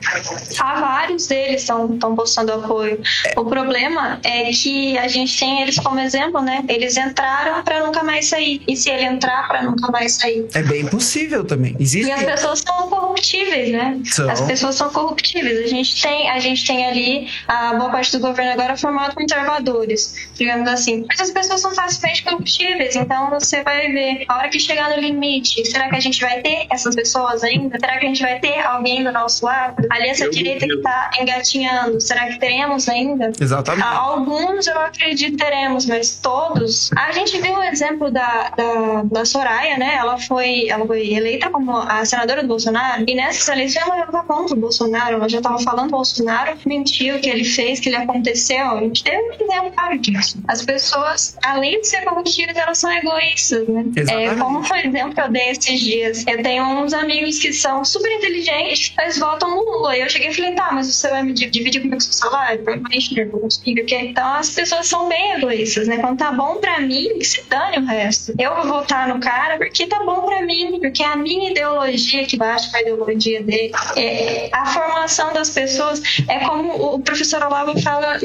Há 0.58 0.80
vários 0.80 1.26
deles 1.26 1.62
estão 1.62 1.98
postando 2.14 2.52
apoio. 2.52 3.00
O 3.36 3.44
problema 3.44 4.20
é 4.24 4.50
que 4.50 4.96
a 4.98 5.08
gente 5.08 5.38
tem 5.38 5.62
eles 5.62 5.78
como 5.78 5.98
exemplo, 6.00 6.40
né? 6.40 6.64
Eles 6.68 6.96
entraram 6.96 7.62
pra 7.62 7.80
nunca 7.84 8.02
mais 8.02 8.26
sair. 8.26 8.62
E 8.66 8.76
se 8.76 8.90
ele 8.90 9.04
entrar 9.04 9.48
pra 9.48 9.62
nunca 9.62 9.90
mais 9.90 10.12
sair? 10.12 10.46
É 10.54 10.62
bem 10.62 10.86
possível 10.86 11.44
também. 11.44 11.76
Existe. 11.78 12.08
E 12.08 12.12
as 12.12 12.24
pessoas 12.24 12.60
são 12.60 12.88
corruptíveis, 12.88 13.72
né? 13.72 13.98
São. 14.04 14.30
As 14.30 14.40
pessoas 14.40 14.74
são 14.74 14.90
corruptíveis. 14.90 15.58
A 15.64 15.66
gente 15.66 16.02
tem, 16.02 16.30
a 16.30 16.38
gente 16.38 16.66
tem 16.66 16.86
ali 16.86 17.28
a 17.48 17.74
boa 17.74 17.90
parte 17.90 18.12
do 18.12 18.20
governo 18.20 18.59
agora 18.60 18.76
formado 18.76 19.14
conservadores, 19.14 20.28
digamos 20.34 20.68
assim. 20.68 21.04
Mas 21.08 21.20
as 21.20 21.30
pessoas 21.30 21.60
são 21.60 21.74
facilmente 21.74 22.22
corruptíveis. 22.24 22.94
Então 22.94 23.30
você 23.30 23.62
vai 23.62 23.90
ver 23.90 24.24
a 24.28 24.36
hora 24.38 24.48
que 24.48 24.58
chegar 24.58 24.90
no 24.90 25.00
limite, 25.00 25.64
será 25.66 25.88
que 25.88 25.96
a 25.96 26.00
gente 26.00 26.20
vai 26.20 26.40
ter 26.40 26.66
essas 26.70 26.94
pessoas 26.94 27.42
ainda? 27.42 27.78
Será 27.78 27.98
que 27.98 28.04
a 28.04 28.08
gente 28.08 28.22
vai 28.22 28.38
ter 28.38 28.60
alguém 28.60 29.02
do 29.02 29.10
nosso 29.12 29.44
lado? 29.44 29.86
Ali 29.90 30.08
essa 30.08 30.24
Eu 30.24 30.30
direita 30.30 30.60
que 30.60 30.66
duvido. 30.68 30.82
tá 30.82 31.10
engatinhando, 31.20 32.00
será 32.00 32.26
que 32.26 32.38
teremos 32.38 32.88
ainda? 32.88 33.32
Exatamente. 33.40 33.84
Ah, 33.84 33.96
Alguns 34.10 34.66
eu 34.66 34.78
acredito 34.78 35.36
teremos, 35.36 35.86
mas 35.86 36.16
todos. 36.16 36.90
A 36.96 37.12
gente 37.12 37.40
viu 37.40 37.54
o 37.54 37.62
exemplo 37.62 38.10
da, 38.10 38.50
da, 38.50 39.02
da 39.04 39.24
Soraya, 39.24 39.78
né? 39.78 39.94
Ela 39.96 40.18
foi, 40.18 40.68
ela 40.68 40.86
foi 40.86 41.12
eleita 41.12 41.48
como 41.50 41.76
a 41.76 42.04
senadora 42.04 42.42
do 42.42 42.48
Bolsonaro. 42.48 43.04
E 43.06 43.14
nessa 43.14 43.52
eleição 43.52 43.82
ela 43.84 44.04
estava 44.04 44.22
contra 44.24 44.54
o 44.54 44.58
Bolsonaro. 44.58 45.14
Ela 45.16 45.28
já 45.28 45.38
estava 45.38 45.58
falando 45.60 45.88
que 45.88 45.94
o 45.94 45.96
Bolsonaro 45.96 46.58
mentiu, 46.66 47.20
que 47.20 47.28
ele 47.30 47.44
fez, 47.44 47.80
que 47.80 47.88
ele 47.88 47.96
aconteceu. 47.96 48.39
A 48.78 48.80
gente 48.80 49.04
teve 49.04 49.16
um 49.18 49.32
exemplo 49.32 49.70
claro 49.72 49.98
disso. 49.98 50.38
As 50.48 50.64
pessoas, 50.64 51.36
além 51.44 51.80
de 51.80 51.86
ser 51.88 52.02
corruptíveis, 52.04 52.56
elas 52.56 52.78
são 52.78 52.90
egoístas, 52.92 53.68
né? 53.68 53.84
Exatamente. 53.96 54.30
É, 54.30 54.34
como 54.36 54.64
foi 54.64 54.78
o 54.82 54.86
exemplo 54.86 55.14
que 55.14 55.20
eu 55.20 55.28
dei 55.30 55.50
esses 55.50 55.80
dias. 55.80 56.24
Eu 56.26 56.42
tenho 56.42 56.64
uns 56.64 56.92
amigos 56.92 57.38
que 57.38 57.52
são 57.52 57.84
super 57.84 58.10
inteligentes, 58.10 58.92
mas 58.96 59.18
votam 59.18 59.50
no 59.50 59.62
Lula. 59.64 59.96
E 59.96 60.00
eu 60.00 60.08
cheguei 60.10 60.28
e 60.30 60.34
falei, 60.34 60.52
tá, 60.54 60.70
mas 60.72 60.86
você 60.94 61.08
vai 61.08 61.22
me 61.22 61.32
di- 61.32 61.50
dividir 61.50 61.80
comigo 61.80 61.98
o 61.98 62.00
seu 62.00 62.12
salário? 62.12 62.62
Provavelmente 62.62 63.24
não 63.24 63.30
vou 63.30 63.40
conseguir, 63.40 63.74
porque 63.76 63.94
Então 63.96 64.34
as 64.34 64.50
pessoas 64.50 64.86
são 64.86 65.08
bem 65.08 65.32
egoístas, 65.34 65.86
né? 65.88 65.98
Quando 65.98 66.18
tá 66.18 66.32
bom 66.32 66.56
pra 66.56 66.80
mim, 66.80 67.18
que 67.18 67.24
se 67.24 67.42
dane 67.48 67.78
o 67.78 67.84
resto. 67.86 68.34
Eu 68.38 68.54
vou 68.56 68.66
votar 68.66 69.08
no 69.08 69.20
cara 69.20 69.56
porque 69.58 69.86
tá 69.86 70.02
bom 70.04 70.22
pra 70.22 70.42
mim, 70.42 70.78
porque 70.80 71.02
é 71.02 71.06
a 71.06 71.16
minha 71.16 71.50
ideologia 71.50 72.24
que 72.26 72.36
bate 72.36 72.70
com 72.70 72.76
a 72.76 72.80
ideologia 72.82 73.42
dele. 73.42 73.72
É, 73.96 74.48
a 74.52 74.66
formação 74.66 75.32
das 75.32 75.50
pessoas 75.50 76.02
é 76.28 76.38
como 76.40 76.94
o 76.94 76.98
professor 77.00 77.42
Olavo 77.42 77.80
fala 77.80 78.18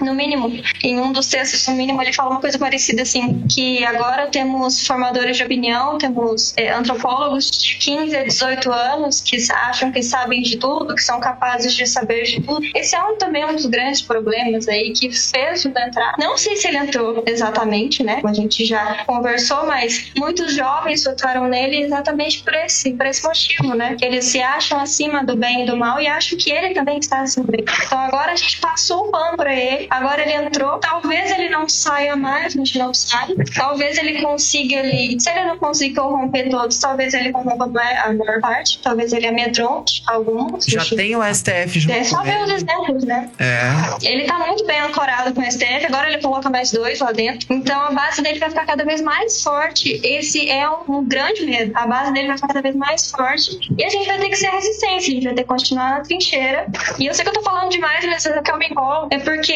no, 0.00 0.14
mínimo, 0.14 0.50
em 0.82 0.98
um 0.98 1.12
dos 1.12 1.28
textos, 1.28 1.66
no 1.68 1.74
mínimo, 1.74 2.00
ele 2.02 2.12
fala 2.12 2.30
uma 2.30 2.40
coisa 2.40 2.58
parecida 2.58 3.02
assim, 3.02 3.44
que 3.48 3.84
agora 3.84 4.26
temos 4.28 4.86
formadores 4.86 5.36
de 5.36 5.44
opinião, 5.44 5.98
temos 5.98 6.54
é, 6.56 6.70
antropólogos 6.70 7.50
de 7.50 7.76
15 7.78 8.16
a 8.16 8.24
18 8.24 8.72
anos 8.72 9.20
que 9.20 9.36
acham 9.52 9.90
que 9.90 10.02
sabem 10.02 10.42
de 10.42 10.56
tudo, 10.56 10.94
que 10.94 11.02
são 11.02 11.20
capazes 11.20 11.74
de 11.74 11.86
saber 11.86 12.24
de 12.24 12.40
tudo. 12.40 12.66
Esse 12.74 12.94
é 12.94 13.02
um, 13.02 13.16
também 13.16 13.44
um 13.44 13.54
dos 13.54 13.66
grandes 13.66 14.02
problemas 14.02 14.68
aí 14.68 14.92
que 14.92 15.10
fez 15.10 15.64
o 15.64 15.68
entrar. 15.68 16.14
Não 16.18 16.36
sei 16.36 16.56
se 16.56 16.68
ele 16.68 16.76
entrou 16.76 17.22
exatamente, 17.26 18.02
né? 18.02 18.20
A 18.24 18.32
gente 18.32 18.64
já 18.64 19.04
conversou, 19.04 19.66
mas 19.66 20.10
muitos 20.16 20.54
jovens 20.54 21.04
votaram 21.04 21.48
nele 21.48 21.82
exatamente 21.82 22.42
por 22.42 22.54
esse, 22.54 22.92
por 22.92 23.06
esse 23.06 23.22
motivo, 23.22 23.74
né? 23.74 23.94
Que 23.96 24.04
eles 24.04 24.26
se 24.26 24.40
acham 24.40 24.78
acima 24.78 25.24
do 25.24 25.36
bem 25.36 25.62
e 25.62 25.66
do 25.66 25.76
mal 25.76 26.00
e 26.00 26.06
acham 26.06 26.38
que 26.38 26.50
ele 26.50 26.74
também 26.74 26.98
está 26.98 27.20
acima 27.20 27.46
do 27.46 27.52
bem. 27.52 27.64
Então 27.86 27.98
agora 27.98 28.32
a 28.32 28.36
gente 28.36 28.60
passou 28.60 29.08
o 29.08 29.10
pano 29.10 29.29
pra 29.36 29.54
ele, 29.54 29.86
agora 29.90 30.22
ele 30.22 30.32
entrou. 30.32 30.78
Talvez 30.78 31.30
ele 31.30 31.48
não 31.48 31.68
saia 31.68 32.16
mais, 32.16 32.46
a 32.54 32.58
gente 32.58 32.78
não 32.78 32.92
sabe. 32.94 33.34
Talvez 33.54 33.98
ele 33.98 34.20
consiga 34.22 34.76
ele. 34.76 35.20
Se 35.20 35.30
ele 35.30 35.44
não 35.44 35.58
conseguir 35.58 35.94
corromper 35.94 36.50
todos, 36.50 36.78
talvez 36.78 37.14
ele 37.14 37.32
corrompa 37.32 37.64
a 37.64 38.12
maior 38.12 38.40
parte. 38.40 38.78
Talvez 38.82 39.12
ele 39.12 39.26
amedronte 39.26 40.02
alguns. 40.06 40.64
Já 40.66 40.82
Enfim. 40.82 40.96
tem 40.96 41.16
o 41.16 41.34
STF 41.34 41.80
junto 41.80 41.94
É 41.94 42.04
só 42.04 42.22
ver 42.22 42.42
os 42.42 42.50
exemplos, 42.50 43.04
né? 43.04 43.30
É. 43.38 43.70
Ele 44.02 44.24
tá 44.24 44.38
muito 44.38 44.64
bem 44.66 44.80
ancorado 44.80 45.32
com 45.34 45.40
o 45.40 45.50
STF, 45.50 45.86
agora 45.86 46.10
ele 46.10 46.20
coloca 46.20 46.48
mais 46.50 46.70
dois 46.70 47.00
lá 47.00 47.12
dentro. 47.12 47.46
Então 47.50 47.80
a 47.80 47.90
base 47.90 48.22
dele 48.22 48.38
vai 48.38 48.50
ficar 48.50 48.66
cada 48.66 48.84
vez 48.84 49.00
mais 49.00 49.42
forte. 49.42 50.00
Esse 50.04 50.48
é 50.48 50.68
um, 50.68 50.98
um 50.98 51.04
grande 51.04 51.44
medo. 51.44 51.72
A 51.74 51.86
base 51.86 52.12
dele 52.12 52.28
vai 52.28 52.36
ficar 52.36 52.48
cada 52.48 52.62
vez 52.62 52.74
mais 52.76 53.10
forte. 53.10 53.58
E 53.76 53.84
a 53.84 53.88
gente 53.88 54.06
vai 54.06 54.18
ter 54.18 54.28
que 54.28 54.36
ser 54.36 54.48
resistência, 54.48 55.10
a 55.10 55.14
gente 55.14 55.24
vai 55.24 55.34
ter 55.34 55.42
que 55.42 55.48
continuar 55.48 55.90
na 55.90 56.00
trincheira. 56.00 56.66
E 56.98 57.06
eu 57.06 57.14
sei 57.14 57.24
que 57.24 57.30
eu 57.30 57.34
tô 57.34 57.42
falando 57.42 57.70
demais, 57.70 58.04
mas 58.04 58.26
é 58.26 58.42
que 58.42 58.50
eu 58.50 58.58
me 58.58 58.68
enrolo. 58.68 59.08
É 59.10 59.18
porque 59.20 59.52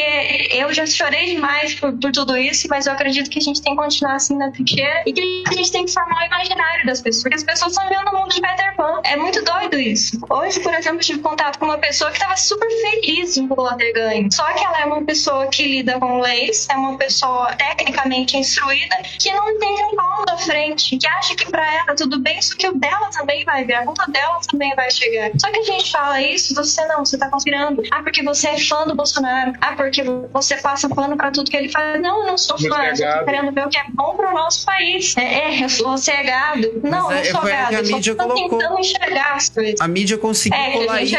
eu 0.51 0.73
já 0.73 0.85
chorei 0.85 1.35
demais 1.35 1.75
por, 1.75 1.93
por 1.93 2.11
tudo 2.11 2.37
isso, 2.37 2.67
mas 2.69 2.85
eu 2.85 2.93
acredito 2.93 3.29
que 3.29 3.39
a 3.39 3.41
gente 3.41 3.61
tem 3.61 3.75
que 3.75 3.81
continuar 3.81 4.15
assim 4.15 4.37
na 4.37 4.51
trincheira 4.51 5.03
e 5.05 5.13
que 5.13 5.43
a 5.47 5.53
gente 5.53 5.71
tem 5.71 5.85
que 5.85 5.91
formar 5.91 6.23
o 6.23 6.25
imaginário 6.25 6.85
das 6.85 7.01
pessoas. 7.01 7.23
Porque 7.23 7.35
as 7.35 7.43
pessoas 7.43 7.71
estão 7.71 7.87
vendo 7.89 8.09
o 8.09 8.19
mundo 8.19 8.33
de 8.33 8.41
Peter 8.41 8.75
Pan. 8.75 9.01
É 9.03 9.15
muito 9.15 9.43
doido 9.43 9.79
isso. 9.79 10.19
Hoje, 10.29 10.59
por 10.59 10.73
exemplo, 10.73 10.99
tive 10.99 11.19
contato 11.19 11.59
com 11.59 11.65
uma 11.65 11.77
pessoa 11.77 12.11
que 12.11 12.19
tava 12.19 12.35
super 12.37 12.69
feliz 12.69 13.37
em 13.37 13.47
ter 13.77 13.93
ganho. 13.93 14.31
Só 14.31 14.45
que 14.53 14.63
ela 14.63 14.81
é 14.81 14.85
uma 14.85 15.03
pessoa 15.03 15.47
que 15.47 15.63
lida 15.63 15.99
com 15.99 16.19
leis, 16.19 16.67
é 16.69 16.75
uma 16.75 16.97
pessoa 16.97 17.53
tecnicamente 17.55 18.37
instruída, 18.37 18.95
que 19.19 19.31
não 19.31 19.49
entende 19.49 19.83
um 19.83 19.95
pau 19.95 20.25
da 20.25 20.37
frente, 20.37 20.97
que 20.97 21.07
acha 21.07 21.35
que 21.35 21.49
pra 21.49 21.65
ela 21.75 21.95
tudo 21.95 22.19
bem, 22.19 22.41
só 22.41 22.55
que 22.55 22.67
o 22.67 22.77
dela 22.77 23.09
também 23.11 23.43
vai 23.45 23.63
vir, 23.63 23.73
a 23.73 23.85
conta 23.85 24.09
dela 24.11 24.39
também 24.49 24.73
vai 24.75 24.89
chegar. 24.91 25.31
Só 25.39 25.49
que 25.51 25.59
a 25.59 25.63
gente 25.63 25.91
fala 25.91 26.21
isso, 26.21 26.53
você 26.53 26.85
não, 26.85 27.05
você 27.05 27.17
tá 27.17 27.29
conspirando. 27.29 27.83
Ah, 27.91 28.03
porque 28.03 28.23
você 28.23 28.49
é 28.49 28.57
fã 28.59 28.85
do 28.85 28.95
Bolsonaro. 28.95 29.53
Ah, 29.61 29.75
porque 29.75 30.03
você 30.33 30.55
passa 30.57 30.87
pano 30.89 31.15
pra 31.17 31.31
tudo 31.31 31.49
que 31.49 31.57
ele 31.57 31.69
faz. 31.69 32.01
Não, 32.01 32.21
eu 32.21 32.27
não 32.27 32.37
sou 32.37 32.57
fã, 32.57 32.81
é 32.81 32.91
eu 32.91 32.95
só 32.95 33.19
tô 33.19 33.25
querendo 33.25 33.51
ver 33.51 33.65
o 33.65 33.69
que 33.69 33.77
é 33.77 33.83
bom 33.93 34.15
pro 34.15 34.33
nosso 34.33 34.65
país. 34.65 35.15
É, 35.17 35.59
é 35.61 35.63
eu 35.63 35.69
sou, 35.69 35.97
você 35.97 36.11
é 36.11 36.23
gado. 36.23 36.81
Não, 36.83 37.07
Mas 37.07 37.27
é- 37.27 37.29
eu 37.29 37.33
não 37.33 37.41
sou 37.41 37.49
gado, 37.49 37.75
a 37.75 37.79
eu 37.79 37.85
só 37.85 37.95
mídia 37.95 38.15
tô 38.15 38.23
colocou. 38.27 38.59
tentando 38.59 38.79
enxergar 38.79 39.33
as 39.35 39.49
coisas. 39.49 39.81
A 39.81 39.87
mídia 39.87 40.17
conseguiu 40.17 40.59
É, 40.59 40.71
colar 40.71 40.99
é 40.99 41.03
isso 41.03 41.15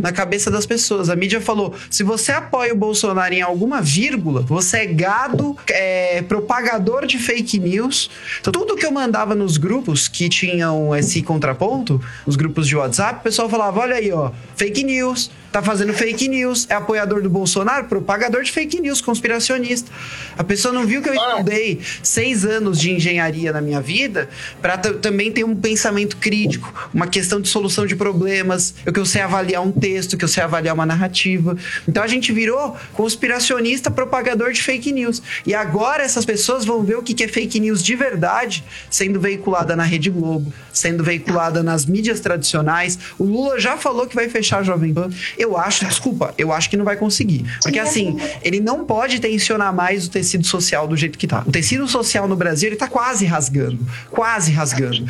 na 0.00 0.12
cabeça 0.12 0.50
das 0.50 0.66
pessoas. 0.66 1.08
A 1.10 1.16
mídia 1.16 1.40
falou: 1.40 1.74
se 1.90 2.02
você 2.02 2.32
apoia 2.32 2.72
o 2.72 2.76
Bolsonaro 2.76 3.32
em 3.34 3.42
alguma 3.42 3.80
vírgula, 3.80 4.42
você 4.42 4.78
é 4.78 4.86
gado, 4.86 5.56
é, 5.70 6.22
propagador 6.22 7.06
de 7.06 7.18
fake 7.18 7.58
news. 7.58 8.10
Então, 8.40 8.52
tudo 8.52 8.76
que 8.76 8.84
eu 8.86 8.92
mandava 8.92 9.34
nos 9.34 9.56
grupos 9.56 10.08
que 10.08 10.28
tinham 10.28 10.94
esse 10.94 11.22
contraponto, 11.22 12.00
os 12.26 12.36
grupos 12.36 12.66
de 12.66 12.76
WhatsApp, 12.76 13.20
o 13.20 13.22
pessoal 13.22 13.48
falava: 13.48 13.80
olha 13.80 13.96
aí, 13.96 14.12
ó, 14.12 14.30
fake 14.56 14.82
news. 14.84 15.30
Tá 15.52 15.60
fazendo 15.60 15.92
fake 15.92 16.28
news, 16.28 16.66
é 16.70 16.74
apoiador 16.74 17.20
do 17.20 17.28
Bolsonaro, 17.28 17.84
propagador 17.84 18.42
de 18.42 18.50
fake 18.50 18.80
news, 18.80 19.02
conspiracionista. 19.02 19.90
A 20.38 20.42
pessoa 20.42 20.72
não 20.72 20.86
viu 20.86 21.02
que 21.02 21.10
eu 21.10 21.14
estudei 21.14 21.78
seis 22.02 22.46
anos 22.46 22.80
de 22.80 22.90
engenharia 22.90 23.52
na 23.52 23.60
minha 23.60 23.80
vida 23.80 24.30
para 24.62 24.78
também 24.78 25.30
ter 25.30 25.44
um 25.44 25.54
pensamento 25.54 26.16
crítico, 26.16 26.90
uma 26.94 27.06
questão 27.06 27.38
de 27.38 27.48
solução 27.48 27.86
de 27.86 27.94
problemas, 27.94 28.74
eu 28.86 28.94
que 28.94 28.98
eu 28.98 29.04
sei 29.04 29.20
avaliar 29.20 29.62
um 29.62 29.70
texto, 29.70 30.16
que 30.16 30.24
eu 30.24 30.28
sei 30.28 30.42
avaliar 30.42 30.74
uma 30.74 30.86
narrativa. 30.86 31.54
Então 31.86 32.02
a 32.02 32.06
gente 32.06 32.32
virou 32.32 32.74
conspiracionista, 32.94 33.90
propagador 33.90 34.52
de 34.52 34.62
fake 34.62 34.90
news. 34.90 35.22
E 35.44 35.54
agora 35.54 36.02
essas 36.02 36.24
pessoas 36.24 36.64
vão 36.64 36.82
ver 36.82 36.96
o 36.96 37.02
que 37.02 37.12
que 37.12 37.24
é 37.24 37.28
fake 37.28 37.60
news 37.60 37.82
de 37.82 37.94
verdade 37.94 38.64
sendo 38.88 39.20
veiculada 39.20 39.76
na 39.76 39.82
Rede 39.82 40.08
Globo, 40.08 40.50
sendo 40.72 41.04
veiculada 41.04 41.62
nas 41.62 41.84
mídias 41.84 42.20
tradicionais. 42.20 42.98
O 43.18 43.24
Lula 43.24 43.60
já 43.60 43.76
falou 43.76 44.06
que 44.06 44.14
vai 44.14 44.30
fechar 44.30 44.60
a 44.60 44.62
Jovem 44.62 44.94
Pan. 44.94 45.10
Eu 45.42 45.56
acho, 45.56 45.84
desculpa, 45.84 46.34
eu 46.38 46.52
acho 46.52 46.70
que 46.70 46.76
não 46.76 46.84
vai 46.84 46.96
conseguir. 46.96 47.44
Porque 47.62 47.78
assim, 47.78 48.16
ele 48.42 48.60
não 48.60 48.84
pode 48.84 49.20
tensionar 49.20 49.74
mais 49.74 50.06
o 50.06 50.10
tecido 50.10 50.46
social 50.46 50.86
do 50.86 50.96
jeito 50.96 51.18
que 51.18 51.26
tá. 51.26 51.42
O 51.46 51.50
tecido 51.50 51.86
social 51.88 52.28
no 52.28 52.36
Brasil, 52.36 52.68
ele 52.68 52.76
tá 52.76 52.88
quase 52.88 53.24
rasgando. 53.26 53.78
Quase 54.10 54.52
rasgando. 54.52 55.06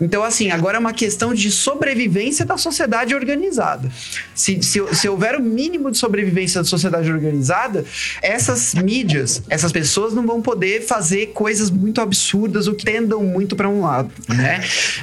Então, 0.00 0.22
assim, 0.22 0.50
agora 0.50 0.76
é 0.76 0.80
uma 0.80 0.92
questão 0.92 1.32
de 1.32 1.50
sobrevivência 1.50 2.44
da 2.44 2.56
sociedade 2.56 3.14
organizada. 3.14 3.90
Se, 4.34 4.62
se, 4.62 4.82
se 4.92 5.08
houver 5.08 5.36
o 5.36 5.42
mínimo 5.42 5.90
de 5.90 5.98
sobrevivência 5.98 6.60
da 6.60 6.68
sociedade 6.68 7.10
organizada, 7.10 7.84
essas 8.22 8.74
mídias, 8.74 9.42
essas 9.48 9.72
pessoas 9.72 10.12
não 10.12 10.26
vão 10.26 10.42
poder 10.42 10.82
fazer 10.84 11.26
coisas 11.28 11.70
muito 11.70 12.00
absurdas 12.00 12.66
ou 12.66 12.74
que 12.74 12.84
tendam 12.84 13.22
muito 13.22 13.54
para 13.54 13.68
um 13.68 13.82
lado, 13.82 14.10
né? 14.28 14.62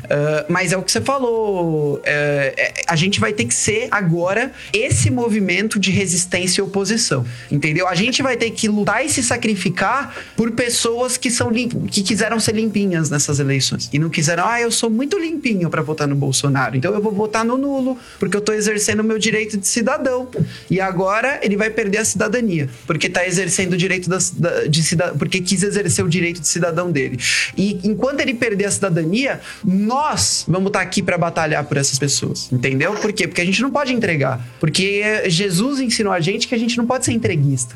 Ah, 0.09 0.45
mas 0.49 0.71
é 0.71 0.77
o 0.77 0.81
que 0.81 0.91
você 0.91 1.01
falou. 1.01 2.01
é, 2.03 2.83
a 2.87 2.95
gente 2.95 3.19
vai 3.19 3.33
ter 3.33 3.45
que 3.45 3.53
ser 3.53 3.87
agora 3.91 4.51
esse 4.73 5.11
movimento 5.11 5.79
de 5.79 5.91
resistência 5.91 6.59
e 6.59 6.63
oposição, 6.63 7.23
entendeu? 7.51 7.87
A 7.87 7.93
gente 7.95 8.23
vai 8.23 8.35
ter 8.35 8.49
que 8.49 8.67
lutar 8.67 9.05
e 9.05 9.09
se 9.09 9.21
sacrificar 9.21 10.15
por 10.35 10.51
pessoas 10.51 11.15
que 11.15 11.29
são 11.29 11.51
que 11.91 12.01
quiseram 12.01 12.39
ser 12.39 12.55
limpinhas 12.55 13.09
nessas 13.11 13.39
eleições 13.39 13.87
e 13.93 13.99
não 13.99 14.09
quiseram, 14.09 14.47
ah, 14.47 14.59
eu 14.59 14.71
sou 14.71 14.89
muito 14.89 15.17
limpinho 15.19 15.69
para 15.69 15.81
votar 15.83 16.07
no 16.07 16.15
Bolsonaro, 16.15 16.75
então 16.75 16.91
eu 16.93 17.01
vou 17.01 17.11
votar 17.11 17.45
no 17.45 17.57
nulo 17.57 17.97
porque 18.19 18.35
eu 18.35 18.41
tô 18.41 18.51
exercendo 18.53 19.01
o 19.01 19.03
meu 19.03 19.19
direito 19.19 19.57
de 19.57 19.67
cidadão. 19.67 20.27
E 20.69 20.81
agora 20.81 21.39
ele 21.43 21.55
vai 21.55 21.69
perder 21.69 21.99
a 21.99 22.05
cidadania 22.05 22.67
porque 22.87 23.07
tá 23.07 23.25
exercendo 23.27 23.73
o 23.73 23.77
direito 23.77 24.09
da, 24.09 24.17
da- 24.37 24.65
de 24.65 24.81
cidadão, 24.81 25.17
porque 25.17 25.39
quis 25.39 25.61
exercer 25.61 26.03
o 26.03 26.09
direito 26.09 26.41
de 26.41 26.47
cidadão 26.47 26.91
dele. 26.91 27.19
E 27.55 27.79
enquanto 27.83 28.21
ele 28.21 28.33
perder 28.33 28.65
a 28.65 28.71
cidadania, 28.71 29.39
nós 29.63 30.45
vamos 30.47 30.67
estar 30.67 30.81
aqui 30.81 31.01
para 31.03 31.17
batalhar 31.17 31.63
por 31.65 31.77
essas 31.77 31.99
pessoas, 31.99 32.51
entendeu? 32.51 32.93
Por 32.95 33.13
quê? 33.13 33.27
Porque 33.27 33.41
a 33.41 33.45
gente 33.45 33.61
não 33.61 33.69
pode 33.69 33.93
entregar, 33.93 34.41
porque 34.63 35.29
Jesus 35.29 35.81
ensinou 35.81 36.13
a 36.13 36.21
gente 36.21 36.47
que 36.47 36.55
a 36.55 36.57
gente 36.57 36.77
não 36.77 36.87
pode 36.87 37.03
ser 37.03 37.11
entreguista 37.11 37.75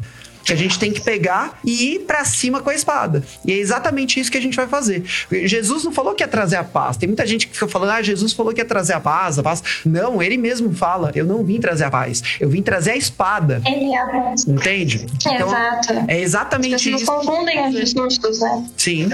a 0.53 0.55
gente 0.55 0.79
tem 0.79 0.91
que 0.91 1.01
pegar 1.01 1.59
e 1.63 1.95
ir 1.95 1.99
para 1.99 2.23
cima 2.25 2.61
com 2.61 2.69
a 2.69 2.75
espada. 2.75 3.23
E 3.45 3.51
é 3.51 3.57
exatamente 3.57 4.19
isso 4.19 4.31
que 4.31 4.37
a 4.37 4.41
gente 4.41 4.55
vai 4.55 4.67
fazer. 4.67 5.03
Jesus 5.31 5.83
não 5.83 5.91
falou 5.91 6.13
que 6.13 6.23
ia 6.23 6.27
trazer 6.27 6.57
a 6.57 6.63
paz. 6.63 6.97
Tem 6.97 7.07
muita 7.07 7.25
gente 7.25 7.47
que 7.47 7.53
fica 7.53 7.67
falando, 7.67 7.91
ah, 7.91 8.01
Jesus 8.01 8.33
falou 8.33 8.53
que 8.53 8.61
ia 8.61 8.65
trazer 8.65 8.93
a 8.93 8.99
paz, 8.99 9.39
a 9.39 9.43
paz. 9.43 9.63
Não, 9.85 10.21
ele 10.21 10.37
mesmo 10.37 10.73
fala, 10.73 11.11
eu 11.15 11.25
não 11.25 11.43
vim 11.43 11.59
trazer 11.59 11.85
a 11.85 11.91
paz, 11.91 12.21
eu 12.39 12.49
vim 12.49 12.61
trazer 12.61 12.91
a 12.91 12.97
espada. 12.97 13.61
Ele 13.65 13.93
é 13.93 13.97
a 13.97 14.05
paz. 14.05 14.47
Entende? 14.47 15.05
Então, 15.15 15.47
Exato. 15.47 15.93
É 16.07 16.19
exatamente 16.19 16.91
isso. 16.91 17.05
não 17.05 17.17
confundem 17.17 17.67
os 17.67 17.75
discursos, 17.75 18.39
né? 18.39 18.65
Sim. 18.77 19.09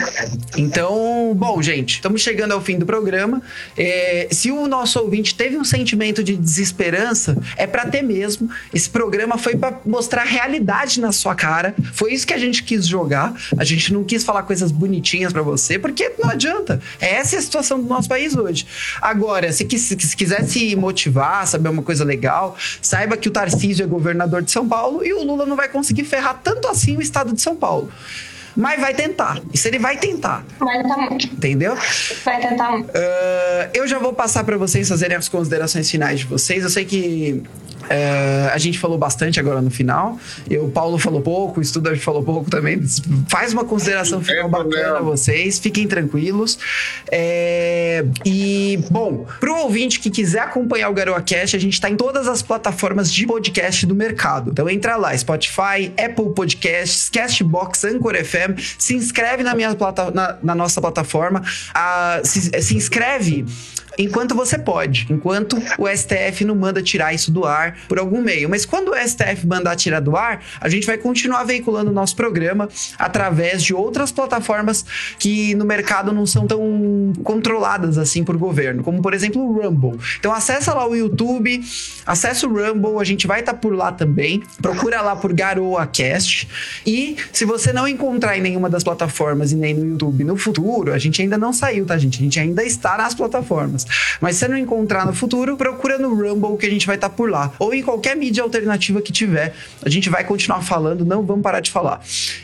Então, 0.57 1.33
bom, 1.35 1.61
gente, 1.61 1.95
estamos 1.95 2.21
chegando 2.21 2.51
ao 2.51 2.61
fim 2.61 2.77
do 2.77 2.85
programa. 2.85 3.41
É, 3.77 4.27
se 4.31 4.51
o 4.51 4.67
nosso 4.67 4.99
ouvinte 4.99 5.35
teve 5.35 5.57
um 5.57 5.63
sentimento 5.63 6.23
de 6.23 6.35
desesperança, 6.35 7.37
é 7.57 7.65
para 7.65 7.85
ter 7.85 8.01
mesmo. 8.01 8.49
Esse 8.73 8.89
programa 8.89 9.37
foi 9.37 9.55
para 9.55 9.79
mostrar 9.85 10.21
a 10.21 10.25
realidade 10.25 10.99
na 10.99 11.11
sua 11.11 11.22
cara. 11.35 11.75
Foi 11.93 12.13
isso 12.13 12.25
que 12.25 12.33
a 12.33 12.37
gente 12.37 12.63
quis 12.63 12.87
jogar. 12.87 13.33
A 13.57 13.63
gente 13.63 13.93
não 13.93 14.03
quis 14.03 14.23
falar 14.23 14.43
coisas 14.43 14.71
bonitinhas 14.71 15.31
para 15.31 15.41
você, 15.41 15.79
porque 15.79 16.11
não 16.19 16.29
adianta. 16.29 16.81
Essa 16.99 17.35
é 17.35 17.39
a 17.39 17.41
situação 17.41 17.81
do 17.81 17.87
nosso 17.87 18.09
país 18.09 18.35
hoje. 18.35 18.65
Agora, 19.01 19.51
se, 19.51 19.67
se 19.77 20.15
quiser 20.15 20.43
se 20.43 20.75
motivar, 20.75 21.47
saber 21.47 21.69
uma 21.69 21.83
coisa 21.83 22.03
legal, 22.03 22.57
saiba 22.81 23.15
que 23.15 23.29
o 23.29 23.31
Tarcísio 23.31 23.83
é 23.83 23.87
governador 23.87 24.41
de 24.41 24.51
São 24.51 24.67
Paulo 24.67 25.05
e 25.05 25.13
o 25.13 25.23
Lula 25.23 25.45
não 25.45 25.55
vai 25.55 25.69
conseguir 25.69 26.03
ferrar 26.03 26.41
tanto 26.43 26.67
assim 26.67 26.97
o 26.97 27.01
estado 27.01 27.33
de 27.33 27.41
São 27.41 27.55
Paulo. 27.55 27.89
Mas 28.55 28.79
vai 28.79 28.93
tentar. 28.93 29.41
Isso 29.51 29.67
ele 29.67 29.79
vai 29.79 29.97
tentar. 29.97 30.45
Vai 30.59 30.81
tentar 30.81 30.97
muito. 30.97 31.25
Entendeu? 31.25 31.75
Vai 32.23 32.39
tentar 32.39 32.71
muito. 32.71 32.89
Uh, 32.89 33.69
eu 33.73 33.87
já 33.87 33.97
vou 33.97 34.13
passar 34.13 34.43
para 34.43 34.57
vocês 34.57 34.87
fazerem 34.87 35.17
as 35.17 35.27
considerações 35.27 35.89
finais 35.89 36.19
de 36.19 36.25
vocês. 36.25 36.63
Eu 36.63 36.69
sei 36.69 36.85
que 36.85 37.43
uh, 37.93 38.49
a 38.51 38.57
gente 38.57 38.79
falou 38.79 38.97
bastante 38.97 39.39
agora 39.39 39.61
no 39.61 39.69
final. 39.69 40.19
Eu, 40.49 40.65
o 40.65 40.71
Paulo 40.71 40.97
falou 40.97 41.21
pouco, 41.21 41.59
o 41.59 41.63
Studart 41.63 41.99
falou 41.99 42.23
pouco 42.23 42.49
também. 42.49 42.81
Faz 43.29 43.53
uma 43.53 43.63
consideração 43.63 44.21
final 44.21 44.49
bacana 44.49 44.97
a 44.97 45.01
vocês. 45.01 45.59
Fiquem 45.59 45.87
tranquilos. 45.87 46.57
É, 47.11 48.03
e, 48.25 48.79
bom, 48.89 49.25
pro 49.39 49.55
ouvinte 49.59 49.99
que 49.99 50.09
quiser 50.09 50.41
acompanhar 50.41 50.89
o 50.89 50.93
Garoa 50.93 51.23
a 51.33 51.59
gente 51.59 51.79
tá 51.79 51.89
em 51.89 51.95
todas 51.95 52.27
as 52.27 52.41
plataformas 52.41 53.11
de 53.11 53.25
podcast 53.25 53.85
do 53.85 53.95
mercado. 53.95 54.51
Então 54.51 54.69
entra 54.69 54.95
lá, 54.95 55.17
Spotify, 55.17 55.91
Apple 55.97 56.33
Podcasts, 56.35 57.09
Castbox, 57.09 57.83
Anchor 57.85 58.15
FM. 58.15 58.59
Se 58.77 58.95
inscreve 58.95 59.43
na, 59.43 59.55
minha 59.55 59.73
plata, 59.75 60.11
na, 60.11 60.37
na 60.41 60.55
nossa 60.55 60.79
plataforma. 60.79 61.41
Ah, 61.73 62.21
se, 62.23 62.61
se 62.61 62.75
inscreve 62.75 63.45
enquanto 63.97 64.35
você 64.35 64.57
pode, 64.57 65.07
enquanto 65.09 65.57
o 65.77 65.87
STF 65.87 66.45
não 66.45 66.55
manda 66.55 66.81
tirar 66.81 67.13
isso 67.13 67.31
do 67.31 67.45
ar 67.45 67.77
por 67.87 67.99
algum 67.99 68.21
meio. 68.21 68.49
Mas 68.49 68.65
quando 68.65 68.89
o 68.89 68.95
STF 68.95 69.45
mandar 69.47 69.75
tirar 69.75 69.99
do 69.99 70.15
ar, 70.15 70.43
a 70.59 70.69
gente 70.69 70.85
vai 70.85 70.97
continuar 70.97 71.43
veiculando 71.43 71.91
o 71.91 71.93
nosso 71.93 72.15
programa 72.15 72.69
através 72.97 73.63
de 73.63 73.73
outras 73.73 74.11
plataformas 74.11 74.85
que 75.19 75.55
no 75.55 75.65
mercado 75.65 76.11
não 76.11 76.25
são 76.25 76.47
tão 76.47 77.13
controladas 77.23 77.97
assim 77.97 78.23
por 78.23 78.37
governo, 78.37 78.83
como 78.83 79.01
por 79.01 79.13
exemplo 79.13 79.41
o 79.41 79.61
Rumble. 79.61 79.99
Então 80.19 80.33
acessa 80.33 80.73
lá 80.73 80.87
o 80.87 80.95
YouTube, 80.95 81.61
acessa 82.05 82.47
o 82.47 82.49
Rumble, 82.49 82.99
a 82.99 83.03
gente 83.03 83.27
vai 83.27 83.39
estar 83.39 83.53
tá 83.53 83.59
por 83.59 83.75
lá 83.75 83.91
também. 83.91 84.41
Procura 84.61 85.01
lá 85.01 85.15
por 85.15 85.33
Garoa 85.33 85.85
Cast 85.87 86.47
e 86.85 87.17
se 87.31 87.45
você 87.45 87.71
não 87.73 87.87
encontrar 87.87 88.37
em 88.37 88.41
nenhuma 88.41 88.69
das 88.69 88.83
plataformas 88.83 89.51
e 89.51 89.55
nem 89.55 89.73
no 89.73 89.85
YouTube 89.85 90.23
no 90.23 90.37
futuro, 90.37 90.93
a 90.93 90.97
gente 90.97 91.21
ainda 91.21 91.37
não 91.37 91.53
saiu, 91.53 91.85
tá 91.85 91.97
gente? 91.97 92.19
A 92.19 92.23
gente 92.23 92.39
ainda 92.39 92.63
está 92.63 92.97
nas 92.97 93.13
plataformas. 93.13 93.82
Mas 94.19 94.37
se 94.37 94.47
não 94.47 94.57
encontrar 94.57 95.05
no 95.05 95.13
futuro, 95.13 95.55
procura 95.57 95.97
no 95.97 96.13
Rumble 96.13 96.57
que 96.57 96.65
a 96.65 96.69
gente 96.69 96.87
vai 96.87 96.95
estar 96.95 97.09
tá 97.09 97.15
por 97.15 97.29
lá. 97.29 97.51
Ou 97.59 97.73
em 97.73 97.81
qualquer 97.81 98.15
mídia 98.15 98.41
alternativa 98.43 99.01
que 99.01 99.11
tiver. 99.11 99.53
A 99.83 99.89
gente 99.89 100.09
vai 100.09 100.23
continuar 100.23 100.61
falando, 100.61 101.03
não 101.05 101.25
vamos 101.25 101.43
parar 101.43 101.59
de 101.59 101.71
falar. 101.71 102.01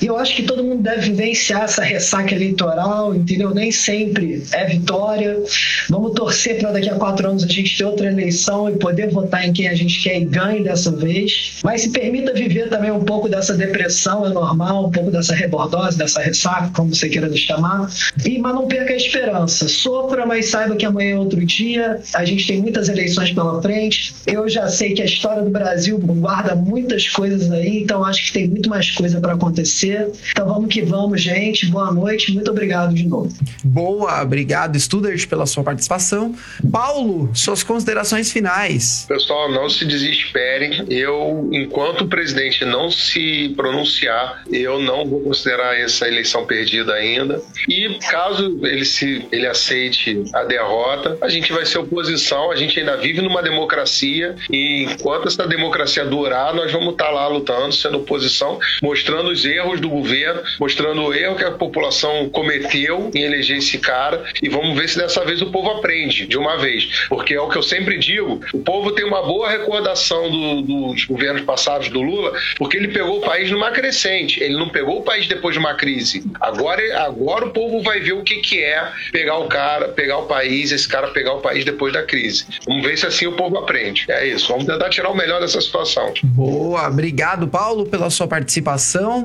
E 0.00 0.06
eu 0.06 0.16
acho 0.16 0.36
que 0.36 0.42
todo 0.42 0.62
mundo 0.62 0.82
deve 0.82 1.10
vivenciar 1.10 1.62
essa 1.62 1.82
ressaca 1.82 2.34
eleitoral, 2.34 3.14
entendeu? 3.14 3.54
Nem 3.54 3.70
sempre 3.70 4.44
é 4.52 4.66
vitória. 4.66 5.42
Vamos 5.88 6.12
torcer 6.12 6.58
para 6.58 6.72
daqui 6.72 6.88
a 6.88 6.94
quatro 6.94 7.28
anos 7.28 7.44
a 7.44 7.48
gente 7.48 7.76
ter 7.76 7.84
outra 7.84 8.06
eleição 8.06 8.68
e 8.68 8.76
poder 8.76 9.10
votar 9.10 9.46
em 9.46 9.52
quem 9.52 9.68
a 9.68 9.74
gente 9.74 10.02
quer 10.02 10.20
e 10.20 10.24
ganhe 10.24 10.62
dessa 10.62 10.90
vez. 10.90 11.58
Mas 11.62 11.82
se 11.82 11.90
permita 11.90 12.32
viver 12.32 12.68
também 12.68 12.90
um 12.90 13.04
pouco 13.04 13.28
dessa 13.28 13.54
depressão, 13.54 14.26
é 14.26 14.30
normal, 14.30 14.86
um 14.86 14.90
pouco 14.90 15.10
dessa 15.10 15.34
rebordose, 15.34 15.96
dessa 15.96 16.20
ressaca, 16.20 16.70
como 16.74 16.94
você 16.94 17.08
queira 17.08 17.28
nos 17.28 17.40
chamar. 17.40 17.90
E, 18.24 18.38
mas 18.38 18.54
não 18.54 18.66
perca 18.66 18.92
a 18.92 18.96
esperança. 18.96 19.68
Sofra, 19.68 20.26
mas 20.26 20.46
saiba 20.46 20.76
que 20.76 20.86
amanhã 20.86 21.14
é 21.14 21.18
outro 21.18 21.44
dia. 21.44 22.00
A 22.14 22.24
gente 22.24 22.46
tem 22.46 22.60
muitas 22.60 22.88
eleições 22.88 23.32
pela 23.32 23.60
frente. 23.60 24.14
Eu 24.26 24.48
já 24.48 24.68
sei 24.68 24.94
que 24.94 25.02
a 25.02 25.04
história 25.04 25.42
do 25.42 25.50
Brasil 25.50 25.98
guarda 25.98 26.54
muitas 26.54 27.08
coisas 27.08 27.50
aí, 27.50 27.82
então 27.82 28.04
acho 28.04 28.26
que 28.26 28.32
tem 28.32 28.48
muito 28.48 28.68
mais 28.68 28.90
coisa 28.90 29.20
para 29.20 29.34
acontecer. 29.34 30.10
Então 30.30 30.46
vamos 30.46 30.68
que 30.68 30.82
vamos, 30.82 31.20
gente. 31.20 31.66
Boa 31.66 31.92
noite. 31.92 32.32
Muito 32.32 32.50
obrigado 32.50 32.94
de 32.94 33.06
novo. 33.06 33.34
Boa, 33.62 34.22
obrigado, 34.22 34.78
Studart, 34.78 35.26
pela 35.26 35.46
sua 35.46 35.62
participação. 35.62 36.34
Paulo, 36.70 37.30
suas 37.34 37.62
considerações 37.62 38.32
finais. 38.32 39.04
Pessoal, 39.08 39.50
não 39.50 39.68
se 39.68 39.84
desesperem. 39.84 40.84
Eu, 40.88 41.48
enquanto 41.52 42.02
o 42.02 42.08
presidente 42.08 42.64
não 42.64 42.90
se 42.90 43.52
pronunciar, 43.56 44.42
eu 44.50 44.80
não 44.80 45.06
vou 45.06 45.20
considerar 45.20 45.78
essa 45.78 46.06
eleição 46.06 46.46
perdida 46.46 46.92
ainda. 46.94 47.42
E 47.68 47.83
caso 47.98 48.60
ele 48.66 48.84
se 48.84 49.26
ele 49.30 49.46
aceite 49.46 50.22
a 50.34 50.44
derrota, 50.44 51.18
a 51.20 51.28
gente 51.28 51.52
vai 51.52 51.64
ser 51.64 51.78
oposição. 51.78 52.50
A 52.50 52.56
gente 52.56 52.78
ainda 52.78 52.96
vive 52.96 53.20
numa 53.20 53.42
democracia 53.42 54.36
e 54.50 54.84
enquanto 54.84 55.28
essa 55.28 55.46
democracia 55.46 56.04
durar, 56.04 56.54
nós 56.54 56.72
vamos 56.72 56.92
estar 56.92 57.10
lá 57.10 57.26
lutando, 57.28 57.72
sendo 57.72 57.98
oposição, 57.98 58.58
mostrando 58.82 59.30
os 59.30 59.44
erros 59.44 59.80
do 59.80 59.88
governo, 59.88 60.42
mostrando 60.58 61.02
o 61.02 61.14
erro 61.14 61.36
que 61.36 61.44
a 61.44 61.52
população 61.52 62.28
cometeu 62.28 63.10
em 63.14 63.22
eleger 63.22 63.58
esse 63.58 63.78
cara 63.78 64.24
e 64.42 64.48
vamos 64.48 64.76
ver 64.76 64.88
se 64.88 64.98
dessa 64.98 65.24
vez 65.24 65.40
o 65.42 65.50
povo 65.50 65.70
aprende 65.70 66.26
de 66.26 66.38
uma 66.38 66.56
vez, 66.56 67.06
porque 67.08 67.34
é 67.34 67.40
o 67.40 67.48
que 67.48 67.56
eu 67.56 67.62
sempre 67.62 67.98
digo, 67.98 68.40
o 68.52 68.58
povo 68.58 68.92
tem 68.92 69.04
uma 69.04 69.22
boa 69.22 69.48
recordação 69.50 70.30
do, 70.30 70.62
dos 70.62 71.04
governos 71.04 71.42
passados 71.42 71.88
do 71.88 72.02
Lula, 72.02 72.32
porque 72.56 72.76
ele 72.76 72.88
pegou 72.88 73.18
o 73.18 73.20
país 73.20 73.50
numa 73.50 73.70
crescente, 73.70 74.42
ele 74.42 74.56
não 74.56 74.68
pegou 74.68 74.98
o 74.98 75.02
país 75.02 75.26
depois 75.26 75.54
de 75.54 75.58
uma 75.58 75.74
crise. 75.74 76.24
Agora, 76.40 76.82
agora 77.00 77.46
o 77.46 77.50
povo 77.50 77.73
vai 77.82 78.00
ver 78.00 78.12
o 78.12 78.22
que, 78.22 78.36
que 78.36 78.62
é 78.62 78.90
pegar 79.12 79.38
o 79.38 79.48
cara, 79.48 79.88
pegar 79.88 80.18
o 80.18 80.26
país, 80.26 80.72
esse 80.72 80.88
cara 80.88 81.08
pegar 81.08 81.34
o 81.34 81.40
país 81.40 81.64
depois 81.64 81.92
da 81.92 82.02
crise. 82.02 82.46
Vamos 82.66 82.82
ver 82.82 82.96
se 82.96 83.06
assim 83.06 83.26
o 83.26 83.32
povo 83.32 83.58
aprende. 83.58 84.04
É 84.08 84.26
isso, 84.26 84.48
vamos 84.48 84.66
tentar 84.66 84.88
tirar 84.90 85.10
o 85.10 85.16
melhor 85.16 85.40
dessa 85.40 85.60
situação. 85.60 86.12
Boa, 86.22 86.88
obrigado, 86.88 87.48
Paulo, 87.48 87.86
pela 87.86 88.10
sua 88.10 88.26
participação. 88.26 89.24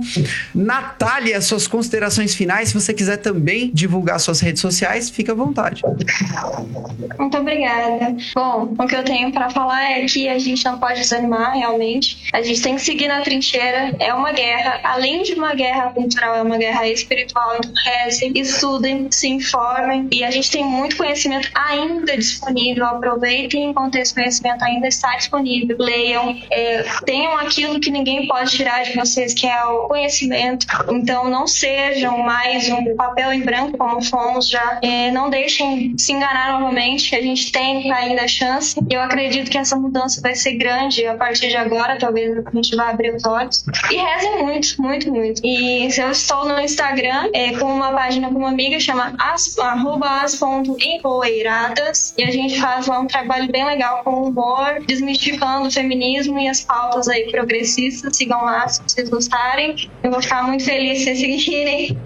Natália, 0.54 1.41
suas 1.41 1.68
considerações 1.68 2.36
finais. 2.36 2.70
Se 2.70 2.74
você 2.74 2.93
quiser 2.93 3.18
também 3.18 3.72
divulgar 3.74 4.20
suas 4.20 4.39
redes 4.39 4.62
sociais, 4.62 5.10
fica 5.10 5.32
à 5.32 5.36
vontade. 5.36 5.82
Muito 7.18 7.38
obrigada. 7.38 8.16
Bom, 8.36 8.74
o 8.78 8.88
que 8.88 8.95
eu 8.95 9.04
tenho 9.04 9.32
para 9.32 9.50
falar 9.50 9.84
é 9.91 10.06
que 10.06 10.28
a 10.28 10.39
gente 10.39 10.64
não 10.66 10.80
pode 10.80 11.00
desanimar, 11.00 11.54
realmente. 11.54 12.28
A 12.34 12.41
gente 12.41 12.62
tem 12.62 12.76
que 12.76 12.82
seguir 12.82 13.08
na 13.08 13.22
trincheira. 13.22 13.95
É 14.00 14.14
uma 14.14 14.32
guerra, 14.32 14.80
além 14.84 15.24
de 15.24 15.34
uma 15.34 15.54
guerra 15.54 15.89
cultural, 15.89 16.36
é 16.36 16.41
uma 16.41 16.58
guerra 16.58 16.88
espiritual. 16.88 17.58
Então, 17.58 17.72
rezem, 17.84 18.32
estudem, 18.41 19.07
se 19.11 19.27
informem. 19.27 20.07
E 20.11 20.23
a 20.23 20.31
gente 20.31 20.49
tem 20.51 20.63
muito 20.63 20.97
conhecimento 20.97 21.49
ainda 21.53 22.17
disponível. 22.17 22.85
Aproveitem 22.85 23.69
enquanto 23.69 23.95
esse 23.95 24.13
conhecimento 24.13 24.63
ainda 24.63 24.87
está 24.87 25.15
disponível. 25.15 25.75
Leiam, 25.79 26.37
é, 26.51 26.83
tenham 27.05 27.37
aquilo 27.37 27.79
que 27.79 27.91
ninguém 27.91 28.27
pode 28.27 28.51
tirar 28.51 28.83
de 28.83 28.95
vocês, 28.95 29.33
que 29.33 29.47
é 29.47 29.63
o 29.65 29.87
conhecimento. 29.87 30.65
Então, 30.89 31.29
não 31.29 31.47
sejam 31.47 32.17
mais 32.19 32.69
um 32.69 32.95
papel 32.95 33.33
em 33.33 33.41
branco 33.41 33.77
como 33.77 34.01
fomos 34.03 34.49
já. 34.49 34.79
É, 34.81 35.11
não 35.11 35.29
deixem 35.29 35.97
se 35.97 36.13
enganar 36.13 36.59
novamente. 36.59 37.15
A 37.15 37.21
gente 37.21 37.51
tem 37.51 37.91
ainda 37.91 38.23
a 38.23 38.27
chance. 38.27 38.75
Eu 38.89 39.01
acredito 39.01 39.49
que 39.49 39.57
essa 39.57 39.75
mudança 39.75 40.21
vai 40.21 40.35
ser 40.35 40.53
grande 40.55 41.05
a 41.05 41.15
partir 41.15 41.49
de 41.49 41.57
agora. 41.57 41.97
Talvez 41.97 42.37
a 42.45 42.51
gente 42.51 42.75
vá 42.75 42.89
abrir 42.89 43.13
os 43.13 43.25
olhos. 43.25 43.63
E 43.89 43.95
rezem 43.95 44.43
muito, 44.43 44.81
muito, 44.81 45.11
muito. 45.11 45.41
E 45.43 45.89
se 45.91 46.01
eu 46.01 46.11
estou 46.11 46.45
no 46.45 46.59
Instagram 46.59 47.29
é, 47.33 47.57
com 47.57 47.65
uma 47.65 47.91
página 47.91 48.28
com 48.32 48.39
uma 48.39 48.49
amiga, 48.49 48.80
chama 48.80 49.15
as, 49.19 49.57
arroba 49.57 50.21
as.empoeiradas, 50.21 52.13
e 52.17 52.23
a 52.23 52.32
gente 52.32 52.59
faz 52.59 52.88
lá 52.88 52.99
um 52.99 53.07
trabalho 53.07 53.51
bem 53.51 53.65
legal 53.65 54.03
com 54.03 54.23
humor, 54.23 54.84
desmistificando 54.88 55.67
o 55.67 55.71
feminismo 55.71 56.39
e 56.39 56.47
as 56.47 56.61
pautas 56.61 57.07
aí 57.07 57.30
progressistas. 57.32 58.15
Sigam 58.15 58.43
lá 58.43 58.67
se 58.67 58.82
vocês 58.86 59.09
gostarem. 59.09 59.89
Eu 60.03 60.11
vou 60.11 60.21
ficar 60.21 60.43
muito 60.43 60.63
feliz 60.63 60.99
se 60.99 61.05
vocês 61.05 61.19
seguirem. 61.19 61.97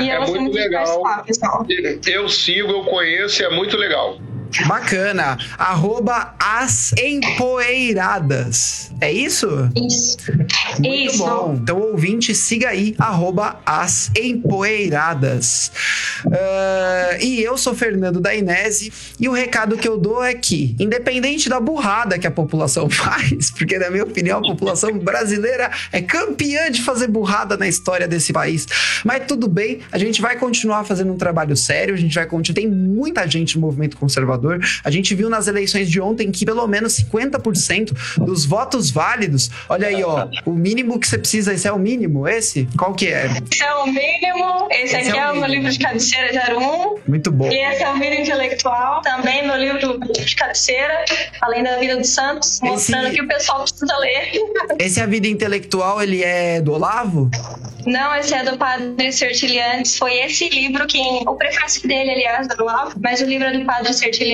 E 0.00 0.10
é 0.10 0.18
muito 0.26 0.54
legal. 0.54 1.02
Eu 2.06 2.28
sigo, 2.28 2.70
eu 2.70 2.84
conheço 2.84 3.42
e 3.42 3.44
é 3.44 3.50
muito 3.50 3.76
legal. 3.76 4.18
Bacana. 4.66 5.38
Arroba 5.58 6.34
as 6.38 6.92
empoeiradas. 6.94 8.90
É 9.00 9.12
isso? 9.12 9.48
Isso. 9.76 10.16
Muito 10.78 11.14
isso. 11.14 11.18
bom. 11.18 11.58
Então, 11.60 11.80
ouvinte, 11.80 12.34
siga 12.34 12.70
aí, 12.70 12.94
arroba 12.98 13.60
as 13.64 14.10
empoeiradas. 14.18 15.70
Uh, 16.26 17.22
e 17.22 17.42
eu 17.42 17.56
sou 17.56 17.74
Fernando 17.74 18.20
da 18.20 18.34
Inese, 18.34 18.92
e 19.20 19.28
o 19.28 19.32
recado 19.32 19.76
que 19.76 19.86
eu 19.86 19.98
dou 19.98 20.22
é 20.24 20.34
que, 20.34 20.74
independente 20.78 21.48
da 21.48 21.60
burrada 21.60 22.18
que 22.18 22.26
a 22.26 22.30
população 22.30 22.88
faz, 22.90 23.50
porque 23.50 23.78
na 23.78 23.90
minha 23.90 24.04
opinião 24.04 24.38
a 24.38 24.42
população 24.42 24.98
brasileira 24.98 25.70
é 25.92 26.00
campeã 26.00 26.70
de 26.70 26.82
fazer 26.82 27.08
burrada 27.08 27.56
na 27.56 27.68
história 27.68 28.08
desse 28.08 28.32
país, 28.32 28.66
mas 29.04 29.24
tudo 29.26 29.48
bem, 29.48 29.80
a 29.92 29.98
gente 29.98 30.20
vai 30.20 30.36
continuar 30.36 30.84
fazendo 30.84 31.12
um 31.12 31.16
trabalho 31.16 31.56
sério, 31.56 31.94
a 31.94 31.98
gente 31.98 32.14
vai 32.14 32.26
continuar. 32.26 32.54
Tem 32.54 32.68
muita 32.68 33.26
gente 33.28 33.56
no 33.56 33.60
movimento 33.60 33.96
conservador 33.96 34.37
conservador. 34.38 34.60
A 34.84 34.90
gente 34.90 35.14
viu 35.14 35.28
nas 35.28 35.46
eleições 35.46 35.90
de 35.90 36.00
ontem 36.00 36.30
que 36.30 36.44
pelo 36.44 36.66
menos 36.66 36.94
50% 36.94 38.18
dos 38.18 38.44
votos 38.44 38.90
válidos. 38.90 39.50
Olha 39.68 39.88
aí, 39.88 40.02
ó. 40.02 40.28
O 40.46 40.52
mínimo 40.52 40.98
que 40.98 41.06
você 41.06 41.18
precisa, 41.18 41.52
esse 41.52 41.66
é 41.66 41.72
o 41.72 41.78
mínimo? 41.78 42.26
Esse? 42.26 42.68
Qual 42.78 42.94
que 42.94 43.08
é? 43.08 43.26
Esse 43.50 43.62
é 43.62 43.74
o 43.74 43.86
mínimo. 43.86 44.68
Esse, 44.70 44.96
esse 44.96 45.10
aqui 45.10 45.18
é 45.18 45.32
o, 45.32 45.36
é 45.36 45.40
meu 45.40 45.48
livro 45.48 45.70
de 45.70 45.78
cabeceira 45.78 46.56
01. 46.56 46.96
Muito 47.06 47.30
bom. 47.30 47.50
E 47.50 47.56
esse 47.56 47.82
é 47.82 47.90
o 47.90 47.98
vida 47.98 48.14
intelectual. 48.16 49.02
Também 49.02 49.46
meu 49.46 49.56
livro 49.56 49.98
de 49.98 50.36
cabeceira, 50.36 51.04
além 51.40 51.62
da 51.62 51.78
vida 51.78 51.96
dos 51.96 52.08
santos, 52.08 52.60
mostrando 52.62 53.08
esse... 53.08 53.16
que 53.16 53.22
o 53.22 53.28
pessoal 53.28 53.62
precisa 53.62 53.96
ler. 53.98 54.28
Esse 54.78 55.00
é 55.00 55.02
a 55.02 55.06
vida 55.06 55.26
intelectual, 55.26 56.00
ele 56.02 56.22
é 56.22 56.60
do 56.60 56.72
Olavo? 56.72 57.30
Não, 57.86 58.14
esse 58.16 58.34
é 58.34 58.44
do 58.44 58.58
Padre 58.58 59.10
Sertiliantes. 59.10 59.96
Foi 59.96 60.12
esse 60.18 60.48
livro 60.48 60.86
quem. 60.86 61.22
O 61.26 61.34
prefácio 61.36 61.86
dele, 61.88 62.10
aliás, 62.10 62.46
do 62.46 62.62
Olavo, 62.62 62.98
mas 63.00 63.20
o 63.20 63.24
livro 63.24 63.48
é 63.48 63.58
do 63.58 63.64
Padre 63.64 63.92
Sertiliantes. 63.94 64.27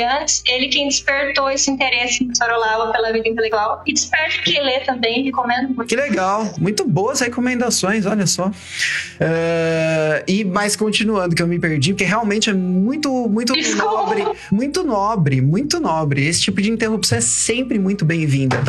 Ele 0.47 0.69
quem 0.69 0.89
despertou 0.89 1.51
esse 1.51 1.71
interesse 1.71 2.25
em 2.25 2.35
Sorolava 2.35 2.93
pela 2.93 3.13
vida 3.13 3.29
intelectual. 3.29 3.83
E 3.87 3.93
desperta 3.93 4.43
que 4.43 4.59
lê 4.61 4.81
também, 4.81 5.25
recomendo 5.25 5.75
muito. 5.75 5.89
Que 5.89 5.97
legal. 5.97 6.53
Muito 6.59 6.87
boas 6.87 7.21
recomendações, 7.21 8.07
olha 8.07 8.27
só. 8.27 8.47
Uh, 8.49 10.25
e 10.27 10.45
mais 10.45 10.77
continuando, 10.77 11.35
que 11.35 11.43
eu 11.43 11.47
me 11.47 11.59
perdi, 11.59 11.93
porque 11.93 12.05
realmente 12.05 12.51
é 12.51 12.55
muito, 12.55 13.29
muito 13.29 13.53
Desculpa. 13.53 13.85
nobre. 13.85 14.25
Muito 14.51 14.83
nobre, 14.85 15.41
muito 15.41 15.81
nobre. 15.81 16.27
Esse 16.27 16.43
tipo 16.43 16.61
de 16.61 16.71
interrupção 16.71 17.19
é 17.19 17.21
sempre 17.21 17.79
muito 17.79 18.05
bem-vinda. 18.05 18.63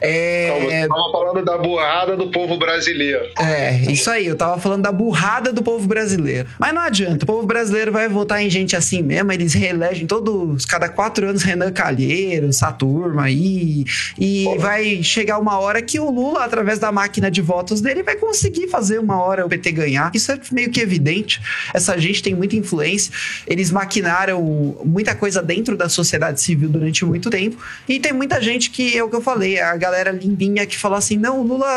É... 0.00 0.60
Você 0.60 0.88
tava 0.88 1.12
falando 1.12 1.44
da 1.44 1.58
burrada 1.58 2.16
do 2.16 2.30
povo 2.30 2.56
brasileiro. 2.56 3.26
É, 3.38 3.76
isso 3.90 4.10
aí. 4.10 4.26
Eu 4.26 4.36
tava 4.36 4.60
falando 4.60 4.82
da 4.82 4.92
burrada 4.92 5.52
do 5.52 5.62
povo 5.62 5.86
brasileiro. 5.86 6.48
Mas 6.58 6.74
não 6.74 6.82
adianta. 6.82 7.24
O 7.24 7.26
povo 7.26 7.46
brasileiro 7.46 7.92
vai 7.92 8.08
votar 8.08 8.42
em 8.42 8.48
gente 8.48 8.74
assim 8.74 9.02
mesmo. 9.02 9.30
Eles 9.32 9.52
reelegem 9.52 10.06
todos, 10.06 10.64
cada 10.64 10.88
quatro 10.88 11.28
anos, 11.28 11.42
Renan 11.42 11.70
Calheiro, 11.70 12.48
essa 12.48 12.72
turma 12.72 13.24
aí. 13.24 13.84
E 14.18 14.44
Pô. 14.44 14.58
vai 14.58 15.02
chegar 15.02 15.38
uma 15.38 15.58
hora 15.58 15.82
que 15.82 16.00
o 16.00 16.10
Lula, 16.10 16.44
através 16.44 16.78
da 16.78 16.90
máquina 16.90 17.30
de 17.30 17.42
votos 17.42 17.80
dele, 17.80 18.02
vai 18.02 18.16
conseguir 18.16 18.68
fazer 18.68 18.98
uma 18.98 19.22
hora 19.22 19.44
o 19.44 19.48
PT 19.48 19.72
ganhar. 19.72 20.10
Isso 20.14 20.32
é 20.32 20.40
meio 20.50 20.70
que 20.70 20.80
evidente. 20.80 21.40
Essa 21.74 21.98
gente 21.98 22.22
tem 22.22 22.34
muita 22.34 22.56
influência. 22.56 23.12
Eles 23.46 23.70
maquinaram 23.70 24.40
muita 24.84 25.14
coisa 25.14 25.42
dentro 25.42 25.76
da 25.76 25.88
sociedade 25.88 26.40
civil 26.40 26.68
durante 26.68 27.04
muito 27.04 27.28
tempo. 27.28 27.56
E 27.88 27.98
tem 28.00 28.12
muita 28.12 28.40
gente 28.40 28.70
que, 28.70 28.96
é 28.96 29.04
o 29.04 29.08
que 29.08 29.16
eu 29.16 29.20
falei, 29.20 29.60
a 29.60 29.76
galera 29.76 29.89
limpinha 30.12 30.66
que 30.66 30.76
falou 30.76 30.98
assim: 30.98 31.16
não, 31.16 31.40
o 31.40 31.42
Lula 31.42 31.68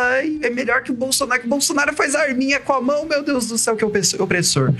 é 0.42 0.50
melhor 0.50 0.84
que 0.84 0.92
o 0.92 0.94
Bolsonaro, 0.94 1.42
que 1.42 1.48
o 1.48 1.50
Bolsonaro 1.50 1.94
faz 1.94 2.16
arminha 2.16 2.60
com 2.60 2.74
a 2.74 2.82
mão, 2.82 3.06
meu 3.06 3.24
Deus 3.24 3.48
do 3.48 3.58
céu, 3.58 3.76
que 3.76 3.86
opressor. 3.86 4.74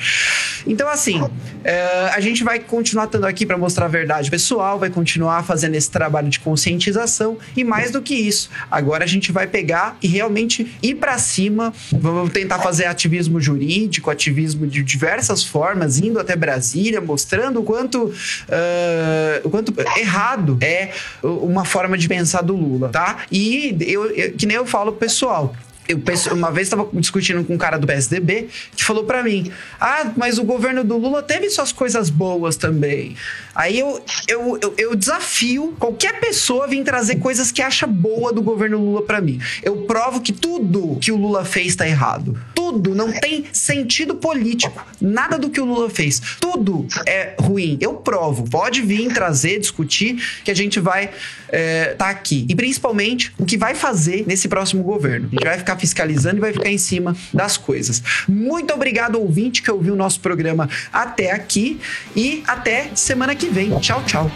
Então, 0.66 0.88
assim, 0.88 1.22
é, 1.64 2.12
a 2.14 2.20
gente 2.20 2.44
vai 2.44 2.60
continuar 2.60 3.06
estando 3.06 3.26
aqui 3.26 3.46
para 3.46 3.58
mostrar 3.58 3.86
a 3.86 3.90
verdade 3.90 4.30
pessoal, 4.30 4.80
vai 4.80 4.90
continuar 4.90 5.44
fazendo 5.44 5.76
esse 5.76 5.90
trabalho 5.90 6.30
de 6.30 6.40
conscientização 6.40 7.38
e 7.56 7.64
mais 7.64 7.92
do 7.92 8.02
que 8.02 8.16
isso, 8.16 8.50
agora 8.70 9.04
a 9.04 9.08
gente 9.08 9.32
vai 9.32 9.48
pegar 9.48 9.98
e 10.02 10.08
realmente 10.08 10.76
ir 10.82 10.96
para 10.96 11.18
cima, 11.18 11.74
vamos 11.92 12.32
tentar 12.32 12.60
fazer 12.60 12.86
ativismo 12.86 13.40
jurídico, 13.40 14.10
ativismo 14.10 14.68
de 14.68 14.84
diversas 14.84 15.44
formas, 15.44 16.00
indo 16.00 16.20
até 16.20 16.36
Brasília, 16.36 17.02
mostrando 17.02 17.60
o 17.60 17.64
quanto, 17.64 18.06
uh, 18.06 18.14
o 19.44 19.50
quanto 19.50 19.74
errado 19.98 20.58
é 20.62 20.92
uma 21.22 21.66
forma 21.66 21.98
de 21.98 22.08
pensar 22.08 22.42
do 22.42 22.56
Lula, 22.56 22.90
tá? 22.90 23.18
E 23.32 23.76
eu, 23.82 24.06
eu, 24.12 24.34
que 24.34 24.46
nem 24.46 24.58
eu 24.58 24.66
falo 24.66 24.94
pessoal, 24.94 25.56
eu 25.88 26.00
penso, 26.00 26.34
uma 26.34 26.52
vez 26.52 26.68
estava 26.68 26.88
discutindo 26.94 27.44
com 27.44 27.56
um 27.56 27.58
cara 27.58 27.78
do 27.78 27.86
PSDB 27.86 28.48
que 28.76 28.84
falou 28.84 29.04
para 29.04 29.22
mim: 29.22 29.52
Ah, 29.80 30.12
mas 30.16 30.38
o 30.38 30.44
governo 30.44 30.84
do 30.84 30.98
Lula 30.98 31.22
teve 31.22 31.50
suas 31.50 31.72
coisas 31.72 32.10
boas 32.10 32.56
também. 32.56 33.16
Aí 33.56 33.80
eu, 33.80 34.04
eu, 34.28 34.58
eu, 34.62 34.74
eu 34.78 34.96
desafio 34.96 35.76
qualquer 35.80 36.20
pessoa 36.20 36.66
a 36.66 36.68
vir 36.68 36.84
trazer 36.84 37.18
coisas 37.18 37.52
que 37.52 37.62
acha 37.62 37.86
boa 37.86 38.34
do 38.34 38.42
governo 38.42 38.78
Lula 38.78 39.04
para 39.04 39.22
mim. 39.22 39.40
Eu 39.62 39.78
provo 39.84 40.22
que 40.22 40.34
tudo 40.34 40.98
que 41.00 41.12
o 41.12 41.18
Lula 41.18 41.46
fez 41.46 41.76
tá 41.76 41.88
errado. 41.88 42.40
Tudo 42.56 42.96
não 42.96 43.12
tem 43.12 43.46
sentido 43.52 44.16
político. 44.16 44.86
Nada 45.00 45.38
do 45.38 45.50
que 45.50 45.62
o 45.62 45.66
Lula 45.66 45.90
fez. 45.90 46.22
Tudo 46.40 46.88
é 47.06 47.36
ruim. 47.40 47.78
Eu 47.80 47.94
provo. 47.96 48.50
Pode 48.50 48.82
vir 48.82 49.14
trazer, 49.14 49.60
discutir, 49.60 50.42
que 50.44 50.52
a 50.52 50.56
gente 50.56 50.80
vai 50.80 51.12
é, 51.50 51.94
tá 51.94 52.10
aqui. 52.10 52.48
E 52.50 52.56
principalmente 52.56 53.32
o 53.38 53.46
que 53.46 53.58
vai 53.58 53.76
fazer 53.76 54.26
nesse 54.26 54.48
próximo 54.48 54.82
governo. 54.82 55.28
A 55.28 55.36
gente 55.36 55.46
vai 55.46 55.58
ficar 55.60 55.78
fiscalizando 55.78 56.38
e 56.38 56.40
vai 56.40 56.52
ficar 56.52 56.70
em 56.70 56.80
cima 56.80 57.16
das 57.32 57.58
coisas. 57.58 58.02
Muito 58.28 58.74
obrigado, 58.74 59.20
ouvinte, 59.20 59.62
que 59.62 59.70
ouviu 59.70 59.94
o 59.94 59.98
nosso 59.98 60.20
programa 60.20 60.68
até 60.92 61.32
aqui. 61.32 61.80
E 62.16 62.44
até 62.48 62.90
semana 62.96 63.36
que 63.44 63.50
vem. 63.50 63.80
Tchau, 63.80 64.02
tchau. 64.06 64.32